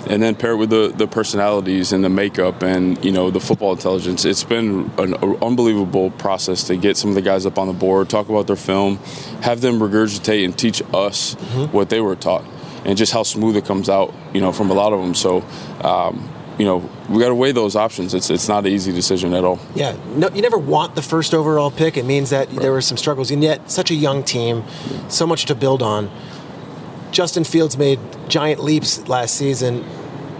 and 0.08 0.22
then 0.22 0.34
pair 0.36 0.52
it 0.52 0.56
with 0.56 0.70
the, 0.70 0.92
the 0.94 1.06
personalities 1.06 1.92
and 1.92 2.04
the 2.04 2.08
makeup 2.08 2.62
and 2.62 3.04
you 3.04 3.10
know 3.10 3.30
the 3.30 3.40
football 3.40 3.72
intelligence. 3.72 4.24
It's 4.24 4.44
been 4.44 4.90
an 4.98 5.14
unbelievable 5.42 6.10
process 6.12 6.64
to 6.64 6.76
get 6.76 6.96
some 6.96 7.10
of 7.10 7.16
the 7.16 7.22
guys 7.22 7.44
up 7.44 7.58
on 7.58 7.66
the 7.66 7.72
board, 7.72 8.08
talk 8.08 8.28
about 8.28 8.46
their 8.46 8.56
film, 8.56 8.98
have 9.42 9.60
them 9.60 9.80
regurgitate 9.80 10.44
and 10.44 10.56
teach 10.56 10.82
us 10.92 11.34
what 11.72 11.90
they 11.90 12.00
were 12.00 12.16
taught, 12.16 12.44
and 12.84 12.96
just 12.96 13.12
how 13.12 13.24
smooth 13.24 13.56
it 13.56 13.64
comes 13.64 13.88
out. 13.88 14.14
You 14.32 14.40
know, 14.40 14.52
from 14.52 14.70
a 14.70 14.74
lot 14.74 14.92
of 14.92 15.00
them. 15.00 15.14
So. 15.14 15.42
Um, 15.82 16.30
you 16.56 16.64
know, 16.64 16.88
we 17.08 17.18
got 17.18 17.28
to 17.28 17.34
weigh 17.34 17.52
those 17.52 17.76
options. 17.76 18.14
It's 18.14 18.30
it's 18.30 18.48
not 18.48 18.66
an 18.66 18.72
easy 18.72 18.92
decision 18.92 19.34
at 19.34 19.44
all. 19.44 19.60
Yeah, 19.74 19.96
no, 20.16 20.28
you 20.30 20.42
never 20.42 20.58
want 20.58 20.94
the 20.94 21.02
first 21.02 21.34
overall 21.34 21.70
pick. 21.70 21.96
It 21.96 22.04
means 22.04 22.30
that 22.30 22.50
there 22.50 22.72
were 22.72 22.80
some 22.80 22.96
struggles, 22.96 23.30
and 23.30 23.42
yet 23.42 23.70
such 23.70 23.90
a 23.90 23.94
young 23.94 24.22
team, 24.22 24.64
so 25.08 25.26
much 25.26 25.44
to 25.46 25.54
build 25.54 25.82
on. 25.82 26.10
Justin 27.10 27.44
Fields 27.44 27.76
made 27.76 28.00
giant 28.28 28.62
leaps 28.62 29.06
last 29.06 29.36
season. 29.36 29.84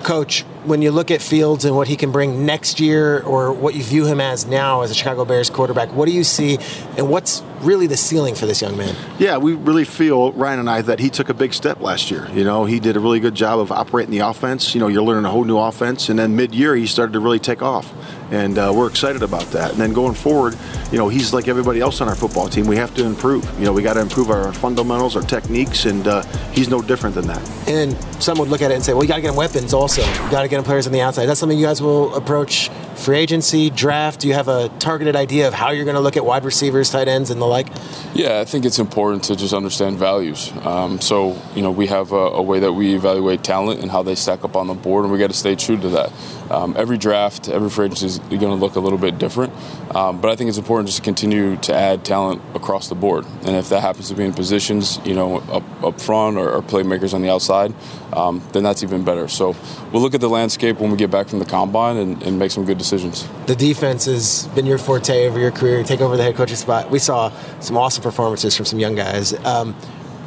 Coach, 0.03 0.43
when 0.65 0.83
you 0.83 0.91
look 0.91 1.11
at 1.11 1.23
Fields 1.23 1.65
and 1.65 1.77
what 1.77 1.89
he 1.89 1.97
can 1.97 2.13
bring 2.13 2.45
next 2.45 2.81
year, 2.81 3.23
or 3.23 3.53
what 3.53 3.75
you 3.75 3.83
view 3.83 4.07
him 4.07 4.21
as 4.21 4.47
now 4.47 4.83
as 4.83 4.91
a 4.91 4.95
Chicago 4.95 5.25
Bears 5.25 5.51
quarterback, 5.51 5.93
what 5.93 6.07
do 6.07 6.13
you 6.13 6.25
see, 6.25 6.59
and 6.97 7.09
what's 7.09 7.43
really 7.65 7.87
the 7.87 7.97
ceiling 7.97 8.35
for 8.35 8.47
this 8.47 8.63
young 8.63 8.77
man? 8.77 8.95
Yeah, 9.19 9.39
we 9.39 9.55
really 9.55 9.85
feel 9.85 10.33
Ryan 10.33 10.61
and 10.61 10.71
I 10.71 10.83
that 10.83 11.01
he 11.01 11.11
took 11.11 11.29
a 11.29 11.35
big 11.35 11.55
step 11.55 11.81
last 11.81 12.11
year. 12.11 12.29
You 12.33 12.45
know, 12.45 12.65
he 12.65 12.81
did 12.81 12.97
a 12.97 13.01
really 13.01 13.21
good 13.21 13.35
job 13.35 13.59
of 13.59 13.73
operating 13.73 14.11
the 14.11 14.21
offense. 14.21 14.75
You 14.75 14.81
know, 14.81 14.89
you're 14.89 15.03
learning 15.03 15.25
a 15.25 15.31
whole 15.31 15.45
new 15.45 15.59
offense, 15.59 16.09
and 16.09 16.19
then 16.19 16.37
mid-year 16.37 16.77
he 16.77 16.87
started 16.87 17.13
to 17.15 17.21
really 17.21 17.39
take 17.39 17.63
off, 17.63 17.93
and 18.31 18.59
uh, 18.59 18.73
we're 18.75 18.89
excited 18.89 19.23
about 19.23 19.45
that. 19.53 19.73
And 19.73 19.81
then 19.81 19.93
going 19.93 20.15
forward, 20.15 20.57
you 20.93 20.99
know, 20.99 21.09
he's 21.09 21.33
like 21.33 21.49
everybody 21.49 21.81
else 21.81 22.01
on 22.01 22.09
our 22.09 22.15
football 22.15 22.49
team. 22.49 22.67
We 22.67 22.77
have 22.77 22.95
to 22.95 23.05
improve. 23.05 23.45
You 23.59 23.65
know, 23.65 23.73
we 23.73 23.83
got 23.83 23.95
to 23.95 24.01
improve 24.01 24.31
our 24.31 24.53
fundamentals, 24.53 25.17
our 25.17 25.23
techniques, 25.23 25.87
and 25.87 26.07
uh, 26.07 26.23
he's 26.53 26.69
no 26.69 26.83
different 26.83 27.15
than 27.15 27.27
that. 27.27 27.69
And 27.69 27.97
some 28.23 28.39
would 28.39 28.49
look 28.49 28.63
at 28.63 28.71
it 28.71 28.75
and 28.75 28.85
say, 28.85 28.93
well, 28.93 29.03
you 29.03 29.09
got 29.09 29.17
to 29.17 29.23
get 29.23 29.31
him 29.31 29.37
weapons 29.37 29.75
also. 29.75 30.03
You 30.03 30.31
got 30.31 30.43
to 30.43 30.49
get 30.49 30.59
him 30.59 30.65
players 30.65 30.87
on 30.87 30.93
the 30.93 31.01
outside. 31.01 31.27
That's 31.27 31.41
something 31.41 31.59
you 31.59 31.67
guys 31.67 31.83
will 31.83 32.15
approach 32.15 32.71
free 32.97 33.19
agency, 33.19 33.71
draft. 33.71 34.21
Do 34.21 34.29
you 34.29 34.35
have 34.35 34.49
a 34.49 34.69
targeted 34.79 35.17
idea 35.17 35.49
of 35.49 35.55
how 35.55 35.71
you're 35.71 35.85
going 35.85 35.97
to 35.97 36.01
look 36.01 36.17
at 36.17 36.25
wide 36.25 36.45
receivers, 36.45 36.91
tight 36.91 37.09
ends, 37.09 37.31
and 37.31 37.41
the 37.41 37.47
like? 37.55 37.69
Yeah, 38.15 38.41
I 38.41 38.45
think 38.45 38.65
it's 38.65 38.79
important 38.79 39.25
to 39.25 39.37
just 39.37 39.55
understand 39.55 39.97
values. 39.97 40.53
Um, 40.63 41.01
so, 41.01 41.41
you 41.55 41.63
know, 41.63 41.71
we 41.71 41.87
have 41.87 42.13
a, 42.13 42.17
a, 42.41 42.43
way 42.43 42.59
that 42.61 42.73
we 42.73 42.95
evaluate 42.95 43.43
talent 43.45 43.81
and 43.81 43.91
how 43.91 44.03
they 44.03 44.17
stack 44.17 44.45
up 44.45 44.57
on 44.57 44.67
the 44.67 44.75
board, 44.75 45.05
and 45.05 45.13
we 45.13 45.19
got 45.19 45.31
to 45.31 45.37
stay 45.37 45.55
true 45.55 45.79
to 45.79 45.89
that. 45.91 46.13
Um, 46.55 46.75
every 46.77 46.99
draft, 46.99 47.49
every 47.49 47.69
free 47.69 47.87
agency 47.87 48.07
is 48.07 48.19
going 48.19 48.41
to 48.41 48.55
look 48.55 48.77
a 48.77 48.81
little 48.81 48.99
bit 48.99 49.19
different, 49.19 49.53
um, 49.95 50.21
but 50.21 50.31
I 50.31 50.37
think 50.37 50.49
it's 50.49 50.59
important 50.59 50.87
just 50.87 50.99
to 50.99 51.03
continue 51.03 51.57
to 51.57 51.75
add 51.75 52.05
talent 52.05 52.41
across 52.55 52.89
the 52.89 52.95
board. 52.95 53.27
And 53.43 53.57
if 53.57 53.71
that 53.71 53.81
happens 53.81 54.09
to 54.11 54.15
be 54.15 54.25
in 54.25 54.33
positions, 54.33 55.01
you 55.05 55.15
know, 55.15 55.39
up, 55.51 55.65
up 55.83 56.01
front 56.01 56.37
or, 56.37 56.49
or 56.51 56.63
playmakers 56.63 57.13
on 57.13 57.23
the 57.23 57.31
outside, 57.31 57.75
um, 58.13 58.41
then 58.53 58.63
that's 58.63 58.85
even 58.85 59.05
better. 59.05 59.27
So 59.27 59.57
we'll 59.91 60.01
look 60.01 60.15
at 60.15 60.21
the 60.21 60.31
landscape 60.31 60.79
when 60.79 60.93
we 60.93 60.97
get 60.97 61.11
back 61.11 61.29
from 61.29 61.41
the 61.41 61.45
combine 61.45 61.97
and, 61.97 62.23
and 62.23 62.39
make 62.39 62.53
some 62.53 62.65
good 62.65 62.79
decisions. 62.79 63.29
The 63.47 63.57
defense 63.57 64.05
has 64.05 64.47
been 64.55 64.65
your 64.65 64.79
forte 64.79 65.27
over 65.27 65.41
your 65.41 65.51
career. 65.51 65.83
Take 65.83 66.01
over 66.01 66.17
the 66.17 66.23
head 66.23 66.37
coaching 66.37 66.57
spot. 66.57 66.89
We 66.89 67.01
saw 67.01 67.33
some 67.59 67.77
awesome 67.77 68.05
performances 68.05 68.57
from 68.57 68.67
some 68.67 68.79
young 68.79 68.95
guys. 68.95 69.35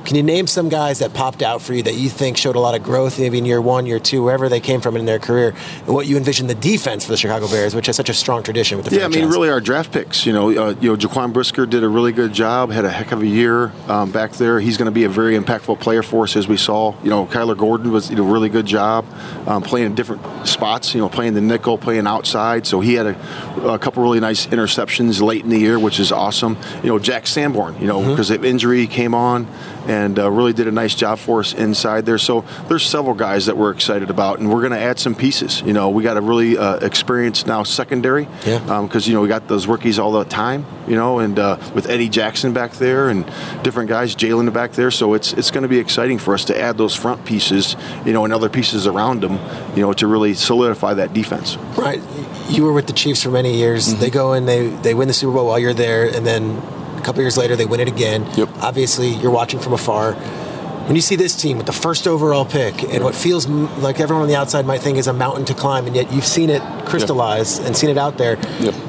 Can 0.07 0.15
you 0.15 0.23
name 0.23 0.47
some 0.47 0.69
guys 0.69 0.99
that 0.99 1.13
popped 1.13 1.41
out 1.41 1.61
for 1.61 1.73
you 1.73 1.83
that 1.83 1.95
you 1.95 2.07
think 2.07 2.37
showed 2.37 2.55
a 2.55 2.61
lot 2.61 2.75
of 2.75 2.81
growth, 2.81 3.19
maybe 3.19 3.39
in 3.39 3.43
year 3.43 3.61
one, 3.61 3.85
year 3.85 3.99
two, 3.99 4.23
wherever 4.23 4.47
they 4.47 4.61
came 4.61 4.79
from 4.79 4.95
in 4.95 5.05
their 5.05 5.19
career, 5.19 5.53
and 5.79 5.89
what 5.89 6.07
you 6.07 6.15
envision 6.15 6.47
the 6.47 6.55
defense 6.55 7.03
for 7.03 7.11
the 7.11 7.17
Chicago 7.17 7.45
Bears, 7.49 7.75
which 7.75 7.87
has 7.87 7.97
such 7.97 8.07
a 8.07 8.13
strong 8.13 8.41
tradition 8.41 8.77
with 8.77 8.85
the 8.85 8.95
yeah, 8.95 9.01
franchise? 9.01 9.17
I 9.17 9.25
mean, 9.25 9.33
really, 9.33 9.49
our 9.49 9.59
draft 9.59 9.91
picks. 9.91 10.25
You 10.25 10.31
know, 10.31 10.47
uh, 10.47 10.75
you 10.79 10.89
know, 10.89 10.95
Jaquan 10.95 11.33
Brisker 11.33 11.65
did 11.65 11.83
a 11.83 11.89
really 11.89 12.13
good 12.13 12.31
job, 12.31 12.71
had 12.71 12.85
a 12.85 12.89
heck 12.89 13.11
of 13.11 13.21
a 13.21 13.27
year 13.27 13.73
um, 13.89 14.09
back 14.09 14.31
there. 14.31 14.61
He's 14.61 14.77
going 14.77 14.85
to 14.85 14.93
be 14.93 15.03
a 15.03 15.09
very 15.09 15.37
impactful 15.37 15.81
player 15.81 16.01
for 16.01 16.23
us, 16.23 16.37
as 16.37 16.47
we 16.47 16.55
saw. 16.55 16.95
You 17.03 17.09
know, 17.09 17.25
Kyler 17.25 17.57
Gordon 17.57 17.91
was 17.91 18.07
did 18.07 18.19
a 18.19 18.23
really 18.23 18.47
good 18.47 18.65
job 18.65 19.05
um, 19.45 19.61
playing 19.61 19.87
in 19.87 19.95
different 19.95 20.47
spots. 20.47 20.95
You 20.95 21.01
know, 21.01 21.09
playing 21.09 21.33
the 21.33 21.41
nickel, 21.41 21.77
playing 21.77 22.07
outside. 22.07 22.65
So 22.65 22.79
he 22.79 22.93
had 22.93 23.07
a, 23.07 23.73
a, 23.73 23.77
couple 23.77 24.03
really 24.03 24.21
nice 24.21 24.47
interceptions 24.47 25.21
late 25.21 25.43
in 25.43 25.49
the 25.49 25.59
year, 25.59 25.77
which 25.77 25.99
is 25.99 26.13
awesome. 26.13 26.55
You 26.81 26.87
know, 26.91 26.97
Jack 26.97 27.27
Sanborn. 27.27 27.77
You 27.81 27.87
know, 27.87 28.09
because 28.09 28.29
mm-hmm. 28.29 28.45
of 28.45 28.45
injury 28.45 28.87
came 28.87 29.13
on 29.13 29.45
and 29.87 30.19
uh, 30.19 30.29
really 30.29 30.53
did 30.53 30.67
a 30.67 30.71
nice 30.71 30.93
job 30.93 31.17
for 31.17 31.39
us 31.39 31.53
inside 31.53 32.05
there. 32.05 32.17
So 32.17 32.41
there's 32.67 32.85
several 32.85 33.15
guys 33.15 33.45
that 33.45 33.57
we're 33.57 33.71
excited 33.71 34.09
about, 34.09 34.39
and 34.39 34.49
we're 34.49 34.59
going 34.59 34.73
to 34.73 34.79
add 34.79 34.99
some 34.99 35.15
pieces. 35.15 35.61
You 35.61 35.73
know, 35.73 35.89
we 35.89 36.03
got 36.03 36.17
a 36.17 36.21
really 36.21 36.57
uh, 36.57 36.77
experienced 36.77 37.47
now 37.47 37.63
secondary, 37.63 38.27
yeah, 38.45 38.59
because 38.81 39.07
um, 39.07 39.09
you 39.09 39.13
know 39.13 39.21
we 39.21 39.27
got 39.27 39.47
those 39.47 39.65
rookies 39.67 39.97
all 39.97 40.11
the 40.11 40.25
time. 40.25 40.65
You 40.87 40.95
know, 40.95 41.19
and 41.19 41.39
uh, 41.39 41.57
with 41.73 41.89
Eddie 41.89 42.09
Jackson 42.09 42.53
back 42.53 42.73
there 42.73 43.09
and 43.09 43.25
different 43.63 43.89
guys, 43.89 44.15
Jaylon 44.15 44.51
back 44.53 44.73
there. 44.73 44.91
So 44.91 45.13
it's 45.13 45.33
it's 45.33 45.51
going 45.51 45.63
to 45.63 45.69
be 45.69 45.79
exciting 45.79 46.19
for 46.19 46.33
us 46.33 46.45
to 46.45 46.59
add 46.59 46.77
those 46.77 46.95
front 46.95 47.25
pieces, 47.25 47.75
you 48.05 48.13
know, 48.13 48.25
and 48.25 48.33
other 48.33 48.49
pieces 48.49 48.87
around 48.87 49.21
them, 49.21 49.39
you 49.75 49.81
know, 49.81 49.93
to 49.93 50.07
really 50.07 50.33
solidify 50.33 50.95
that 50.95 51.13
defense. 51.13 51.57
Right. 51.77 52.01
You 52.49 52.63
were 52.63 52.73
with 52.73 52.87
the 52.87 52.93
Chiefs 52.93 53.23
for 53.23 53.31
many 53.31 53.57
years. 53.57 53.87
Mm-hmm. 53.87 53.99
They 53.99 54.09
go 54.09 54.33
and 54.33 54.47
they 54.47 54.67
they 54.67 54.93
win 54.93 55.07
the 55.07 55.13
Super 55.13 55.33
Bowl 55.33 55.47
while 55.47 55.59
you're 55.59 55.73
there, 55.73 56.05
and 56.05 56.25
then 56.25 56.61
a 56.97 57.01
couple 57.01 57.21
years 57.21 57.37
later, 57.37 57.55
they 57.55 57.65
win 57.65 57.79
it 57.79 57.87
again. 57.87 58.27
Yep. 58.35 58.49
Obviously, 58.59 59.09
you're 59.09 59.31
watching 59.31 59.59
from 59.59 59.73
afar. 59.73 60.13
When 60.13 60.95
you 60.95 61.01
see 61.01 61.17
this 61.17 61.35
team 61.35 61.57
with 61.57 61.65
the 61.65 61.73
first 61.73 62.07
overall 62.07 62.45
pick 62.45 62.81
and 62.81 63.03
what 63.03 63.13
feels 63.13 63.45
like 63.47 63.99
everyone 63.99 64.21
on 64.21 64.29
the 64.29 64.37
outside 64.37 64.65
might 64.65 64.79
think 64.79 64.97
is 64.97 65.07
a 65.07 65.13
mountain 65.13 65.43
to 65.45 65.53
climb, 65.53 65.85
and 65.85 65.93
yet 65.93 66.13
you've 66.13 66.25
seen 66.25 66.49
it 66.49 66.61
crystallize 66.85 67.59
and 67.59 67.75
seen 67.75 67.89
it 67.89 67.97
out 67.97 68.17
there, 68.17 68.37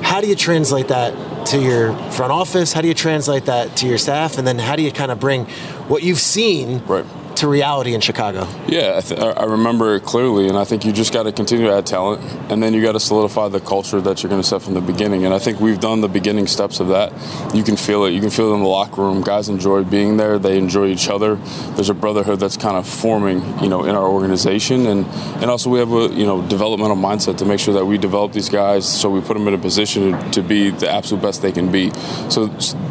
how 0.01 0.21
do 0.21 0.29
you 0.29 0.37
translate 0.37 0.89
that 0.89 1.47
to 1.49 1.61
your 1.61 1.93
front 2.13 2.31
office? 2.31 2.73
How 2.73 2.83
do 2.83 2.89
you 2.89 2.95
translate 2.95 3.47
that 3.47 3.77
to 3.79 3.89
your 3.89 3.99
staff? 3.99 4.39
And 4.39 4.47
then 4.47 4.61
how 4.61 4.77
do 4.77 4.83
you 4.83 4.93
kind 4.93 5.11
of 5.11 5.19
bring 5.19 5.47
what 5.89 6.05
you've 6.05 6.21
seen 6.21 6.85
right 6.87 7.05
to 7.39 7.49
reality 7.49 7.95
in 7.95 8.01
Chicago? 8.01 8.49
Yeah, 8.67 8.95
I, 8.97 9.01
th- 9.01 9.21
I 9.21 9.45
remember 9.45 9.97
it 9.97 10.05
clearly, 10.05 10.49
and 10.49 10.57
I 10.57 10.65
think 10.65 10.85
you 10.85 10.93
just 10.93 11.13
got 11.13 11.25
to 11.25 11.33
continue 11.33 11.67
to 11.67 11.75
add 11.75 11.87
talent, 11.87 12.21
and 12.51 12.63
then 12.63 12.75
you 12.75 12.83
got 12.83 12.93
to 12.93 13.01
solidify 13.01 13.49
the 13.49 13.61
culture 13.61 14.01
that 14.01 14.23
you're 14.23 14.31
going 14.31 14.43
to 14.43 14.47
set 14.47 14.63
from 14.63 14.75
the 14.75 14.81
beginning. 14.81 15.25
And 15.25 15.33
I 15.33 15.39
think 15.39 15.61
we've 15.61 15.81
done 15.81 16.01
the 16.01 16.09
beginning 16.09 16.47
steps 16.47 16.81
of 16.81 16.89
that. 16.89 17.13
You 17.55 17.63
can 17.63 17.77
feel 17.77 18.05
it. 18.05 18.13
You 18.13 18.21
can 18.21 18.31
feel 18.31 18.53
it 18.53 18.55
in 18.55 18.63
the 18.63 18.69
locker 18.69 19.03
room. 19.03 19.23
Guys 19.23 19.49
enjoy 19.49 19.85
being 19.85 20.17
there. 20.17 20.39
They 20.39 20.59
enjoy 20.59 20.89
each 20.89 21.09
other. 21.09 21.37
There's 21.75 21.91
a 21.91 21.95
brotherhood 21.95 22.41
that's 22.41 22.57
kind 22.57 22.77
of 22.77 22.89
forming, 22.89 23.41
you 23.61 23.69
know, 23.69 23.85
in 23.85 23.95
our 23.95 24.07
organization, 24.07 24.87
and 24.87 25.07
and 25.41 25.51
also 25.51 25.71
we 25.71 25.79
have 25.79 25.93
a 25.93 26.09
you 26.13 26.27
know 26.27 26.43
developmental 26.49 26.97
mindset 26.97 27.39
to 27.39 27.45
make 27.45 27.61
sure 27.61 27.75
that 27.75 27.85
we 27.85 27.99
develop 27.99 28.33
these 28.33 28.49
guys 28.49 28.87
so 28.89 29.11
we 29.11 29.21
put 29.21 29.35
them 29.35 29.47
in 29.49 29.55
a 29.55 29.59
position 29.59 30.31
to 30.33 30.43
be 30.43 30.71
the 30.71 30.91
absolute 30.91 31.23
best 31.23 31.43
they 31.43 31.53
can 31.53 31.71
be. 31.71 31.91
So 32.29 32.47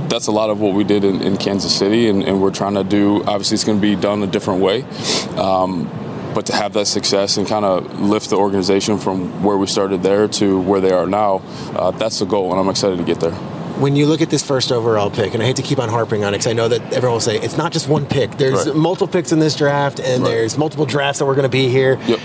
that's 0.07 0.27
a 0.27 0.31
lot 0.31 0.49
of 0.49 0.59
what 0.59 0.73
we 0.73 0.83
did 0.83 1.03
in, 1.03 1.21
in 1.21 1.37
Kansas 1.37 1.75
City, 1.75 2.07
and, 2.09 2.23
and, 2.23 2.41
we're 2.41 2.51
trying 2.51 2.75
to 2.75 2.83
do. 2.83 3.23
Obviously, 3.23 3.55
it's 3.55 3.63
going 3.63 3.77
to 3.77 3.81
be 3.81 3.95
done 3.95 4.21
a 4.23 4.27
different 4.37 4.61
way. 4.61 4.83
Um, 5.37 5.89
but 6.33 6.45
to 6.47 6.55
have 6.55 6.73
that 6.73 6.85
success 6.85 7.37
and 7.37 7.47
kind 7.47 7.65
of 7.65 7.99
lift 7.99 8.29
the 8.29 8.35
organization 8.35 8.99
from 8.99 9.43
where 9.43 9.57
we 9.57 9.65
started 9.65 10.03
there 10.03 10.27
to 10.27 10.59
where 10.61 10.79
they 10.79 10.91
are 10.91 11.07
now, 11.07 11.41
uh, 11.75 11.91
that's 11.91 12.19
the 12.19 12.25
goal, 12.25 12.51
and 12.51 12.59
I'm 12.59 12.69
excited 12.69 12.97
to 12.97 13.03
get 13.03 13.19
there 13.19 13.37
when 13.79 13.95
you 13.95 14.07
look 14.07 14.21
at 14.21 14.29
this 14.29 14.43
first 14.43 14.71
overall 14.71 15.09
pick, 15.09 15.33
and 15.33 15.43
I 15.43 15.45
hate 15.45 15.57
to 15.57 15.61
keep 15.61 15.79
on 15.79 15.89
harping 15.89 16.23
on 16.23 16.33
it 16.33 16.37
because 16.37 16.47
I 16.47 16.53
know 16.53 16.67
that 16.67 16.81
everyone 16.93 17.13
will 17.13 17.19
say 17.19 17.39
it's 17.39 17.57
not 17.57 17.71
just 17.71 17.87
one 17.87 18.05
pick. 18.05 18.31
There's 18.31 18.67
right. 18.67 18.75
multiple 18.75 19.07
picks 19.07 19.31
in 19.31 19.39
this 19.39 19.55
draft, 19.55 19.99
and 19.99 20.23
right. 20.23 20.29
there's 20.29 20.57
multiple 20.57 20.85
drafts 20.85 21.19
that 21.19 21.25
we're 21.25 21.35
going 21.35 21.43
to 21.43 21.49
be 21.49 21.69
here. 21.69 21.99
Yep. 22.07 22.19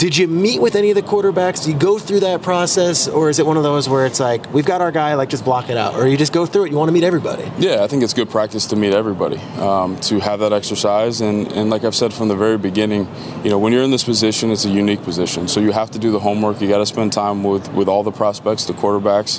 Did 0.00 0.16
you 0.16 0.28
meet 0.28 0.62
with 0.62 0.76
any 0.76 0.88
of 0.88 0.94
the 0.94 1.02
quarterbacks? 1.02 1.62
Do 1.62 1.70
you 1.70 1.78
go 1.78 1.98
through 1.98 2.20
that 2.20 2.40
process, 2.40 3.06
or 3.06 3.28
is 3.28 3.38
it 3.38 3.44
one 3.44 3.58
of 3.58 3.62
those 3.62 3.86
where 3.86 4.06
it's 4.06 4.18
like 4.18 4.50
we've 4.50 4.64
got 4.64 4.80
our 4.80 4.90
guy, 4.90 5.12
like 5.12 5.28
just 5.28 5.44
block 5.44 5.68
it 5.68 5.76
out, 5.76 5.94
or 5.94 6.08
you 6.08 6.16
just 6.16 6.32
go 6.32 6.46
through 6.46 6.64
it? 6.64 6.70
You 6.70 6.78
want 6.78 6.88
to 6.88 6.92
meet 6.92 7.04
everybody? 7.04 7.42
Yeah, 7.58 7.84
I 7.84 7.86
think 7.86 8.02
it's 8.02 8.14
good 8.14 8.30
practice 8.30 8.64
to 8.68 8.76
meet 8.76 8.94
everybody, 8.94 9.36
um, 9.58 10.00
to 10.00 10.18
have 10.18 10.40
that 10.40 10.54
exercise, 10.54 11.20
and, 11.20 11.52
and 11.52 11.68
like 11.68 11.84
I've 11.84 11.94
said 11.94 12.14
from 12.14 12.28
the 12.28 12.34
very 12.34 12.56
beginning, 12.56 13.06
you 13.44 13.50
know, 13.50 13.58
when 13.58 13.74
you're 13.74 13.82
in 13.82 13.90
this 13.90 14.04
position, 14.04 14.50
it's 14.50 14.64
a 14.64 14.70
unique 14.70 15.02
position, 15.02 15.48
so 15.48 15.60
you 15.60 15.70
have 15.70 15.90
to 15.90 15.98
do 15.98 16.10
the 16.10 16.20
homework. 16.20 16.62
You 16.62 16.68
got 16.68 16.78
to 16.78 16.86
spend 16.86 17.12
time 17.12 17.44
with 17.44 17.70
with 17.74 17.86
all 17.86 18.02
the 18.02 18.10
prospects, 18.10 18.64
the 18.64 18.72
quarterbacks, 18.72 19.36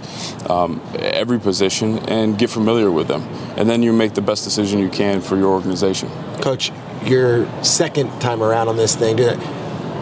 um, 0.48 0.80
every 1.00 1.40
position, 1.40 1.98
and 2.08 2.38
get 2.38 2.52
familiar 2.52 2.92
with 2.92 3.08
them, 3.08 3.24
and 3.58 3.68
then 3.68 3.82
you 3.82 3.94
make 3.94 4.14
the 4.14 4.22
best 4.22 4.44
decision 4.44 4.78
you 4.78 4.90
can 4.90 5.22
for 5.22 5.38
your 5.38 5.52
organization. 5.54 6.08
Coach, 6.40 6.72
your 7.04 7.48
second 7.64 8.12
time 8.22 8.44
around 8.44 8.68
on 8.68 8.78
this 8.78 8.96
thing 8.96 9.18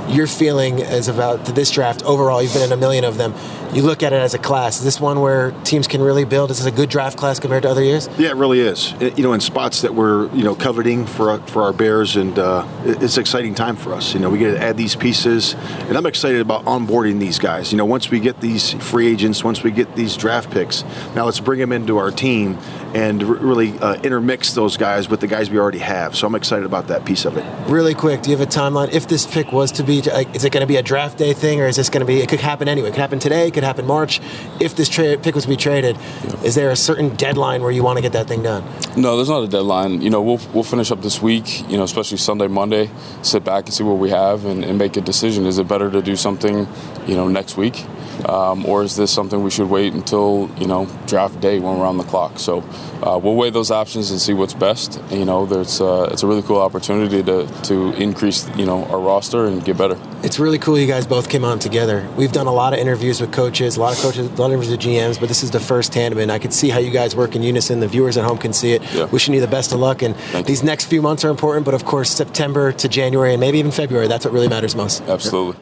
your 0.09 0.27
feeling 0.27 0.79
is 0.79 1.07
about 1.07 1.45
this 1.45 1.71
draft 1.71 2.03
overall. 2.03 2.41
You've 2.41 2.53
been 2.53 2.63
in 2.63 2.71
a 2.71 2.77
million 2.77 3.03
of 3.03 3.17
them. 3.17 3.33
You 3.73 3.83
look 3.83 4.01
at 4.01 4.13
it 4.13 4.15
as 4.15 4.33
a 4.33 4.39
class. 4.39 4.79
Is 4.79 4.83
this 4.83 4.99
one 4.99 5.19
where 5.21 5.51
teams 5.63 5.87
can 5.87 6.01
really 6.01 6.25
build? 6.25 6.49
Is 6.49 6.57
this 6.57 6.65
a 6.65 6.75
good 6.75 6.89
draft 6.89 7.17
class 7.17 7.39
compared 7.39 7.63
to 7.63 7.69
other 7.69 7.83
years? 7.83 8.09
Yeah, 8.17 8.29
it 8.29 8.35
really 8.35 8.59
is. 8.59 8.93
It, 8.99 9.15
you 9.17 9.23
know, 9.23 9.33
in 9.33 9.41
spots 9.41 9.83
that 9.83 9.93
we're 9.93 10.27
you 10.33 10.43
know 10.43 10.55
coveting 10.55 11.05
for 11.05 11.37
for 11.41 11.61
our 11.61 11.73
Bears, 11.73 12.15
and 12.15 12.37
uh, 12.39 12.67
it's 12.83 13.17
an 13.17 13.21
exciting 13.21 13.53
time 13.53 13.75
for 13.75 13.93
us. 13.93 14.15
You 14.15 14.19
know, 14.19 14.31
we 14.31 14.39
get 14.39 14.51
to 14.51 14.59
add 14.59 14.75
these 14.75 14.95
pieces, 14.95 15.53
and 15.53 15.95
I'm 15.95 16.07
excited 16.07 16.41
about 16.41 16.65
onboarding 16.65 17.19
these 17.19 17.37
guys. 17.37 17.71
You 17.71 17.77
know, 17.77 17.85
once 17.85 18.09
we 18.09 18.19
get 18.19 18.41
these 18.41 18.73
free 18.73 19.07
agents, 19.07 19.43
once 19.43 19.61
we 19.61 19.69
get 19.69 19.95
these 19.95 20.17
draft 20.17 20.49
picks, 20.49 20.83
now 21.13 21.25
let's 21.25 21.39
bring 21.39 21.59
them 21.59 21.71
into 21.71 21.97
our 21.97 22.09
team 22.09 22.57
and 22.95 23.21
really 23.21 23.77
uh, 23.79 24.01
intermix 24.01 24.53
those 24.53 24.77
guys 24.77 25.09
with 25.09 25.19
the 25.19 25.27
guys 25.27 25.51
we 25.51 25.59
already 25.59 25.77
have. 25.79 26.15
So 26.15 26.25
I'm 26.25 26.33
excited 26.33 26.65
about 26.65 26.87
that 26.87 27.05
piece 27.05 27.25
of 27.25 27.37
it. 27.37 27.45
Really 27.69 27.93
quick, 27.93 28.23
do 28.23 28.31
you 28.31 28.37
have 28.37 28.47
a 28.47 28.49
timeline? 28.49 28.91
If 28.91 29.07
this 29.07 29.27
pick 29.27 29.51
was 29.51 29.71
to 29.73 29.83
be, 29.83 29.98
Uh, 30.07 30.23
is 30.33 30.45
it 30.45 30.51
going 30.51 30.61
to 30.61 30.67
be 30.67 30.77
a 30.77 30.83
draft 30.83 31.17
day 31.17 31.33
thing, 31.33 31.61
or 31.61 31.67
is 31.67 31.75
this 31.75 31.89
going 31.89 32.01
to 32.01 32.05
be? 32.05 32.19
It 32.19 32.29
could 32.29 32.39
happen 32.39 32.67
anyway. 32.67 32.89
It 32.89 32.91
could 32.91 33.01
happen 33.01 33.19
today. 33.19 33.47
It 33.47 33.53
could 33.53 33.63
happen 33.63 33.85
March. 33.85 34.19
If 34.59 34.75
this 34.75 34.89
tra- 34.89 35.17
pick 35.17 35.35
was 35.35 35.43
to 35.43 35.49
be 35.49 35.55
traded, 35.55 35.97
yeah. 35.97 36.41
is 36.43 36.55
there 36.55 36.69
a 36.69 36.75
certain 36.75 37.15
deadline 37.15 37.61
where 37.61 37.71
you 37.71 37.83
want 37.83 37.97
to 37.97 38.01
get 38.01 38.13
that 38.13 38.27
thing 38.27 38.43
done? 38.43 38.63
No, 38.95 39.15
there's 39.15 39.29
not 39.29 39.43
a 39.43 39.47
deadline. 39.47 40.01
You 40.01 40.09
know, 40.09 40.21
we'll 40.21 40.41
we'll 40.53 40.63
finish 40.63 40.91
up 40.91 41.01
this 41.01 41.21
week. 41.21 41.69
You 41.69 41.77
know, 41.77 41.83
especially 41.83 42.17
Sunday, 42.17 42.47
Monday. 42.47 42.89
Sit 43.21 43.43
back 43.43 43.65
and 43.65 43.73
see 43.73 43.83
what 43.83 43.97
we 43.97 44.09
have 44.09 44.45
and, 44.45 44.63
and 44.63 44.77
make 44.77 44.97
a 44.97 45.01
decision. 45.01 45.45
Is 45.45 45.57
it 45.57 45.67
better 45.67 45.89
to 45.91 46.01
do 46.01 46.15
something, 46.15 46.67
you 47.07 47.15
know, 47.15 47.27
next 47.27 47.57
week? 47.57 47.85
Um, 48.27 48.65
or 48.65 48.83
is 48.83 48.95
this 48.95 49.11
something 49.11 49.43
we 49.43 49.49
should 49.51 49.69
wait 49.69 49.93
until 49.93 50.49
you 50.57 50.67
know 50.67 50.87
draft 51.07 51.39
day 51.39 51.59
when 51.59 51.79
we're 51.79 51.85
on 51.85 51.97
the 51.97 52.03
clock? 52.03 52.39
So 52.39 52.59
uh, 53.03 53.19
we'll 53.21 53.35
weigh 53.35 53.49
those 53.49 53.71
options 53.71 54.11
and 54.11 54.19
see 54.19 54.33
what's 54.33 54.53
best. 54.53 55.01
You 55.09 55.25
know, 55.25 55.45
there's 55.45 55.79
uh, 55.81 56.09
it's 56.11 56.23
a 56.23 56.27
really 56.27 56.41
cool 56.41 56.59
opportunity 56.59 57.23
to 57.23 57.47
to 57.63 57.93
increase 57.93 58.49
you 58.57 58.65
know 58.65 58.85
our 58.85 58.99
roster 58.99 59.45
and 59.45 59.63
get 59.63 59.77
better. 59.77 59.97
It's 60.21 60.37
really 60.37 60.59
cool 60.59 60.77
you 60.77 60.87
guys 60.87 61.07
both 61.07 61.29
came 61.29 61.45
on 61.45 61.59
together. 61.59 62.07
We've 62.17 62.31
done 62.31 62.47
a 62.47 62.53
lot 62.53 62.73
of 62.73 62.79
interviews 62.79 63.21
with 63.21 63.31
coaches, 63.31 63.77
a 63.77 63.79
lot 63.79 63.93
of 63.95 63.99
coaches, 63.99 64.27
a 64.27 64.29
lot 64.31 64.47
of 64.47 64.51
interviews 64.51 64.71
with 64.71 64.81
GMs, 64.81 65.17
but 65.17 65.29
this 65.29 65.43
is 65.43 65.51
the 65.51 65.61
first 65.61 65.93
tandem, 65.93 66.19
and 66.19 66.31
I 66.31 66.39
can 66.39 66.51
see 66.51 66.69
how 66.69 66.79
you 66.79 66.91
guys 66.91 67.15
work 67.15 67.35
in 67.35 67.43
unison. 67.43 67.79
The 67.79 67.87
viewers 67.87 68.17
at 68.17 68.25
home 68.25 68.37
can 68.37 68.51
see 68.51 68.73
it. 68.73 68.81
Yeah. 68.93 69.05
Wishing 69.05 69.33
you 69.33 69.39
the 69.39 69.47
best 69.47 69.71
of 69.71 69.79
luck, 69.79 70.01
and 70.01 70.15
Thank 70.17 70.45
these 70.45 70.61
you. 70.61 70.65
next 70.67 70.85
few 70.85 71.01
months 71.01 71.23
are 71.23 71.29
important, 71.29 71.63
but 71.65 71.73
of 71.73 71.85
course 71.85 72.09
September 72.09 72.73
to 72.73 72.89
January 72.89 73.31
and 73.33 73.39
maybe 73.39 73.59
even 73.59 73.71
February, 73.71 74.07
that's 74.07 74.25
what 74.25 74.33
really 74.33 74.49
matters 74.49 74.75
most. 74.75 75.01
Absolutely. 75.03 75.61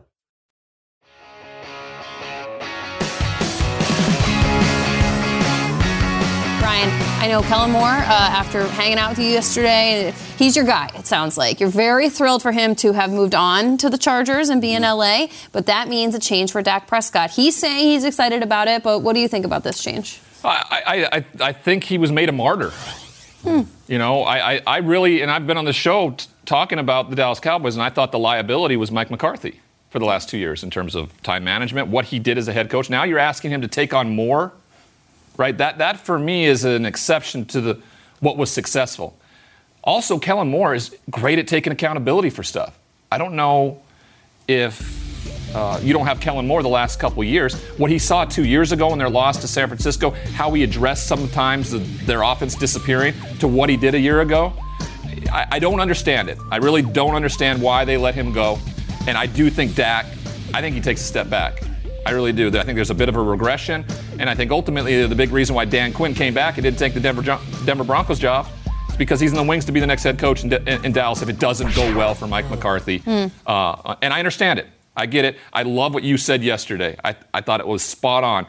Brian, 6.61 6.89
I 7.19 7.27
know 7.27 7.41
Kellen 7.41 7.71
Moore, 7.71 7.81
uh, 7.81 7.89
after 7.89 8.67
hanging 8.67 8.99
out 8.99 9.09
with 9.09 9.17
you 9.17 9.25
yesterday, 9.25 10.13
he's 10.37 10.55
your 10.55 10.63
guy, 10.63 10.91
it 10.93 11.07
sounds 11.07 11.35
like. 11.35 11.59
You're 11.59 11.69
very 11.69 12.07
thrilled 12.07 12.43
for 12.43 12.51
him 12.51 12.75
to 12.75 12.91
have 12.91 13.09
moved 13.09 13.33
on 13.33 13.77
to 13.77 13.89
the 13.89 13.97
Chargers 13.97 14.49
and 14.49 14.61
be 14.61 14.73
in 14.75 14.83
LA, 14.83 15.25
but 15.53 15.65
that 15.65 15.87
means 15.87 16.13
a 16.13 16.19
change 16.19 16.51
for 16.51 16.61
Dak 16.61 16.85
Prescott. 16.85 17.31
He's 17.31 17.55
saying 17.55 17.87
he's 17.87 18.03
excited 18.03 18.43
about 18.43 18.67
it, 18.67 18.83
but 18.83 18.99
what 18.99 19.13
do 19.13 19.21
you 19.21 19.27
think 19.27 19.43
about 19.43 19.63
this 19.63 19.81
change? 19.83 20.21
I, 20.43 20.83
I, 20.85 21.17
I, 21.17 21.25
I 21.49 21.51
think 21.51 21.83
he 21.83 21.97
was 21.97 22.11
made 22.11 22.29
a 22.29 22.31
martyr. 22.31 22.69
Hmm. 23.41 23.61
You 23.87 23.97
know, 23.97 24.21
I, 24.21 24.53
I, 24.53 24.61
I 24.67 24.77
really, 24.77 25.23
and 25.23 25.31
I've 25.31 25.47
been 25.47 25.57
on 25.57 25.65
the 25.65 25.73
show 25.73 26.11
t- 26.11 26.27
talking 26.45 26.77
about 26.77 27.09
the 27.09 27.15
Dallas 27.15 27.39
Cowboys, 27.39 27.75
and 27.75 27.81
I 27.81 27.89
thought 27.89 28.11
the 28.11 28.19
liability 28.19 28.77
was 28.77 28.91
Mike 28.91 29.09
McCarthy 29.09 29.61
for 29.89 29.97
the 29.97 30.05
last 30.05 30.29
two 30.29 30.37
years 30.37 30.61
in 30.61 30.69
terms 30.69 30.93
of 30.93 31.19
time 31.23 31.43
management, 31.43 31.87
what 31.87 32.05
he 32.05 32.19
did 32.19 32.37
as 32.37 32.47
a 32.47 32.53
head 32.53 32.69
coach. 32.69 32.87
Now 32.87 33.03
you're 33.03 33.17
asking 33.17 33.49
him 33.49 33.61
to 33.61 33.67
take 33.67 33.95
on 33.95 34.15
more, 34.15 34.53
right? 35.41 35.57
That, 35.57 35.79
that 35.79 35.99
for 35.99 36.19
me 36.19 36.45
is 36.45 36.63
an 36.63 36.85
exception 36.85 37.45
to 37.45 37.59
the 37.59 37.81
what 38.19 38.37
was 38.37 38.51
successful. 38.51 39.17
Also, 39.83 40.19
Kellen 40.19 40.47
Moore 40.47 40.75
is 40.75 40.95
great 41.09 41.39
at 41.39 41.47
taking 41.47 41.73
accountability 41.73 42.29
for 42.29 42.43
stuff. 42.43 42.77
I 43.11 43.17
don't 43.17 43.35
know 43.35 43.81
if 44.47 45.55
uh, 45.55 45.79
you 45.81 45.93
don't 45.93 46.05
have 46.05 46.19
Kellen 46.19 46.45
Moore 46.45 46.61
the 46.61 46.69
last 46.69 46.99
couple 46.99 47.23
years. 47.23 47.55
What 47.79 47.89
he 47.89 47.97
saw 47.97 48.23
two 48.23 48.45
years 48.45 48.71
ago 48.71 48.93
in 48.93 48.99
their 48.99 49.09
loss 49.09 49.41
to 49.41 49.47
San 49.47 49.67
Francisco, 49.67 50.11
how 50.35 50.51
he 50.53 50.61
addressed 50.61 51.07
sometimes 51.07 51.71
the, 51.71 51.79
their 52.05 52.21
offense 52.21 52.53
disappearing 52.53 53.15
to 53.39 53.47
what 53.47 53.67
he 53.67 53.77
did 53.77 53.95
a 53.95 53.99
year 53.99 54.21
ago, 54.21 54.53
I, 55.31 55.47
I 55.53 55.59
don't 55.59 55.79
understand 55.79 56.29
it. 56.29 56.37
I 56.51 56.57
really 56.57 56.83
don't 56.83 57.15
understand 57.15 57.59
why 57.59 57.83
they 57.83 57.97
let 57.97 58.13
him 58.13 58.31
go. 58.31 58.59
And 59.07 59.17
I 59.17 59.25
do 59.25 59.49
think 59.49 59.73
Dak, 59.73 60.05
I 60.53 60.61
think 60.61 60.75
he 60.75 60.81
takes 60.81 61.01
a 61.01 61.05
step 61.05 61.27
back. 61.31 61.63
I 62.05 62.11
really 62.11 62.33
do. 62.33 62.47
I 62.47 62.63
think 62.63 62.75
there's 62.75 62.89
a 62.89 62.95
bit 62.95 63.09
of 63.09 63.15
a 63.15 63.21
regression. 63.21 63.85
And 64.19 64.29
I 64.29 64.35
think 64.35 64.51
ultimately 64.51 65.05
the 65.05 65.15
big 65.15 65.31
reason 65.31 65.55
why 65.55 65.65
Dan 65.65 65.93
Quinn 65.93 66.13
came 66.13 66.33
back 66.33 66.57
and 66.57 66.63
didn't 66.63 66.79
take 66.79 66.93
the 66.93 66.99
Denver, 66.99 67.21
Denver 67.65 67.83
Broncos 67.83 68.19
job 68.19 68.47
is 68.89 68.97
because 68.97 69.19
he's 69.19 69.31
in 69.31 69.37
the 69.37 69.43
wings 69.43 69.65
to 69.65 69.71
be 69.71 69.79
the 69.79 69.87
next 69.87 70.03
head 70.03 70.17
coach 70.17 70.43
in, 70.43 70.51
in 70.51 70.91
Dallas 70.91 71.21
if 71.21 71.29
it 71.29 71.39
doesn't 71.39 71.73
go 71.75 71.95
well 71.95 72.15
for 72.15 72.27
Mike 72.27 72.49
McCarthy. 72.49 72.99
Mm. 72.99 73.31
Uh, 73.45 73.95
and 74.01 74.13
I 74.13 74.19
understand 74.19 74.59
it. 74.59 74.67
I 74.95 75.05
get 75.05 75.25
it. 75.25 75.37
I 75.53 75.63
love 75.63 75.93
what 75.93 76.03
you 76.03 76.17
said 76.17 76.43
yesterday. 76.43 76.97
I, 77.03 77.15
I 77.33 77.41
thought 77.41 77.59
it 77.59 77.67
was 77.67 77.81
spot 77.81 78.23
on. 78.23 78.45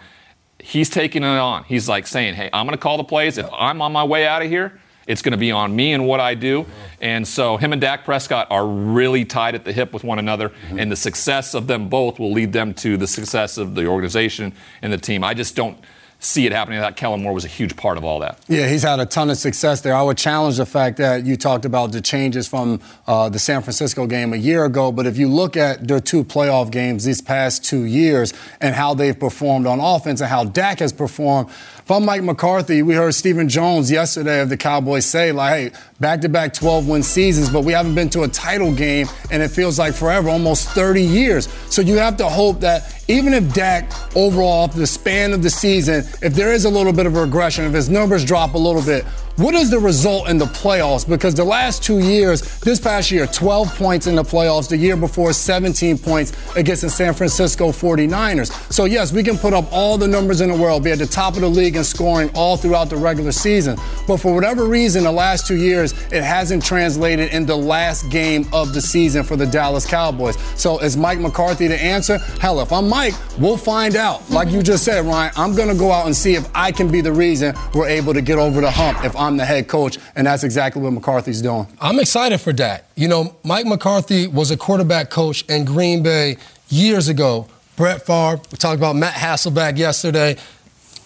He's 0.58 0.90
taking 0.90 1.22
it 1.22 1.26
on. 1.26 1.64
He's 1.64 1.88
like 1.88 2.06
saying, 2.06 2.34
hey, 2.34 2.50
I'm 2.52 2.66
going 2.66 2.76
to 2.76 2.82
call 2.82 2.96
the 2.96 3.04
plays. 3.04 3.38
If 3.38 3.48
I'm 3.52 3.82
on 3.82 3.92
my 3.92 4.04
way 4.04 4.26
out 4.26 4.42
of 4.42 4.48
here, 4.48 4.80
it's 5.06 5.22
going 5.22 5.32
to 5.32 5.38
be 5.38 5.50
on 5.50 5.74
me 5.74 5.92
and 5.92 6.06
what 6.06 6.20
I 6.20 6.34
do. 6.34 6.66
And 7.00 7.26
so 7.26 7.56
him 7.56 7.72
and 7.72 7.80
Dak 7.80 8.04
Prescott 8.04 8.46
are 8.50 8.66
really 8.66 9.24
tied 9.24 9.54
at 9.54 9.64
the 9.64 9.72
hip 9.72 9.92
with 9.92 10.04
one 10.04 10.18
another. 10.18 10.50
Mm-hmm. 10.50 10.78
And 10.78 10.92
the 10.92 10.96
success 10.96 11.54
of 11.54 11.66
them 11.66 11.88
both 11.88 12.18
will 12.18 12.32
lead 12.32 12.52
them 12.52 12.74
to 12.74 12.96
the 12.96 13.06
success 13.06 13.58
of 13.58 13.74
the 13.74 13.86
organization 13.86 14.52
and 14.82 14.92
the 14.92 14.98
team. 14.98 15.24
I 15.24 15.34
just 15.34 15.56
don't 15.56 15.78
see 16.22 16.46
it 16.46 16.52
happening. 16.52 16.80
That 16.80 16.96
Kellen 16.96 17.22
Moore 17.22 17.34
was 17.34 17.44
a 17.44 17.48
huge 17.48 17.76
part 17.76 17.98
of 17.98 18.04
all 18.04 18.20
that. 18.20 18.38
Yeah, 18.48 18.68
he's 18.68 18.84
had 18.84 19.00
a 19.00 19.06
ton 19.06 19.28
of 19.28 19.36
success 19.36 19.80
there. 19.80 19.94
I 19.94 20.02
would 20.02 20.16
challenge 20.16 20.56
the 20.56 20.66
fact 20.66 20.96
that 20.98 21.24
you 21.24 21.36
talked 21.36 21.64
about 21.64 21.92
the 21.92 22.00
changes 22.00 22.46
from 22.46 22.80
uh, 23.06 23.28
the 23.28 23.38
San 23.38 23.62
Francisco 23.62 24.06
game 24.06 24.32
a 24.32 24.36
year 24.36 24.64
ago, 24.64 24.92
but 24.92 25.06
if 25.06 25.18
you 25.18 25.28
look 25.28 25.56
at 25.56 25.86
their 25.86 26.00
two 26.00 26.24
playoff 26.24 26.70
games 26.70 27.04
these 27.04 27.20
past 27.20 27.64
two 27.64 27.84
years 27.84 28.32
and 28.60 28.74
how 28.74 28.94
they've 28.94 29.18
performed 29.18 29.66
on 29.66 29.80
offense 29.80 30.20
and 30.20 30.30
how 30.30 30.44
Dak 30.44 30.78
has 30.78 30.92
performed, 30.92 31.50
from 31.84 32.04
Mike 32.04 32.22
McCarthy, 32.22 32.82
we 32.82 32.94
heard 32.94 33.12
Stephen 33.12 33.48
Jones 33.48 33.90
yesterday 33.90 34.40
of 34.40 34.48
the 34.48 34.56
Cowboys 34.56 35.04
say, 35.04 35.32
like, 35.32 35.52
hey, 35.52 35.78
back 35.98 36.20
to 36.20 36.28
back 36.28 36.54
12 36.54 36.88
win 36.88 37.02
seasons, 37.02 37.50
but 37.50 37.64
we 37.64 37.72
haven't 37.72 37.96
been 37.96 38.08
to 38.10 38.22
a 38.22 38.28
title 38.28 38.72
game, 38.72 39.08
and 39.32 39.42
it 39.42 39.48
feels 39.48 39.80
like 39.80 39.92
forever, 39.92 40.28
almost 40.28 40.68
30 40.68 41.02
years. 41.02 41.48
So 41.68 41.82
you 41.82 41.96
have 41.96 42.16
to 42.18 42.28
hope 42.28 42.60
that 42.60 43.01
even 43.12 43.34
if 43.34 43.52
Dak, 43.52 43.92
overall, 44.16 44.68
the 44.68 44.86
span 44.86 45.32
of 45.32 45.42
the 45.42 45.50
season, 45.50 46.04
if 46.22 46.34
there 46.34 46.52
is 46.52 46.64
a 46.64 46.70
little 46.70 46.92
bit 46.92 47.06
of 47.06 47.14
regression, 47.14 47.64
if 47.64 47.72
his 47.72 47.88
numbers 47.88 48.24
drop 48.24 48.54
a 48.54 48.58
little 48.58 48.82
bit, 48.82 49.04
what 49.36 49.54
is 49.54 49.70
the 49.70 49.78
result 49.78 50.28
in 50.28 50.36
the 50.36 50.44
playoffs? 50.44 51.08
Because 51.08 51.34
the 51.34 51.44
last 51.44 51.82
two 51.82 52.00
years, 52.00 52.42
this 52.60 52.78
past 52.78 53.10
year, 53.10 53.26
12 53.26 53.74
points 53.76 54.06
in 54.06 54.14
the 54.14 54.22
playoffs. 54.22 54.68
The 54.68 54.76
year 54.76 54.96
before, 54.96 55.32
17 55.32 55.96
points 55.98 56.32
against 56.54 56.82
the 56.82 56.90
San 56.90 57.14
Francisco 57.14 57.68
49ers. 57.68 58.52
So, 58.70 58.84
yes, 58.84 59.10
we 59.10 59.22
can 59.22 59.38
put 59.38 59.54
up 59.54 59.72
all 59.72 59.96
the 59.96 60.06
numbers 60.06 60.42
in 60.42 60.50
the 60.50 60.56
world, 60.56 60.84
be 60.84 60.90
at 60.90 60.98
the 60.98 61.06
top 61.06 61.34
of 61.34 61.40
the 61.40 61.48
league 61.48 61.76
in 61.76 61.84
scoring 61.84 62.30
all 62.34 62.58
throughout 62.58 62.90
the 62.90 62.96
regular 62.96 63.32
season. 63.32 63.78
But 64.06 64.18
for 64.18 64.34
whatever 64.34 64.66
reason, 64.66 65.04
the 65.04 65.12
last 65.12 65.46
two 65.46 65.56
years, 65.56 65.92
it 66.12 66.22
hasn't 66.22 66.62
translated 66.62 67.32
in 67.32 67.46
the 67.46 67.56
last 67.56 68.10
game 68.10 68.46
of 68.52 68.74
the 68.74 68.82
season 68.82 69.24
for 69.24 69.36
the 69.36 69.46
Dallas 69.46 69.86
Cowboys. 69.86 70.36
So, 70.56 70.78
is 70.80 70.96
Mike 70.96 71.20
McCarthy 71.20 71.68
the 71.68 71.82
answer? 71.82 72.18
Hell, 72.18 72.60
if 72.60 72.70
I'm 72.70 72.86
Mike, 72.86 73.14
we'll 73.38 73.56
find 73.56 73.96
out. 73.96 74.28
Like 74.30 74.50
you 74.50 74.62
just 74.62 74.84
said, 74.84 75.06
Ryan, 75.06 75.32
I'm 75.36 75.54
going 75.54 75.68
to 75.68 75.74
go 75.74 75.90
out 75.90 76.04
and 76.04 76.14
see 76.14 76.34
if 76.34 76.46
I 76.54 76.70
can 76.70 76.90
be 76.90 77.00
the 77.00 77.12
reason 77.12 77.54
we're 77.72 77.88
able 77.88 78.12
to 78.12 78.20
get 78.20 78.38
over 78.38 78.60
the 78.60 78.70
hump 78.70 79.02
if 79.04 79.16
I'm 79.22 79.36
the 79.36 79.44
head 79.44 79.68
coach. 79.68 79.98
And 80.16 80.26
that's 80.26 80.44
exactly 80.44 80.82
what 80.82 80.92
McCarthy's 80.92 81.40
doing. 81.40 81.66
I'm 81.80 82.00
excited 82.00 82.40
for 82.40 82.52
that. 82.54 82.86
You 82.96 83.08
know, 83.08 83.36
Mike 83.44 83.66
McCarthy 83.66 84.26
was 84.26 84.50
a 84.50 84.56
quarterback 84.56 85.10
coach 85.10 85.44
in 85.48 85.64
Green 85.64 86.02
Bay 86.02 86.36
years 86.68 87.08
ago. 87.08 87.46
Brett 87.76 88.04
Favre, 88.04 88.40
we 88.50 88.58
talked 88.58 88.78
about 88.78 88.96
Matt 88.96 89.14
Hasselbeck 89.14 89.78
yesterday. 89.78 90.36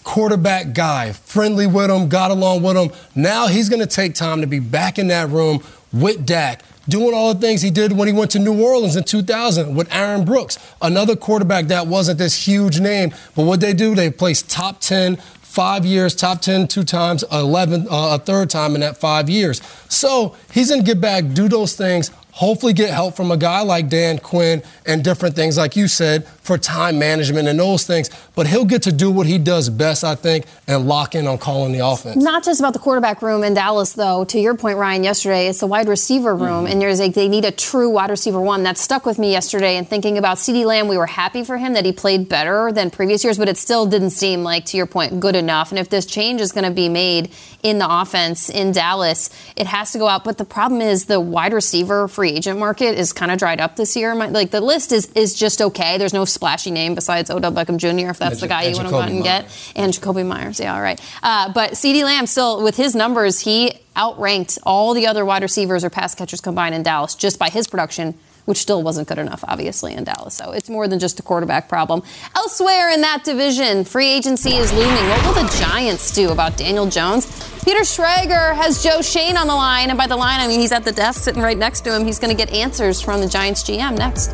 Quarterback 0.03 0.73
guy, 0.73 1.11
friendly 1.11 1.67
with 1.67 1.91
him, 1.91 2.09
got 2.09 2.31
along 2.31 2.63
with 2.63 2.75
him. 2.77 2.91
Now 3.13 3.47
he's 3.47 3.69
going 3.69 3.81
to 3.81 3.87
take 3.87 4.15
time 4.15 4.41
to 4.41 4.47
be 4.47 4.59
back 4.59 4.97
in 4.97 5.07
that 5.09 5.29
room 5.29 5.61
with 5.93 6.25
Dak, 6.25 6.63
doing 6.87 7.13
all 7.13 7.33
the 7.33 7.39
things 7.39 7.61
he 7.61 7.69
did 7.69 7.91
when 7.91 8.07
he 8.07 8.13
went 8.13 8.31
to 8.31 8.39
New 8.39 8.61
Orleans 8.61 8.95
in 8.95 9.03
2000 9.03 9.75
with 9.75 9.93
Aaron 9.93 10.25
Brooks, 10.25 10.57
another 10.81 11.15
quarterback 11.15 11.67
that 11.67 11.87
wasn't 11.87 12.17
this 12.17 12.47
huge 12.47 12.79
name. 12.79 13.13
But 13.35 13.43
what 13.43 13.59
they 13.59 13.73
do, 13.73 13.95
they 13.95 14.09
place 14.09 14.41
top 14.41 14.79
10 14.79 15.17
five 15.47 15.85
years, 15.85 16.13
top 16.13 16.41
10 16.41 16.67
two 16.67 16.83
times, 16.83 17.23
11 17.31 17.87
uh, 17.89 18.15
a 18.15 18.19
third 18.19 18.49
time 18.49 18.75
in 18.75 18.81
that 18.81 18.97
five 18.97 19.29
years. 19.29 19.61
So 19.89 20.35
he's 20.51 20.69
going 20.69 20.81
to 20.81 20.85
get 20.85 21.01
back, 21.01 21.23
do 21.33 21.47
those 21.47 21.75
things, 21.75 22.11
hopefully 22.31 22.73
get 22.73 22.91
help 22.91 23.15
from 23.15 23.31
a 23.31 23.37
guy 23.37 23.61
like 23.61 23.89
Dan 23.89 24.19
Quinn 24.19 24.61
and 24.85 25.03
different 25.03 25.35
things, 25.35 25.57
like 25.57 25.75
you 25.75 25.87
said, 25.87 26.27
for 26.47 26.57
time 26.57 26.97
management 26.97 27.47
and 27.47 27.59
those 27.59 27.85
things. 27.85 28.09
But 28.35 28.47
he'll 28.47 28.65
get 28.65 28.81
to 28.83 28.91
do 28.91 29.11
what 29.11 29.27
he 29.27 29.37
does 29.37 29.69
best, 29.69 30.03
I 30.03 30.15
think, 30.15 30.45
and 30.67 30.87
lock 30.87 31.13
in 31.13 31.27
on 31.27 31.37
calling 31.37 31.73
the 31.73 31.85
offense. 31.85 32.23
Not 32.23 32.43
just 32.43 32.59
about 32.61 32.73
the 32.73 32.79
quarterback 32.79 33.21
room 33.21 33.43
in 33.43 33.53
Dallas, 33.53 33.93
though. 33.93 34.23
To 34.25 34.39
your 34.39 34.55
point, 34.55 34.77
Ryan, 34.77 35.03
yesterday, 35.03 35.47
it's 35.47 35.59
the 35.59 35.67
wide 35.67 35.87
receiver 35.87 36.33
room, 36.35 36.47
Mm-hmm. 36.47 36.71
and 36.71 36.81
there's 36.81 36.99
a, 37.01 37.09
they 37.09 37.27
need 37.27 37.43
a 37.45 37.51
true 37.51 37.89
wide 37.89 38.09
receiver 38.09 38.39
one. 38.41 38.63
That 38.63 38.77
stuck 38.77 39.05
with 39.05 39.19
me 39.19 39.31
yesterday. 39.31 39.75
And 39.75 39.87
thinking 39.87 40.17
about 40.17 40.37
CeeDee 40.37 40.65
Lamb, 40.65 40.87
we 40.87 40.97
were 40.97 41.05
happy 41.05 41.43
for 41.43 41.57
him 41.57 41.73
that 41.73 41.83
he 41.85 41.91
played 41.91 42.29
better 42.29 42.71
than 42.71 42.89
previous 42.89 43.23
years, 43.23 43.37
but 43.37 43.49
it 43.49 43.57
still 43.57 43.85
didn't 43.85 44.11
seem 44.11 44.43
like, 44.43 44.65
to 44.67 44.77
your 44.77 44.85
point, 44.85 45.19
good 45.19 45.35
enough. 45.35 45.71
And 45.71 45.77
if 45.79 45.89
this 45.89 46.05
change 46.05 46.39
is 46.39 46.53
going 46.53 46.63
to 46.63 46.71
be 46.71 46.87
made 46.87 47.31
in 47.63 47.79
the 47.79 47.87
offense 48.01 48.49
in 48.49 48.71
Dallas, 48.71 49.29
it 49.57 49.67
has 49.67 49.91
to 49.91 49.97
go 49.97 50.07
out. 50.07 50.23
But 50.23 50.37
the 50.37 50.45
problem 50.45 50.79
is 50.81 51.05
the 51.05 51.19
wide 51.19 51.51
receiver 51.53 52.07
free 52.07 52.31
agent 52.31 52.57
market 52.59 52.97
is 52.97 53.11
kind 53.11 53.31
of 53.31 53.37
dried 53.37 53.59
up 53.59 53.75
this 53.75 53.95
year. 53.97 54.15
My- 54.15 54.29
Like 54.29 54.51
the 54.51 54.61
list 54.61 54.91
is 54.91 55.07
is 55.15 55.33
just 55.33 55.61
okay. 55.61 55.97
There's 55.97 56.13
no 56.13 56.23
splashy 56.37 56.71
name 56.71 56.95
besides 56.95 57.29
Odell 57.29 57.51
Beckham 57.51 57.77
Jr. 57.77 58.09
If 58.11 58.19
that's 58.19 58.33
And 58.33 58.41
the 58.41 58.47
guy 58.47 58.63
you 58.67 58.75
want 58.75 58.87
to 58.87 58.91
go 58.91 59.01
out 59.01 59.09
and 59.09 59.23
get, 59.23 59.45
and 59.75 59.91
Jakobi 59.91 60.25
Meyers. 60.25 60.59
Yeah, 60.59 60.75
all 60.75 60.81
right. 60.81 60.99
Uh, 61.21 61.51
but 61.51 61.71
CeeDee 61.71 62.03
Lamb 62.03 62.27
still 62.27 62.63
with 62.63 62.77
his 62.77 62.95
numbers, 62.95 63.41
he 63.41 63.79
outranked 63.95 64.59
all 64.63 64.93
the 64.93 65.07
other 65.07 65.25
wide 65.25 65.41
receivers 65.41 65.83
or 65.83 65.89
pass 65.89 66.13
catchers 66.15 66.39
combined 66.39 66.75
in 66.75 66.83
Dallas 66.83 67.15
just 67.15 67.37
by 67.37 67.49
his 67.49 67.67
production. 67.67 68.13
Which 68.45 68.59
still 68.59 68.81
wasn't 68.81 69.09
good 69.09 69.17
enough, 69.17 69.43
obviously, 69.45 69.93
in 69.93 70.05
Dallas. 70.05 70.33
So 70.33 70.53
it's 70.53 70.69
more 70.69 70.87
than 70.87 70.99
just 70.99 71.19
a 71.19 71.21
quarterback 71.21 71.67
problem. 71.67 72.01
Elsewhere 72.33 72.91
in 72.91 73.01
that 73.01 73.25
division, 73.25 73.83
free 73.83 74.07
agency 74.07 74.55
is 74.55 74.71
looming. 74.71 75.09
What 75.09 75.25
will 75.25 75.43
the 75.43 75.49
Giants 75.59 76.13
do 76.15 76.29
about 76.29 76.55
Daniel 76.55 76.87
Jones? 76.87 77.25
Peter 77.65 77.81
Schrager 77.81 78.55
has 78.55 78.81
Joe 78.81 79.01
Schoen 79.01 79.35
on 79.35 79.47
the 79.47 79.53
line. 79.53 79.89
And 79.89 79.97
by 79.97 80.07
the 80.07 80.15
line, 80.15 80.39
I 80.39 80.47
mean 80.47 80.61
he's 80.61 80.71
at 80.71 80.85
the 80.85 80.93
desk 80.93 81.23
sitting 81.23 81.41
right 81.41 81.57
next 81.57 81.81
to 81.81 81.93
him. 81.93 82.05
He's 82.05 82.19
going 82.19 82.33
to 82.33 82.41
get 82.41 82.53
answers 82.53 83.01
from 83.01 83.19
the 83.19 83.27
Giants 83.27 83.63
GM 83.63 83.97
next. 83.97 84.33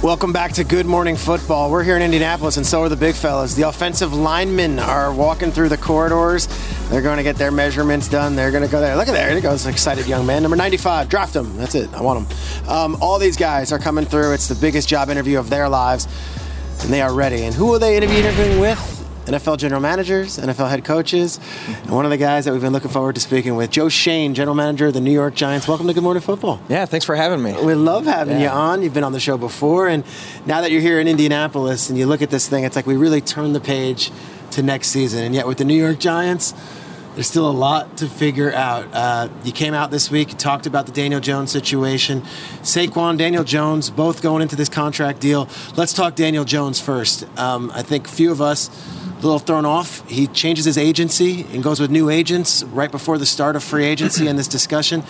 Welcome 0.00 0.32
back 0.32 0.52
to 0.52 0.64
Good 0.64 0.86
Morning 0.86 1.16
Football. 1.16 1.72
We're 1.72 1.82
here 1.82 1.96
in 1.96 2.02
Indianapolis, 2.02 2.56
and 2.56 2.64
so 2.64 2.82
are 2.82 2.88
the 2.88 2.94
big 2.94 3.16
fellas. 3.16 3.54
The 3.56 3.62
offensive 3.62 4.14
linemen 4.14 4.78
are 4.78 5.12
walking 5.12 5.50
through 5.50 5.70
the 5.70 5.76
corridors. 5.76 6.46
They're 6.88 7.02
going 7.02 7.16
to 7.16 7.24
get 7.24 7.34
their 7.34 7.50
measurements 7.50 8.08
done. 8.08 8.36
They're 8.36 8.52
going 8.52 8.62
to 8.62 8.70
go 8.70 8.80
there. 8.80 8.94
Look 8.94 9.08
at 9.08 9.12
there. 9.12 9.26
There 9.26 9.36
he 9.36 9.40
goes. 9.42 9.66
Excited 9.66 10.06
young 10.06 10.24
man. 10.24 10.42
Number 10.42 10.56
95. 10.56 11.08
Draft 11.08 11.34
him. 11.34 11.56
That's 11.56 11.74
it. 11.74 11.92
I 11.94 12.00
want 12.00 12.30
him. 12.30 12.68
Um, 12.68 12.96
all 13.00 13.18
these 13.18 13.36
guys 13.36 13.72
are 13.72 13.78
coming 13.80 14.04
through. 14.04 14.32
It's 14.34 14.46
the 14.46 14.54
biggest 14.54 14.88
job 14.88 15.10
interview 15.10 15.40
of 15.40 15.50
their 15.50 15.68
lives. 15.68 16.06
and 16.82 16.92
they 16.92 17.02
are 17.02 17.12
ready. 17.12 17.42
And 17.42 17.54
who 17.54 17.66
will 17.66 17.80
they 17.80 17.96
interviewing 17.96 18.60
with? 18.60 19.01
NFL 19.26 19.56
general 19.58 19.80
managers, 19.80 20.36
NFL 20.36 20.68
head 20.68 20.84
coaches, 20.84 21.38
and 21.68 21.90
one 21.90 22.04
of 22.04 22.10
the 22.10 22.16
guys 22.16 22.44
that 22.44 22.52
we've 22.52 22.60
been 22.60 22.72
looking 22.72 22.90
forward 22.90 23.14
to 23.14 23.20
speaking 23.20 23.54
with, 23.54 23.70
Joe 23.70 23.88
Schoen, 23.88 24.34
general 24.34 24.56
manager 24.56 24.86
of 24.88 24.94
the 24.94 25.00
New 25.00 25.12
York 25.12 25.34
Giants. 25.36 25.68
Welcome 25.68 25.86
to 25.86 25.94
Good 25.94 26.02
Morning 26.02 26.20
Football. 26.20 26.60
Yeah, 26.68 26.86
thanks 26.86 27.06
for 27.06 27.14
having 27.14 27.40
me. 27.40 27.54
We 27.64 27.74
love 27.74 28.04
having 28.04 28.38
Yeah. 28.40 28.44
you 28.44 28.48
on. 28.50 28.82
You've 28.82 28.94
been 28.94 29.04
on 29.04 29.12
the 29.12 29.20
show 29.20 29.38
before, 29.38 29.86
and 29.86 30.02
now 30.44 30.60
that 30.60 30.72
you're 30.72 30.80
here 30.80 30.98
in 30.98 31.06
Indianapolis 31.06 31.88
and 31.88 31.96
you 31.96 32.06
look 32.06 32.20
at 32.20 32.30
this 32.30 32.48
thing, 32.48 32.64
it's 32.64 32.74
like 32.74 32.86
we 32.86 32.96
really 32.96 33.20
turn 33.20 33.52
the 33.52 33.60
page 33.60 34.10
to 34.50 34.62
next 34.62 34.88
season. 34.88 35.22
And 35.22 35.34
yet, 35.36 35.46
with 35.46 35.58
the 35.58 35.64
New 35.64 35.76
York 35.80 36.00
Giants, 36.00 36.52
there's 37.14 37.26
still 37.26 37.48
a 37.48 37.52
lot 37.52 37.98
to 37.98 38.08
figure 38.08 38.52
out. 38.52 38.88
Uh, 38.92 39.28
you 39.44 39.52
came 39.52 39.74
out 39.74 39.90
this 39.90 40.10
week, 40.10 40.36
talked 40.38 40.66
about 40.66 40.86
the 40.86 40.92
Daniel 40.92 41.20
Jones 41.20 41.50
situation. 41.50 42.22
Saquon, 42.62 43.18
Daniel 43.18 43.44
Jones, 43.44 43.90
both 43.90 44.22
going 44.22 44.42
into 44.42 44.56
this 44.56 44.68
contract 44.68 45.20
deal. 45.20 45.48
Let's 45.76 45.92
talk 45.92 46.14
Daniel 46.14 46.44
Jones 46.44 46.80
first. 46.80 47.26
Um, 47.38 47.70
I 47.74 47.82
think 47.82 48.08
few 48.08 48.32
of 48.32 48.40
us 48.40 48.70
a 49.22 49.22
little 49.22 49.38
thrown 49.38 49.64
off. 49.64 50.08
He 50.08 50.26
changes 50.26 50.64
his 50.64 50.76
agency 50.76 51.46
and 51.52 51.62
goes 51.62 51.78
with 51.78 51.90
new 51.90 52.10
agents 52.10 52.64
right 52.64 52.90
before 52.90 53.18
the 53.18 53.26
start 53.26 53.56
of 53.56 53.62
free 53.62 53.84
agency 53.84 54.26
and 54.26 54.38
this 54.38 54.48
discussion. 54.48 55.04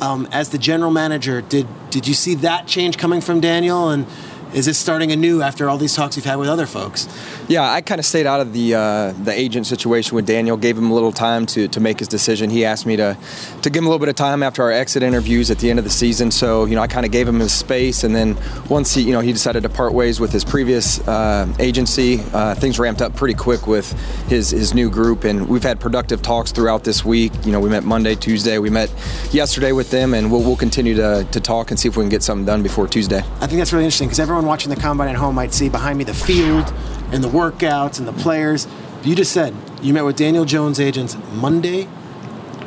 Um, 0.00 0.28
as 0.32 0.50
the 0.50 0.58
general 0.58 0.90
manager, 0.90 1.42
did 1.42 1.66
did 1.90 2.06
you 2.06 2.14
see 2.14 2.36
that 2.36 2.66
change 2.66 2.98
coming 2.98 3.20
from 3.20 3.40
Daniel? 3.40 3.90
And 3.90 4.06
is 4.54 4.66
this 4.66 4.78
starting 4.78 5.12
anew 5.12 5.42
after 5.42 5.68
all 5.68 5.78
these 5.78 5.94
talks 5.94 6.16
you've 6.16 6.24
had 6.24 6.36
with 6.36 6.48
other 6.48 6.66
folks? 6.66 7.08
Yeah, 7.48 7.70
I 7.70 7.80
kind 7.80 7.98
of 7.98 8.06
stayed 8.06 8.26
out 8.26 8.40
of 8.40 8.52
the 8.52 8.74
uh, 8.74 9.12
the 9.12 9.32
agent 9.32 9.66
situation 9.66 10.14
with 10.14 10.26
Daniel. 10.26 10.56
Gave 10.56 10.76
him 10.78 10.90
a 10.90 10.94
little 10.94 11.12
time 11.12 11.46
to, 11.46 11.68
to 11.68 11.80
make 11.80 11.98
his 11.98 12.08
decision. 12.08 12.50
He 12.50 12.64
asked 12.64 12.86
me 12.86 12.96
to 12.96 13.16
to 13.62 13.70
give 13.70 13.82
him 13.82 13.86
a 13.86 13.88
little 13.88 13.98
bit 13.98 14.08
of 14.08 14.16
time 14.16 14.42
after 14.42 14.62
our 14.62 14.72
exit 14.72 15.02
interviews 15.02 15.50
at 15.50 15.58
the 15.58 15.70
end 15.70 15.78
of 15.78 15.84
the 15.84 15.90
season. 15.90 16.30
So 16.30 16.64
you 16.64 16.74
know, 16.74 16.82
I 16.82 16.86
kind 16.86 17.04
of 17.06 17.12
gave 17.12 17.28
him 17.28 17.40
his 17.40 17.52
space, 17.52 18.04
and 18.04 18.14
then 18.14 18.36
once 18.68 18.94
he 18.94 19.02
you 19.02 19.12
know 19.12 19.20
he 19.20 19.32
decided 19.32 19.62
to 19.62 19.68
part 19.68 19.92
ways 19.92 20.20
with 20.20 20.32
his 20.32 20.44
previous 20.44 21.06
uh, 21.06 21.46
agency, 21.58 22.20
uh, 22.32 22.54
things 22.54 22.78
ramped 22.78 23.02
up 23.02 23.14
pretty 23.16 23.34
quick 23.34 23.66
with 23.66 23.92
his 24.28 24.50
his 24.50 24.74
new 24.74 24.90
group, 24.90 25.24
and 25.24 25.48
we've 25.48 25.62
had 25.62 25.80
productive 25.80 26.22
talks 26.22 26.52
throughout 26.52 26.84
this 26.84 27.04
week. 27.04 27.32
You 27.44 27.52
know, 27.52 27.60
we 27.60 27.68
met 27.68 27.84
Monday, 27.84 28.14
Tuesday, 28.14 28.58
we 28.58 28.70
met 28.70 28.90
yesterday 29.30 29.72
with 29.72 29.90
them, 29.90 30.14
and 30.14 30.30
we'll, 30.30 30.42
we'll 30.42 30.56
continue 30.56 30.94
to, 30.94 31.26
to 31.30 31.40
talk 31.40 31.70
and 31.70 31.78
see 31.78 31.88
if 31.88 31.96
we 31.96 32.02
can 32.02 32.08
get 32.08 32.22
something 32.22 32.44
done 32.44 32.62
before 32.62 32.86
Tuesday. 32.86 33.18
I 33.40 33.46
think 33.46 33.58
that's 33.58 33.72
really 33.72 33.84
interesting 33.84 34.08
because 34.08 34.20
everyone 34.20 34.37
watching 34.46 34.70
the 34.70 34.76
combine 34.76 35.08
at 35.08 35.16
home 35.16 35.34
might 35.34 35.52
see 35.52 35.68
behind 35.68 35.98
me 35.98 36.04
the 36.04 36.14
field 36.14 36.72
and 37.12 37.22
the 37.22 37.28
workouts 37.28 37.98
and 37.98 38.06
the 38.06 38.12
players. 38.12 38.66
You 39.02 39.14
just 39.14 39.32
said 39.32 39.54
you 39.82 39.92
met 39.94 40.04
with 40.04 40.16
Daniel 40.16 40.44
Jones 40.44 40.80
agents 40.80 41.16
Monday. 41.34 41.88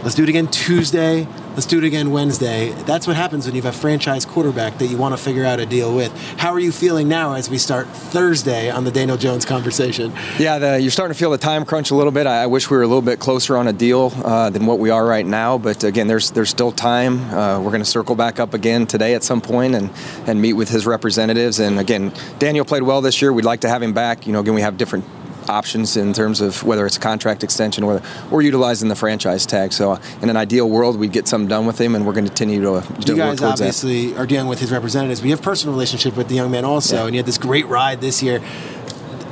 Let's 0.03 0.15
do 0.15 0.23
it 0.23 0.29
again 0.29 0.47
Tuesday. 0.47 1.27
Let's 1.53 1.65
do 1.65 1.77
it 1.79 1.83
again 1.83 2.11
Wednesday. 2.11 2.69
That's 2.69 3.05
what 3.05 3.17
happens 3.17 3.45
when 3.45 3.55
you 3.55 3.61
have 3.61 3.75
a 3.75 3.77
franchise 3.77 4.23
quarterback 4.23 4.77
that 4.77 4.87
you 4.87 4.95
want 4.95 5.17
to 5.17 5.21
figure 5.21 5.43
out 5.43 5.59
a 5.59 5.65
deal 5.65 5.93
with. 5.93 6.17
How 6.37 6.53
are 6.53 6.59
you 6.61 6.71
feeling 6.71 7.09
now 7.09 7.33
as 7.33 7.49
we 7.49 7.57
start 7.57 7.87
Thursday 7.87 8.69
on 8.69 8.85
the 8.85 8.91
Daniel 8.91 9.17
Jones 9.17 9.43
conversation? 9.43 10.13
Yeah, 10.39 10.59
the, 10.59 10.79
you're 10.79 10.91
starting 10.91 11.13
to 11.13 11.19
feel 11.19 11.29
the 11.29 11.37
time 11.37 11.65
crunch 11.65 11.91
a 11.91 11.95
little 11.95 12.13
bit. 12.13 12.25
I, 12.25 12.43
I 12.43 12.47
wish 12.47 12.69
we 12.69 12.77
were 12.77 12.83
a 12.83 12.87
little 12.87 13.01
bit 13.01 13.19
closer 13.19 13.57
on 13.57 13.67
a 13.67 13.73
deal 13.73 14.13
uh, 14.23 14.49
than 14.49 14.65
what 14.65 14.79
we 14.79 14.91
are 14.91 15.05
right 15.05 15.25
now. 15.25 15.57
But 15.57 15.83
again, 15.83 16.07
there's 16.07 16.31
there's 16.31 16.49
still 16.49 16.71
time. 16.71 17.19
Uh, 17.31 17.59
we're 17.59 17.71
going 17.71 17.83
to 17.83 17.85
circle 17.85 18.15
back 18.15 18.39
up 18.39 18.53
again 18.53 18.87
today 18.87 19.13
at 19.13 19.23
some 19.23 19.41
point 19.41 19.75
and 19.75 19.89
and 20.27 20.41
meet 20.41 20.53
with 20.53 20.69
his 20.69 20.85
representatives. 20.85 21.59
And 21.59 21.79
again, 21.79 22.13
Daniel 22.39 22.63
played 22.63 22.83
well 22.83 23.01
this 23.01 23.21
year. 23.21 23.33
We'd 23.33 23.43
like 23.43 23.59
to 23.61 23.69
have 23.69 23.83
him 23.83 23.91
back. 23.91 24.25
You 24.25 24.31
know, 24.31 24.39
again, 24.39 24.53
we 24.53 24.61
have 24.61 24.77
different 24.77 25.03
options 25.49 25.97
in 25.97 26.13
terms 26.13 26.41
of 26.41 26.63
whether 26.63 26.85
it's 26.85 26.97
a 26.97 26.99
contract 26.99 27.43
extension 27.43 27.83
or 27.83 28.01
or 28.31 28.41
utilizing 28.41 28.89
the 28.89 28.95
franchise 28.95 29.45
tag. 29.45 29.73
So 29.73 29.91
uh, 29.93 30.01
in 30.21 30.29
an 30.29 30.37
ideal 30.37 30.69
world, 30.69 30.97
we'd 30.97 31.11
get 31.11 31.27
something 31.27 31.47
done 31.47 31.65
with 31.65 31.79
him, 31.79 31.95
and 31.95 32.05
we're 32.05 32.13
going 32.13 32.25
to 32.25 32.29
continue 32.29 32.61
to, 32.61 32.81
to 32.81 33.13
You 33.13 33.17
work 33.17 33.37
guys 33.37 33.39
towards 33.39 33.41
that. 33.41 33.49
obviously 33.51 34.15
are 34.17 34.25
dealing 34.27 34.47
with 34.47 34.59
his 34.59 34.71
representatives. 34.71 35.21
We 35.21 35.29
have 35.31 35.41
personal 35.41 35.73
relationship 35.73 36.15
with 36.17 36.27
the 36.27 36.35
young 36.35 36.51
man 36.51 36.65
also, 36.65 36.95
Yeah. 36.95 37.05
and 37.05 37.15
you 37.15 37.19
had 37.19 37.25
this 37.25 37.37
great 37.37 37.67
ride 37.67 38.01
this 38.01 38.21
year. 38.23 38.41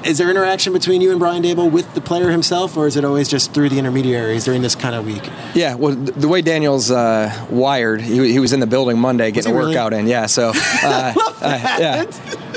Is 0.05 0.17
there 0.17 0.29
interaction 0.29 0.71
between 0.71 1.01
you 1.01 1.11
and 1.11 1.19
Brian 1.19 1.43
Daboll 1.43 1.69
with 1.69 1.93
the 1.93 1.99
player 1.99 2.29
himself, 2.31 2.77
or 2.77 2.87
is 2.87 2.95
it 2.95 3.03
always 3.03 3.27
just 3.27 3.53
through 3.53 3.67
the 3.67 3.77
intermediaries 3.79 4.45
during 4.45 4.61
this 4.61 4.73
kind 4.73 4.95
of 4.95 5.05
week? 5.05 5.29
Yeah, 5.53 5.75
well, 5.75 5.93
the 5.93 6.29
way 6.29 6.41
Daniel's 6.41 6.89
uh, 6.89 7.29
wired, 7.49 7.99
he, 7.99 8.31
he 8.31 8.39
was 8.39 8.53
in 8.53 8.61
the 8.61 8.65
building 8.67 8.97
Monday 8.97 9.31
getting 9.31 9.51
a 9.51 9.55
really? 9.57 9.71
workout 9.75 9.91
in. 9.91 10.07
Yeah, 10.07 10.27
so 10.27 10.53
uh, 10.55 11.13
uh, 11.41 11.75
yeah, 11.79 12.05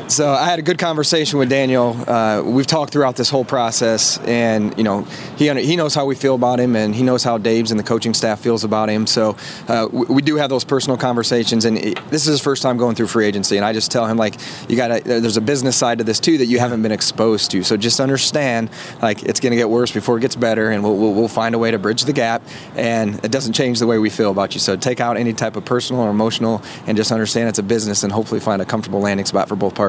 so 0.09 0.31
I 0.31 0.45
had 0.45 0.59
a 0.59 0.63
good 0.63 0.79
conversation 0.79 1.39
with 1.39 1.49
Daniel. 1.49 1.97
Uh, 2.07 2.43
we've 2.45 2.67
talked 2.67 2.93
throughout 2.93 3.17
this 3.17 3.31
whole 3.31 3.45
process, 3.45 4.19
and 4.19 4.77
you 4.79 4.85
know, 4.85 5.03
he 5.37 5.49
he 5.63 5.77
knows 5.77 5.95
how 5.95 6.07
we 6.07 6.15
feel 6.15 6.35
about 6.35 6.61
him, 6.61 6.77
and 6.77 6.95
he 6.95 7.03
knows 7.03 7.23
how 7.25 7.39
Dave's 7.39 7.71
and 7.71 7.79
the 7.79 7.85
coaching 7.85 8.15
staff 8.15 8.41
feels 8.41 8.65
about 8.65 8.89
him. 8.89 9.07
So 9.07 9.37
uh, 9.69 9.89
we, 9.91 10.07
we 10.07 10.23
do 10.23 10.37
have 10.37 10.51
those 10.51 10.65
personal 10.65 10.97
conversations, 10.97 11.65
and 11.65 11.79
it, 11.79 12.11
this 12.11 12.23
is 12.23 12.29
his 12.29 12.41
first 12.41 12.63
time 12.63 12.79
going 12.79 12.95
through 12.97 13.09
free 13.09 13.27
agency, 13.27 13.57
and 13.57 13.65
I 13.65 13.73
just 13.73 13.93
tell 13.93 14.07
him 14.07 14.17
like, 14.17 14.37
you 14.69 14.77
got. 14.77 15.05
There's 15.05 15.37
a 15.37 15.43
business 15.43 15.77
side 15.77 15.99
to 15.99 16.05
this 16.05 16.21
too 16.21 16.39
that 16.39 16.47
you 16.47 16.59
haven't 16.59 16.83
been 16.83 16.93
exposed 16.93 17.51
to. 17.51 17.63
So 17.63 17.77
just 17.77 18.01
understand, 18.01 18.71
like, 19.03 19.23
it's 19.25 19.41
going 19.41 19.51
to 19.51 19.57
get 19.57 19.69
worse 19.69 19.93
before 19.93 20.17
it 20.17 20.23
gets 20.23 20.37
better, 20.37 20.71
and 20.71 20.83
we'll, 20.83 20.97
we'll 20.97 21.13
we'll 21.15 21.29
find 21.29 21.55
a 21.55 21.59
way 21.59 21.71
to 21.71 21.79
bridge 21.79 22.05
the 22.05 22.13
gap, 22.13 22.43
and 22.77 23.23
it 23.25 23.31
doesn't 23.31 23.53
change 23.53 23.79
the 23.79 23.87
way 23.87 23.99
we 23.99 24.11
feel 24.11 24.31
about 24.31 24.55
you. 24.55 24.61
So 24.61 24.77
take 24.77 25.01
out 25.01 25.17
any 25.17 25.33
type 25.33 25.57
of 25.57 25.65
personal 25.65 26.03
or 26.03 26.11
emotional, 26.11 26.63
and 26.87 26.97
just 26.97 27.13
understand 27.13 27.49
it's 27.49 27.59
a 27.59 27.63
business, 27.63 28.03
and 28.05 28.13
hopefully 28.13 28.41
find 28.41 28.63
a 28.63 28.65
comfortable 28.65 29.01
landing 29.01 29.27
spot 29.27 29.49
for 29.49 29.57
both 29.57 29.75
parties. 29.75 29.82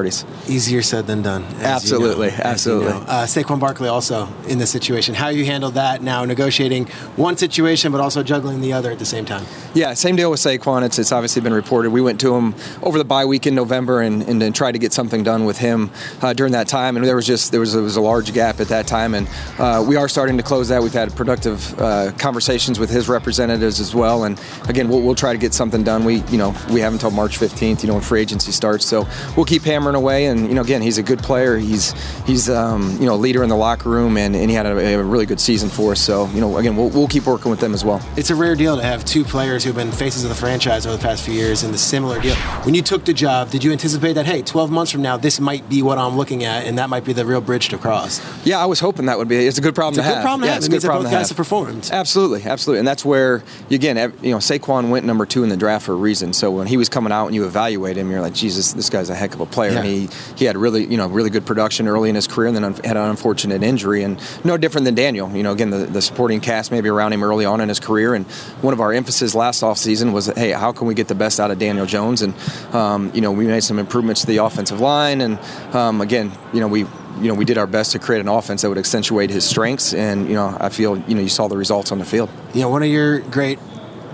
Easier 0.48 0.82
said 0.82 1.06
than 1.06 1.22
done. 1.22 1.44
as 1.44 1.52
you 1.52 1.66
Absolutely, 1.66 2.28
know, 2.28 2.32
as 2.34 2.38
you 2.38 2.44
absolutely. 2.44 2.92
know. 2.92 2.98
Uh, 3.06 3.26
Saquon 3.26 3.60
Barkley 3.60 3.88
also 3.88 4.28
in 4.48 4.58
this 4.58 4.70
situation. 4.70 5.14
How 5.14 5.28
you 5.28 5.44
handled 5.44 5.74
that 5.74 6.02
now, 6.02 6.24
negotiating 6.24 6.86
one 7.16 7.36
situation 7.36 7.92
but 7.92 8.00
also 8.00 8.22
juggling 8.22 8.60
the 8.60 8.72
other 8.72 8.90
at 8.90 8.98
the 8.98 9.04
same 9.04 9.24
time. 9.24 9.44
Yeah, 9.74 9.94
same 9.94 10.16
deal 10.16 10.30
with 10.30 10.40
Saquon. 10.40 10.84
It's, 10.84 10.98
it's 10.98 11.12
obviously 11.12 11.42
been 11.42 11.52
reported. 11.52 11.90
We 11.90 12.00
went 12.00 12.20
to 12.20 12.34
him 12.34 12.54
over 12.82 12.98
the 12.98 13.04
bye 13.04 13.24
week 13.24 13.46
in 13.46 13.54
November 13.54 14.00
and, 14.00 14.22
and, 14.22 14.40
then 14.40 14.52
tried 14.52 14.72
to 14.72 14.78
get 14.78 14.92
something 14.92 15.22
done 15.22 15.44
with 15.44 15.58
him 15.58 15.90
uh, 16.20 16.32
during 16.32 16.52
that 16.52 16.68
time. 16.68 16.96
And 16.96 17.04
there 17.06 17.16
was 17.16 17.26
just 17.26 17.50
there 17.50 17.60
was, 17.60 17.72
there 17.72 17.82
was 17.82 17.96
a 17.96 18.00
large 18.00 18.32
gap 18.32 18.60
at 18.60 18.68
that 18.68 18.86
time, 18.86 19.14
and 19.14 19.28
uh, 19.58 19.84
we 19.86 19.96
are 19.96 20.08
starting 20.08 20.36
to 20.36 20.42
close 20.42 20.68
that. 20.68 20.82
We've 20.82 20.92
had 20.92 21.14
productive 21.14 21.78
uh, 21.80 22.12
conversations 22.18 22.78
with 22.78 22.90
his 22.90 23.08
representatives 23.08 23.80
as 23.80 23.94
well. 23.94 24.24
And 24.24 24.40
again, 24.68 24.88
we'll, 24.88 25.02
we'll 25.02 25.14
try 25.14 25.32
to 25.32 25.38
get 25.38 25.54
something 25.54 25.82
done. 25.84 26.04
We 26.04 26.16
you 26.24 26.38
know 26.38 26.54
we 26.70 26.80
have 26.80 26.92
until 26.92 27.10
March 27.10 27.38
15th. 27.38 27.82
You 27.82 27.88
know 27.88 27.94
when 27.94 28.02
free 28.02 28.20
agency 28.20 28.52
starts, 28.52 28.84
so 28.84 29.06
we'll 29.36 29.46
keep 29.46 29.62
hammering 29.62 29.83
away. 29.92 30.24
And 30.26 30.48
you 30.48 30.54
know 30.54 30.62
again, 30.62 30.80
he's 30.80 30.96
a 30.96 31.02
good 31.02 31.18
player. 31.18 31.58
He's 31.58 31.92
he's 32.24 32.48
um, 32.48 32.96
you 32.98 33.04
know 33.06 33.14
a 33.14 33.16
leader 33.16 33.42
in 33.42 33.50
the 33.50 33.56
locker 33.56 33.90
room, 33.90 34.16
and, 34.16 34.34
and 34.34 34.48
he 34.48 34.56
had 34.56 34.64
a, 34.64 34.94
a 34.94 35.02
really 35.02 35.26
good 35.26 35.40
season 35.40 35.68
for 35.68 35.92
us. 35.92 36.00
So 36.00 36.28
you 36.28 36.40
know 36.40 36.56
again, 36.56 36.76
we'll, 36.76 36.88
we'll 36.88 37.08
keep 37.08 37.26
working 37.26 37.50
with 37.50 37.60
them 37.60 37.74
as 37.74 37.84
well. 37.84 38.00
It's 38.16 38.30
a 38.30 38.34
rare 38.34 38.54
deal 38.54 38.76
to 38.76 38.82
have 38.82 39.04
two 39.04 39.24
players 39.24 39.64
who've 39.64 39.74
been 39.76 39.92
faces 39.92 40.22
of 40.22 40.30
the 40.30 40.34
franchise 40.34 40.86
over 40.86 40.96
the 40.96 41.02
past 41.02 41.22
few 41.24 41.34
years 41.34 41.62
in 41.64 41.70
the 41.72 41.78
similar 41.78 42.20
deal. 42.20 42.34
When 42.64 42.74
you 42.74 42.80
took 42.82 43.04
the 43.04 43.12
job, 43.12 43.50
did 43.50 43.62
you 43.62 43.72
anticipate 43.72 44.14
that, 44.14 44.24
hey, 44.26 44.40
12 44.40 44.70
months 44.70 44.90
from 44.92 45.02
now, 45.02 45.16
this 45.18 45.40
might 45.40 45.68
be 45.68 45.82
what 45.82 45.98
I'm 45.98 46.16
looking 46.16 46.44
at, 46.44 46.66
and 46.66 46.78
that 46.78 46.88
might 46.88 47.04
be 47.04 47.12
the 47.12 47.26
real 47.26 47.40
bridge 47.40 47.68
to 47.68 47.78
cross? 47.78 48.20
Yeah, 48.46 48.58
I 48.60 48.66
was 48.66 48.80
hoping 48.80 49.06
that 49.06 49.18
would 49.18 49.28
be. 49.28 49.36
It's 49.46 49.58
a 49.58 49.60
good 49.60 49.74
problem 49.74 49.98
It's 49.98 49.98
a 49.98 50.02
to 50.02 50.08
good 50.08 50.14
have. 50.14 50.22
problem 50.22 50.40
to 50.42 50.46
yeah, 50.46 50.52
have. 50.54 50.58
It's 50.58 50.66
It 50.66 50.68
a 50.68 50.72
good 50.76 50.82
that 50.82 50.86
problem 50.86 51.04
both 51.04 51.10
to 51.12 51.16
guys 51.16 51.28
have. 51.28 51.36
have 51.36 51.36
performed. 51.36 51.90
Absolutely, 51.92 52.42
absolutely, 52.44 52.78
and 52.78 52.86
that's 52.88 53.04
where 53.04 53.42
again, 53.70 53.96
you 54.22 54.30
know, 54.30 54.38
Saquon 54.38 54.90
went 54.90 55.04
number 55.04 55.26
two 55.26 55.42
in 55.42 55.48
the 55.50 55.56
draft 55.56 55.86
for 55.86 55.92
a 55.92 55.96
reason. 55.96 56.32
So 56.32 56.50
when 56.50 56.66
he 56.66 56.76
was 56.76 56.88
coming 56.88 57.12
out 57.12 57.26
and 57.26 57.34
you 57.34 57.44
evaluate 57.46 57.96
him, 57.96 58.10
you're 58.10 58.20
like, 58.20 58.34
Jesus, 58.34 58.72
this 58.72 58.88
guy's 58.90 59.10
a 59.10 59.14
heck 59.14 59.34
of 59.34 59.40
a 59.40 59.46
player. 59.46 59.73
And 59.74 59.86
Yeah. 59.86 59.92
he 59.92 60.08
he 60.36 60.44
had 60.44 60.56
really 60.56 60.84
you 60.84 60.96
know 60.96 61.06
really 61.08 61.30
good 61.30 61.44
production 61.46 61.88
early 61.88 62.08
in 62.08 62.14
his 62.14 62.26
career, 62.26 62.48
and 62.48 62.56
then 62.56 62.64
un- 62.64 62.74
had 62.84 62.96
an 62.96 63.10
unfortunate 63.10 63.62
injury, 63.62 64.02
and 64.02 64.20
no 64.44 64.56
different 64.56 64.84
than 64.84 64.94
Daniel. 64.94 65.30
You 65.30 65.42
know, 65.42 65.52
again, 65.52 65.70
the, 65.70 65.78
the 65.86 66.02
supporting 66.02 66.40
cast 66.40 66.70
maybe 66.72 66.88
around 66.88 67.12
him 67.12 67.22
early 67.22 67.44
on 67.44 67.60
in 67.60 67.68
his 67.68 67.80
career, 67.80 68.14
and 68.14 68.26
one 68.62 68.72
of 68.74 68.80
our 68.80 68.92
emphasis 68.92 69.34
last 69.34 69.62
offseason 69.62 70.12
was, 70.12 70.26
hey, 70.26 70.50
how 70.52 70.72
can 70.72 70.86
we 70.86 70.94
get 70.94 71.08
the 71.08 71.14
best 71.14 71.40
out 71.40 71.50
of 71.50 71.58
Daniel 71.58 71.86
Jones? 71.86 72.22
And 72.22 72.34
um, 72.74 73.10
you 73.14 73.20
know, 73.20 73.32
we 73.32 73.46
made 73.46 73.64
some 73.64 73.78
improvements 73.78 74.22
to 74.22 74.26
the 74.26 74.38
offensive 74.38 74.80
line, 74.80 75.20
and 75.20 75.38
um, 75.74 76.00
again, 76.00 76.32
you 76.52 76.60
know, 76.60 76.68
we 76.68 76.80
you 77.20 77.28
know 77.28 77.34
we 77.34 77.44
did 77.44 77.58
our 77.58 77.66
best 77.66 77.92
to 77.92 77.98
create 77.98 78.20
an 78.20 78.28
offense 78.28 78.62
that 78.62 78.68
would 78.68 78.78
accentuate 78.78 79.30
his 79.30 79.44
strengths, 79.44 79.94
and 79.94 80.28
you 80.28 80.34
know, 80.34 80.56
I 80.60 80.68
feel 80.68 80.98
you 81.08 81.14
know 81.14 81.20
you 81.22 81.28
saw 81.28 81.48
the 81.48 81.56
results 81.56 81.92
on 81.92 81.98
the 81.98 82.04
field. 82.04 82.28
You 82.54 82.62
know, 82.62 82.68
one 82.70 82.82
of 82.82 82.88
your 82.88 83.20
great 83.20 83.58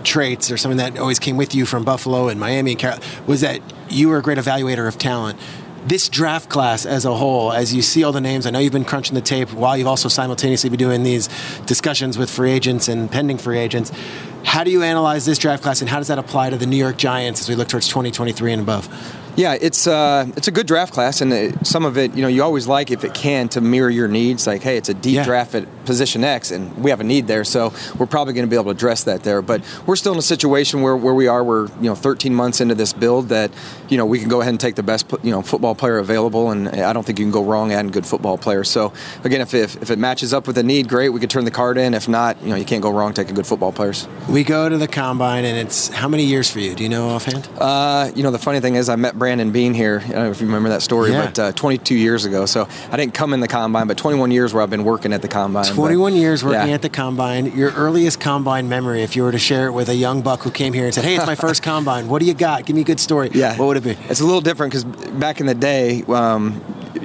traits 0.04 0.50
or 0.50 0.56
something 0.56 0.78
that 0.78 0.98
always 0.98 1.18
came 1.18 1.36
with 1.36 1.54
you 1.54 1.66
from 1.66 1.84
Buffalo 1.84 2.28
and 2.28 2.38
Miami 2.38 2.72
and 2.72 2.80
Carol 2.80 2.98
was 3.26 3.40
that 3.40 3.60
you 3.88 4.08
were 4.08 4.18
a 4.18 4.22
great 4.22 4.38
evaluator 4.38 4.86
of 4.86 4.98
talent. 4.98 5.38
This 5.86 6.10
draft 6.10 6.50
class 6.50 6.84
as 6.84 7.06
a 7.06 7.14
whole, 7.14 7.52
as 7.52 7.74
you 7.74 7.80
see 7.80 8.04
all 8.04 8.12
the 8.12 8.20
names, 8.20 8.44
I 8.44 8.50
know 8.50 8.58
you've 8.58 8.72
been 8.72 8.84
crunching 8.84 9.14
the 9.14 9.22
tape 9.22 9.50
while 9.52 9.78
you've 9.78 9.86
also 9.86 10.08
simultaneously 10.08 10.68
been 10.68 10.78
doing 10.78 11.02
these 11.02 11.28
discussions 11.64 12.18
with 12.18 12.30
free 12.30 12.50
agents 12.50 12.88
and 12.88 13.10
pending 13.10 13.38
free 13.38 13.58
agents. 13.58 13.90
How 14.44 14.62
do 14.62 14.70
you 14.70 14.82
analyze 14.82 15.24
this 15.24 15.38
draft 15.38 15.62
class 15.62 15.80
and 15.80 15.88
how 15.88 15.98
does 15.98 16.08
that 16.08 16.18
apply 16.18 16.50
to 16.50 16.56
the 16.56 16.66
New 16.66 16.76
York 16.76 16.98
Giants 16.98 17.40
as 17.40 17.48
we 17.48 17.54
look 17.54 17.68
towards 17.68 17.88
2023 17.88 18.52
and 18.52 18.62
above? 18.62 18.88
Yeah, 19.40 19.56
it's 19.58 19.86
uh, 19.86 20.26
it's 20.36 20.48
a 20.48 20.50
good 20.50 20.66
draft 20.66 20.92
class, 20.92 21.22
and 21.22 21.32
it, 21.32 21.66
some 21.66 21.86
of 21.86 21.96
it, 21.96 22.14
you 22.14 22.20
know, 22.20 22.28
you 22.28 22.42
always 22.42 22.66
like 22.66 22.90
if 22.90 23.04
it 23.04 23.14
can 23.14 23.48
to 23.50 23.62
mirror 23.62 23.88
your 23.88 24.06
needs. 24.06 24.46
Like, 24.46 24.60
hey, 24.60 24.76
it's 24.76 24.90
a 24.90 24.94
deep 24.94 25.24
draft 25.24 25.54
at 25.54 25.86
position 25.86 26.24
X, 26.24 26.50
and 26.50 26.76
we 26.84 26.90
have 26.90 27.00
a 27.00 27.04
need 27.04 27.26
there, 27.26 27.42
so 27.42 27.72
we're 27.98 28.04
probably 28.04 28.34
going 28.34 28.44
to 28.44 28.50
be 28.50 28.56
able 28.56 28.66
to 28.66 28.70
address 28.72 29.04
that 29.04 29.22
there. 29.22 29.40
But 29.40 29.62
we're 29.86 29.96
still 29.96 30.12
in 30.12 30.18
a 30.18 30.22
situation 30.22 30.82
where, 30.82 30.94
where 30.94 31.14
we 31.14 31.26
are. 31.26 31.42
We're 31.42 31.68
you 31.76 31.88
know 31.88 31.94
13 31.94 32.34
months 32.34 32.60
into 32.60 32.74
this 32.74 32.92
build 32.92 33.30
that 33.30 33.50
you 33.88 33.96
know 33.96 34.04
we 34.04 34.18
can 34.18 34.28
go 34.28 34.42
ahead 34.42 34.52
and 34.52 34.60
take 34.60 34.74
the 34.74 34.82
best 34.82 35.10
you 35.22 35.30
know 35.30 35.40
football 35.40 35.74
player 35.74 35.96
available, 35.96 36.50
and 36.50 36.68
I 36.68 36.92
don't 36.92 37.06
think 37.06 37.18
you 37.18 37.24
can 37.24 37.32
go 37.32 37.42
wrong 37.42 37.72
adding 37.72 37.92
good 37.92 38.04
football 38.04 38.36
players. 38.36 38.68
So 38.68 38.92
again, 39.24 39.40
if 39.40 39.54
if, 39.54 39.80
if 39.80 39.90
it 39.90 39.98
matches 39.98 40.34
up 40.34 40.48
with 40.48 40.58
a 40.58 40.62
need, 40.62 40.86
great, 40.86 41.08
we 41.08 41.18
could 41.18 41.30
turn 41.30 41.46
the 41.46 41.50
card 41.50 41.78
in. 41.78 41.94
If 41.94 42.10
not, 42.10 42.42
you 42.42 42.50
know, 42.50 42.56
you 42.56 42.66
can't 42.66 42.82
go 42.82 42.90
wrong 42.90 43.14
taking 43.14 43.34
good 43.34 43.46
football 43.46 43.72
players. 43.72 44.06
We 44.28 44.44
go 44.44 44.68
to 44.68 44.76
the 44.76 44.88
combine 44.88 45.46
and 45.46 45.56
it's 45.56 45.88
how 45.88 46.08
many 46.08 46.26
years 46.26 46.50
for 46.50 46.58
you? 46.58 46.74
Do 46.74 46.82
you 46.82 46.90
know 46.90 47.08
offhand? 47.08 47.48
Uh, 47.58 48.12
you 48.14 48.22
know, 48.22 48.30
the 48.30 48.38
funny 48.38 48.60
thing 48.60 48.74
is, 48.74 48.90
I 48.90 48.96
met 48.96 49.18
Brandon. 49.18 49.29
Brandon 49.30 49.52
Beane 49.52 49.74
here. 49.74 50.00
I 50.04 50.08
don't 50.08 50.24
know 50.24 50.30
if 50.32 50.40
you 50.40 50.46
remember 50.48 50.70
that 50.70 50.82
story, 50.82 51.12
Yeah. 51.12 51.26
but 51.26 51.38
uh, 51.38 51.52
22 51.52 51.94
years 51.94 52.24
ago. 52.24 52.46
So 52.46 52.66
I 52.90 52.96
didn't 52.96 53.14
come 53.14 53.32
in 53.32 53.38
the 53.38 53.46
combine, 53.46 53.86
but 53.86 53.96
21 53.96 54.32
years 54.32 54.52
where 54.52 54.60
I've 54.60 54.70
been 54.70 54.82
working 54.82 55.12
at 55.12 55.22
the 55.22 55.28
combine. 55.28 55.62
but- 55.66 55.72
21 55.74 56.16
years 56.16 56.42
working 56.42 56.66
yeah. 56.70 56.74
at 56.74 56.82
the 56.82 56.88
combine. 56.88 57.56
Your 57.56 57.70
earliest 57.70 58.18
combine 58.18 58.68
memory, 58.68 59.04
if 59.04 59.14
you 59.14 59.22
were 59.22 59.30
to 59.30 59.38
share 59.38 59.68
it 59.68 59.72
with 59.72 59.88
a 59.88 59.94
young 59.94 60.22
buck 60.22 60.40
who 60.40 60.50
came 60.50 60.72
here 60.72 60.86
and 60.86 60.92
said, 60.92 61.04
"Hey, 61.04 61.14
it's 61.14 61.26
my 61.26 61.36
first 61.36 61.62
combine. 61.72 62.08
What 62.08 62.18
do 62.18 62.26
you 62.26 62.34
got? 62.34 62.66
Give 62.66 62.74
me 62.74 62.82
a 62.82 62.84
good 62.84 62.98
story." 62.98 63.30
Yeah. 63.32 63.56
What 63.56 63.66
would 63.66 63.76
it 63.76 63.84
be? 63.84 63.96
It's 64.08 64.18
a 64.18 64.24
little 64.24 64.40
different 64.40 64.72
because 64.72 64.82
back 65.12 65.38
in 65.38 65.46
the 65.46 65.54
day, 65.54 66.02
um, 66.08 66.60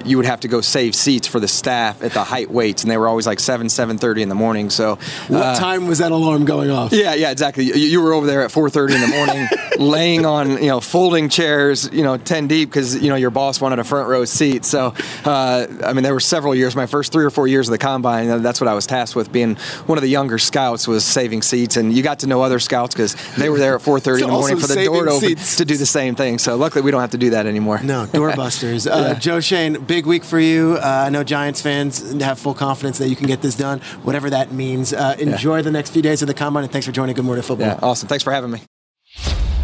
you 0.06 0.18
would 0.18 0.26
have 0.26 0.42
to 0.42 0.48
go 0.48 0.62
save 0.62 0.96
seats 0.96 1.28
for 1.28 1.40
the 1.40 1.48
staff 1.48 2.02
at 2.04 2.12
the 2.14 2.24
height 2.24 2.50
weights, 2.52 2.84
and 2.84 2.92
they 2.92 2.98
were 2.98 3.08
always 3.08 3.26
like 3.28 3.40
seven, 3.40 3.70
seven 3.70 3.98
thirty 3.98 4.22
in 4.22 4.30
the 4.30 4.36
morning. 4.36 4.70
So, 4.70 4.96
What 5.28 5.42
uh, 5.42 5.56
time 5.56 5.88
was 5.88 6.00
that 6.00 6.12
alarm 6.12 6.46
going 6.46 6.70
off? 6.70 6.92
Yeah, 6.94 7.14
yeah, 7.14 7.32
exactly. 7.32 7.66
You, 7.66 7.74
you 7.74 8.02
were 8.02 8.14
over 8.14 8.26
there 8.28 8.42
at 8.44 8.52
four 8.52 8.70
thirty 8.70 8.96
in 8.96 9.02
the 9.02 9.08
morning, 9.08 9.48
laying 9.80 10.26
on 10.26 10.52
you 10.62 10.68
know 10.68 10.80
folding 10.80 11.30
chairs, 11.30 11.90
you 11.92 12.04
know, 12.04 12.18
ten 12.18 12.48
deep 12.48 12.70
because 12.70 13.02
you 13.02 13.10
know 13.10 13.16
your 13.16 13.32
boss 13.32 13.60
wanted 13.62 13.80
a 13.80 13.84
front 13.84 14.08
row 14.10 14.26
seat. 14.26 14.66
So, 14.66 14.94
uh, 15.26 15.68
I 15.84 15.94
mean, 15.94 16.04
there 16.04 16.14
were 16.14 16.20
several 16.20 16.54
years. 16.56 16.76
My 16.76 16.86
first 16.86 17.12
three 17.12 17.26
or 17.26 17.30
four 17.30 17.48
years 17.48 17.68
of 17.68 17.72
the 17.72 17.78
combine, 17.78 18.30
uh, 18.30 18.38
that's 18.40 18.60
what 18.62 18.68
I 18.68 18.74
was 18.74 18.86
tasked 18.86 19.16
with. 19.16 19.32
Being 19.32 19.56
one 19.86 19.98
of 19.98 20.02
the 20.02 20.10
younger 20.10 20.38
scouts 20.38 20.88
was 20.88 21.04
saving 21.06 21.42
seats, 21.42 21.78
and 21.78 21.94
you 21.94 22.04
got 22.04 22.20
to 22.20 22.28
know 22.28 22.42
other 22.42 22.60
scouts 22.60 22.94
because 22.94 23.16
they 23.36 23.50
were 23.50 23.58
there 23.60 23.76
at 23.76 23.82
four 23.82 24.00
thirty 24.00 24.24
in 24.24 24.30
the 24.30 24.36
morning 24.36 24.58
for 24.58 24.68
the 24.68 24.84
door 24.84 25.06
to 25.06 25.12
open 25.12 25.36
to 25.36 25.66
do 25.66 25.78
the 25.78 25.86
same 25.86 26.16
thing. 26.16 26.38
So, 26.38 26.56
luckily, 26.58 26.84
we 26.84 26.92
don't 26.92 27.02
have 27.02 27.12
to 27.12 27.18
do 27.18 27.32
that 27.32 27.46
anymore. 27.46 27.82
No, 27.82 28.06
doorbusters. 28.12 28.90
Uh, 28.90 28.96
Yeah. 29.06 29.14
Joe 29.16 29.40
Shane, 29.40 29.74
big 29.86 29.95
week 30.04 30.26
for 30.26 30.40
you. 30.40 30.78
Uh, 30.82 31.06
I 31.06 31.10
know 31.10 31.24
Giants 31.24 31.62
fans 31.62 32.12
have 32.22 32.40
full 32.40 32.54
confidence 32.54 32.98
that 32.98 33.08
you 33.08 33.16
can 33.16 33.28
get 33.28 33.42
this 33.42 33.56
done, 33.56 33.80
whatever 34.04 34.30
that 34.32 34.52
means. 34.52 34.92
Uh, 34.92 35.16
enjoy 35.20 35.62
the 35.62 35.72
next 35.72 35.92
few 35.92 36.02
days 36.02 36.22
of 36.22 36.28
the 36.28 36.34
combine, 36.34 36.64
and 36.64 36.72
thanks 36.72 36.86
for 36.86 36.92
joining 36.92 37.16
Good 37.16 37.24
Morning 37.24 37.44
Football. 37.44 37.68
Yeah, 37.68 37.80
awesome. 37.82 38.10
Thanks 38.10 38.24
for 38.24 38.34
having 38.34 38.52
me. 38.52 38.60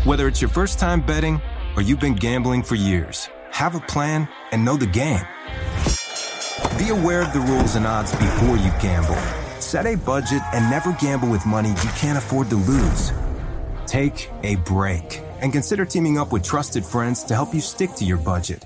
Whether 0.05 0.27
it's 0.27 0.41
your 0.41 0.49
first 0.49 0.79
time 0.79 1.01
betting 1.01 1.41
or 1.75 1.81
you've 1.81 1.99
been 1.99 2.15
gambling 2.15 2.63
for 2.63 2.75
years, 2.75 3.29
have 3.49 3.75
a 3.75 3.81
plan 3.81 4.29
and 4.51 4.63
know 4.63 4.77
the 4.77 4.87
game. 4.87 5.25
Be 6.77 6.89
aware 6.89 7.21
of 7.21 7.33
the 7.33 7.43
rules 7.47 7.75
and 7.75 7.85
odds 7.85 8.11
before 8.11 8.57
you 8.57 8.71
gamble. 8.81 9.19
Set 9.59 9.85
a 9.85 9.95
budget 9.95 10.41
and 10.53 10.69
never 10.69 10.93
gamble 10.93 11.29
with 11.29 11.45
money 11.45 11.69
you 11.69 11.89
can't 11.95 12.17
afford 12.17 12.49
to 12.49 12.55
lose. 12.55 13.11
Take 13.85 14.29
a 14.43 14.55
break 14.55 15.21
and 15.41 15.51
consider 15.51 15.85
teaming 15.85 16.17
up 16.17 16.31
with 16.31 16.43
trusted 16.43 16.85
friends 16.85 17.23
to 17.25 17.35
help 17.35 17.53
you 17.53 17.61
stick 17.61 17.93
to 17.95 18.05
your 18.05 18.17
budget. 18.17 18.65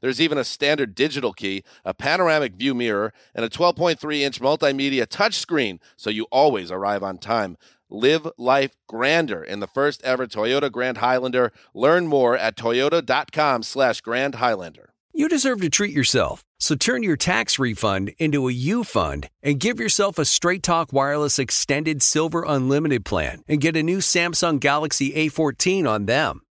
There's 0.00 0.20
even 0.20 0.38
a 0.38 0.44
standard 0.44 0.94
digital 0.94 1.32
key, 1.32 1.64
a 1.84 1.94
panoramic 1.94 2.54
view 2.54 2.74
mirror, 2.74 3.12
and 3.34 3.44
a 3.44 3.48
12.3 3.48 4.20
inch 4.20 4.40
multimedia 4.40 5.06
touchscreen, 5.06 5.78
so 5.96 6.10
you 6.10 6.26
always 6.30 6.70
arrive 6.70 7.02
on 7.02 7.18
time. 7.18 7.56
Live 7.88 8.26
life 8.38 8.74
grander 8.88 9.44
in 9.44 9.60
the 9.60 9.66
first 9.66 10.02
ever 10.02 10.26
Toyota 10.26 10.72
Grand 10.72 10.98
Highlander. 10.98 11.52
Learn 11.74 12.06
more 12.06 12.36
at 12.36 12.56
toyota.com 12.56 13.62
slash 13.62 14.00
Grand 14.00 14.36
Highlander. 14.36 14.94
You 15.12 15.28
deserve 15.28 15.60
to 15.60 15.68
treat 15.68 15.92
yourself. 15.92 16.42
So 16.58 16.74
turn 16.74 17.02
your 17.02 17.18
tax 17.18 17.58
refund 17.58 18.14
into 18.18 18.48
a 18.48 18.52
U 18.52 18.82
fund 18.82 19.28
and 19.42 19.60
give 19.60 19.78
yourself 19.78 20.18
a 20.18 20.24
Straight 20.24 20.62
Talk 20.62 20.90
Wireless 20.90 21.38
Extended 21.38 22.02
Silver 22.02 22.44
Unlimited 22.46 23.04
plan 23.04 23.42
and 23.46 23.60
get 23.60 23.76
a 23.76 23.82
new 23.82 23.98
Samsung 23.98 24.58
Galaxy 24.58 25.12
A14 25.12 25.86
on 25.86 26.06
them. 26.06 26.40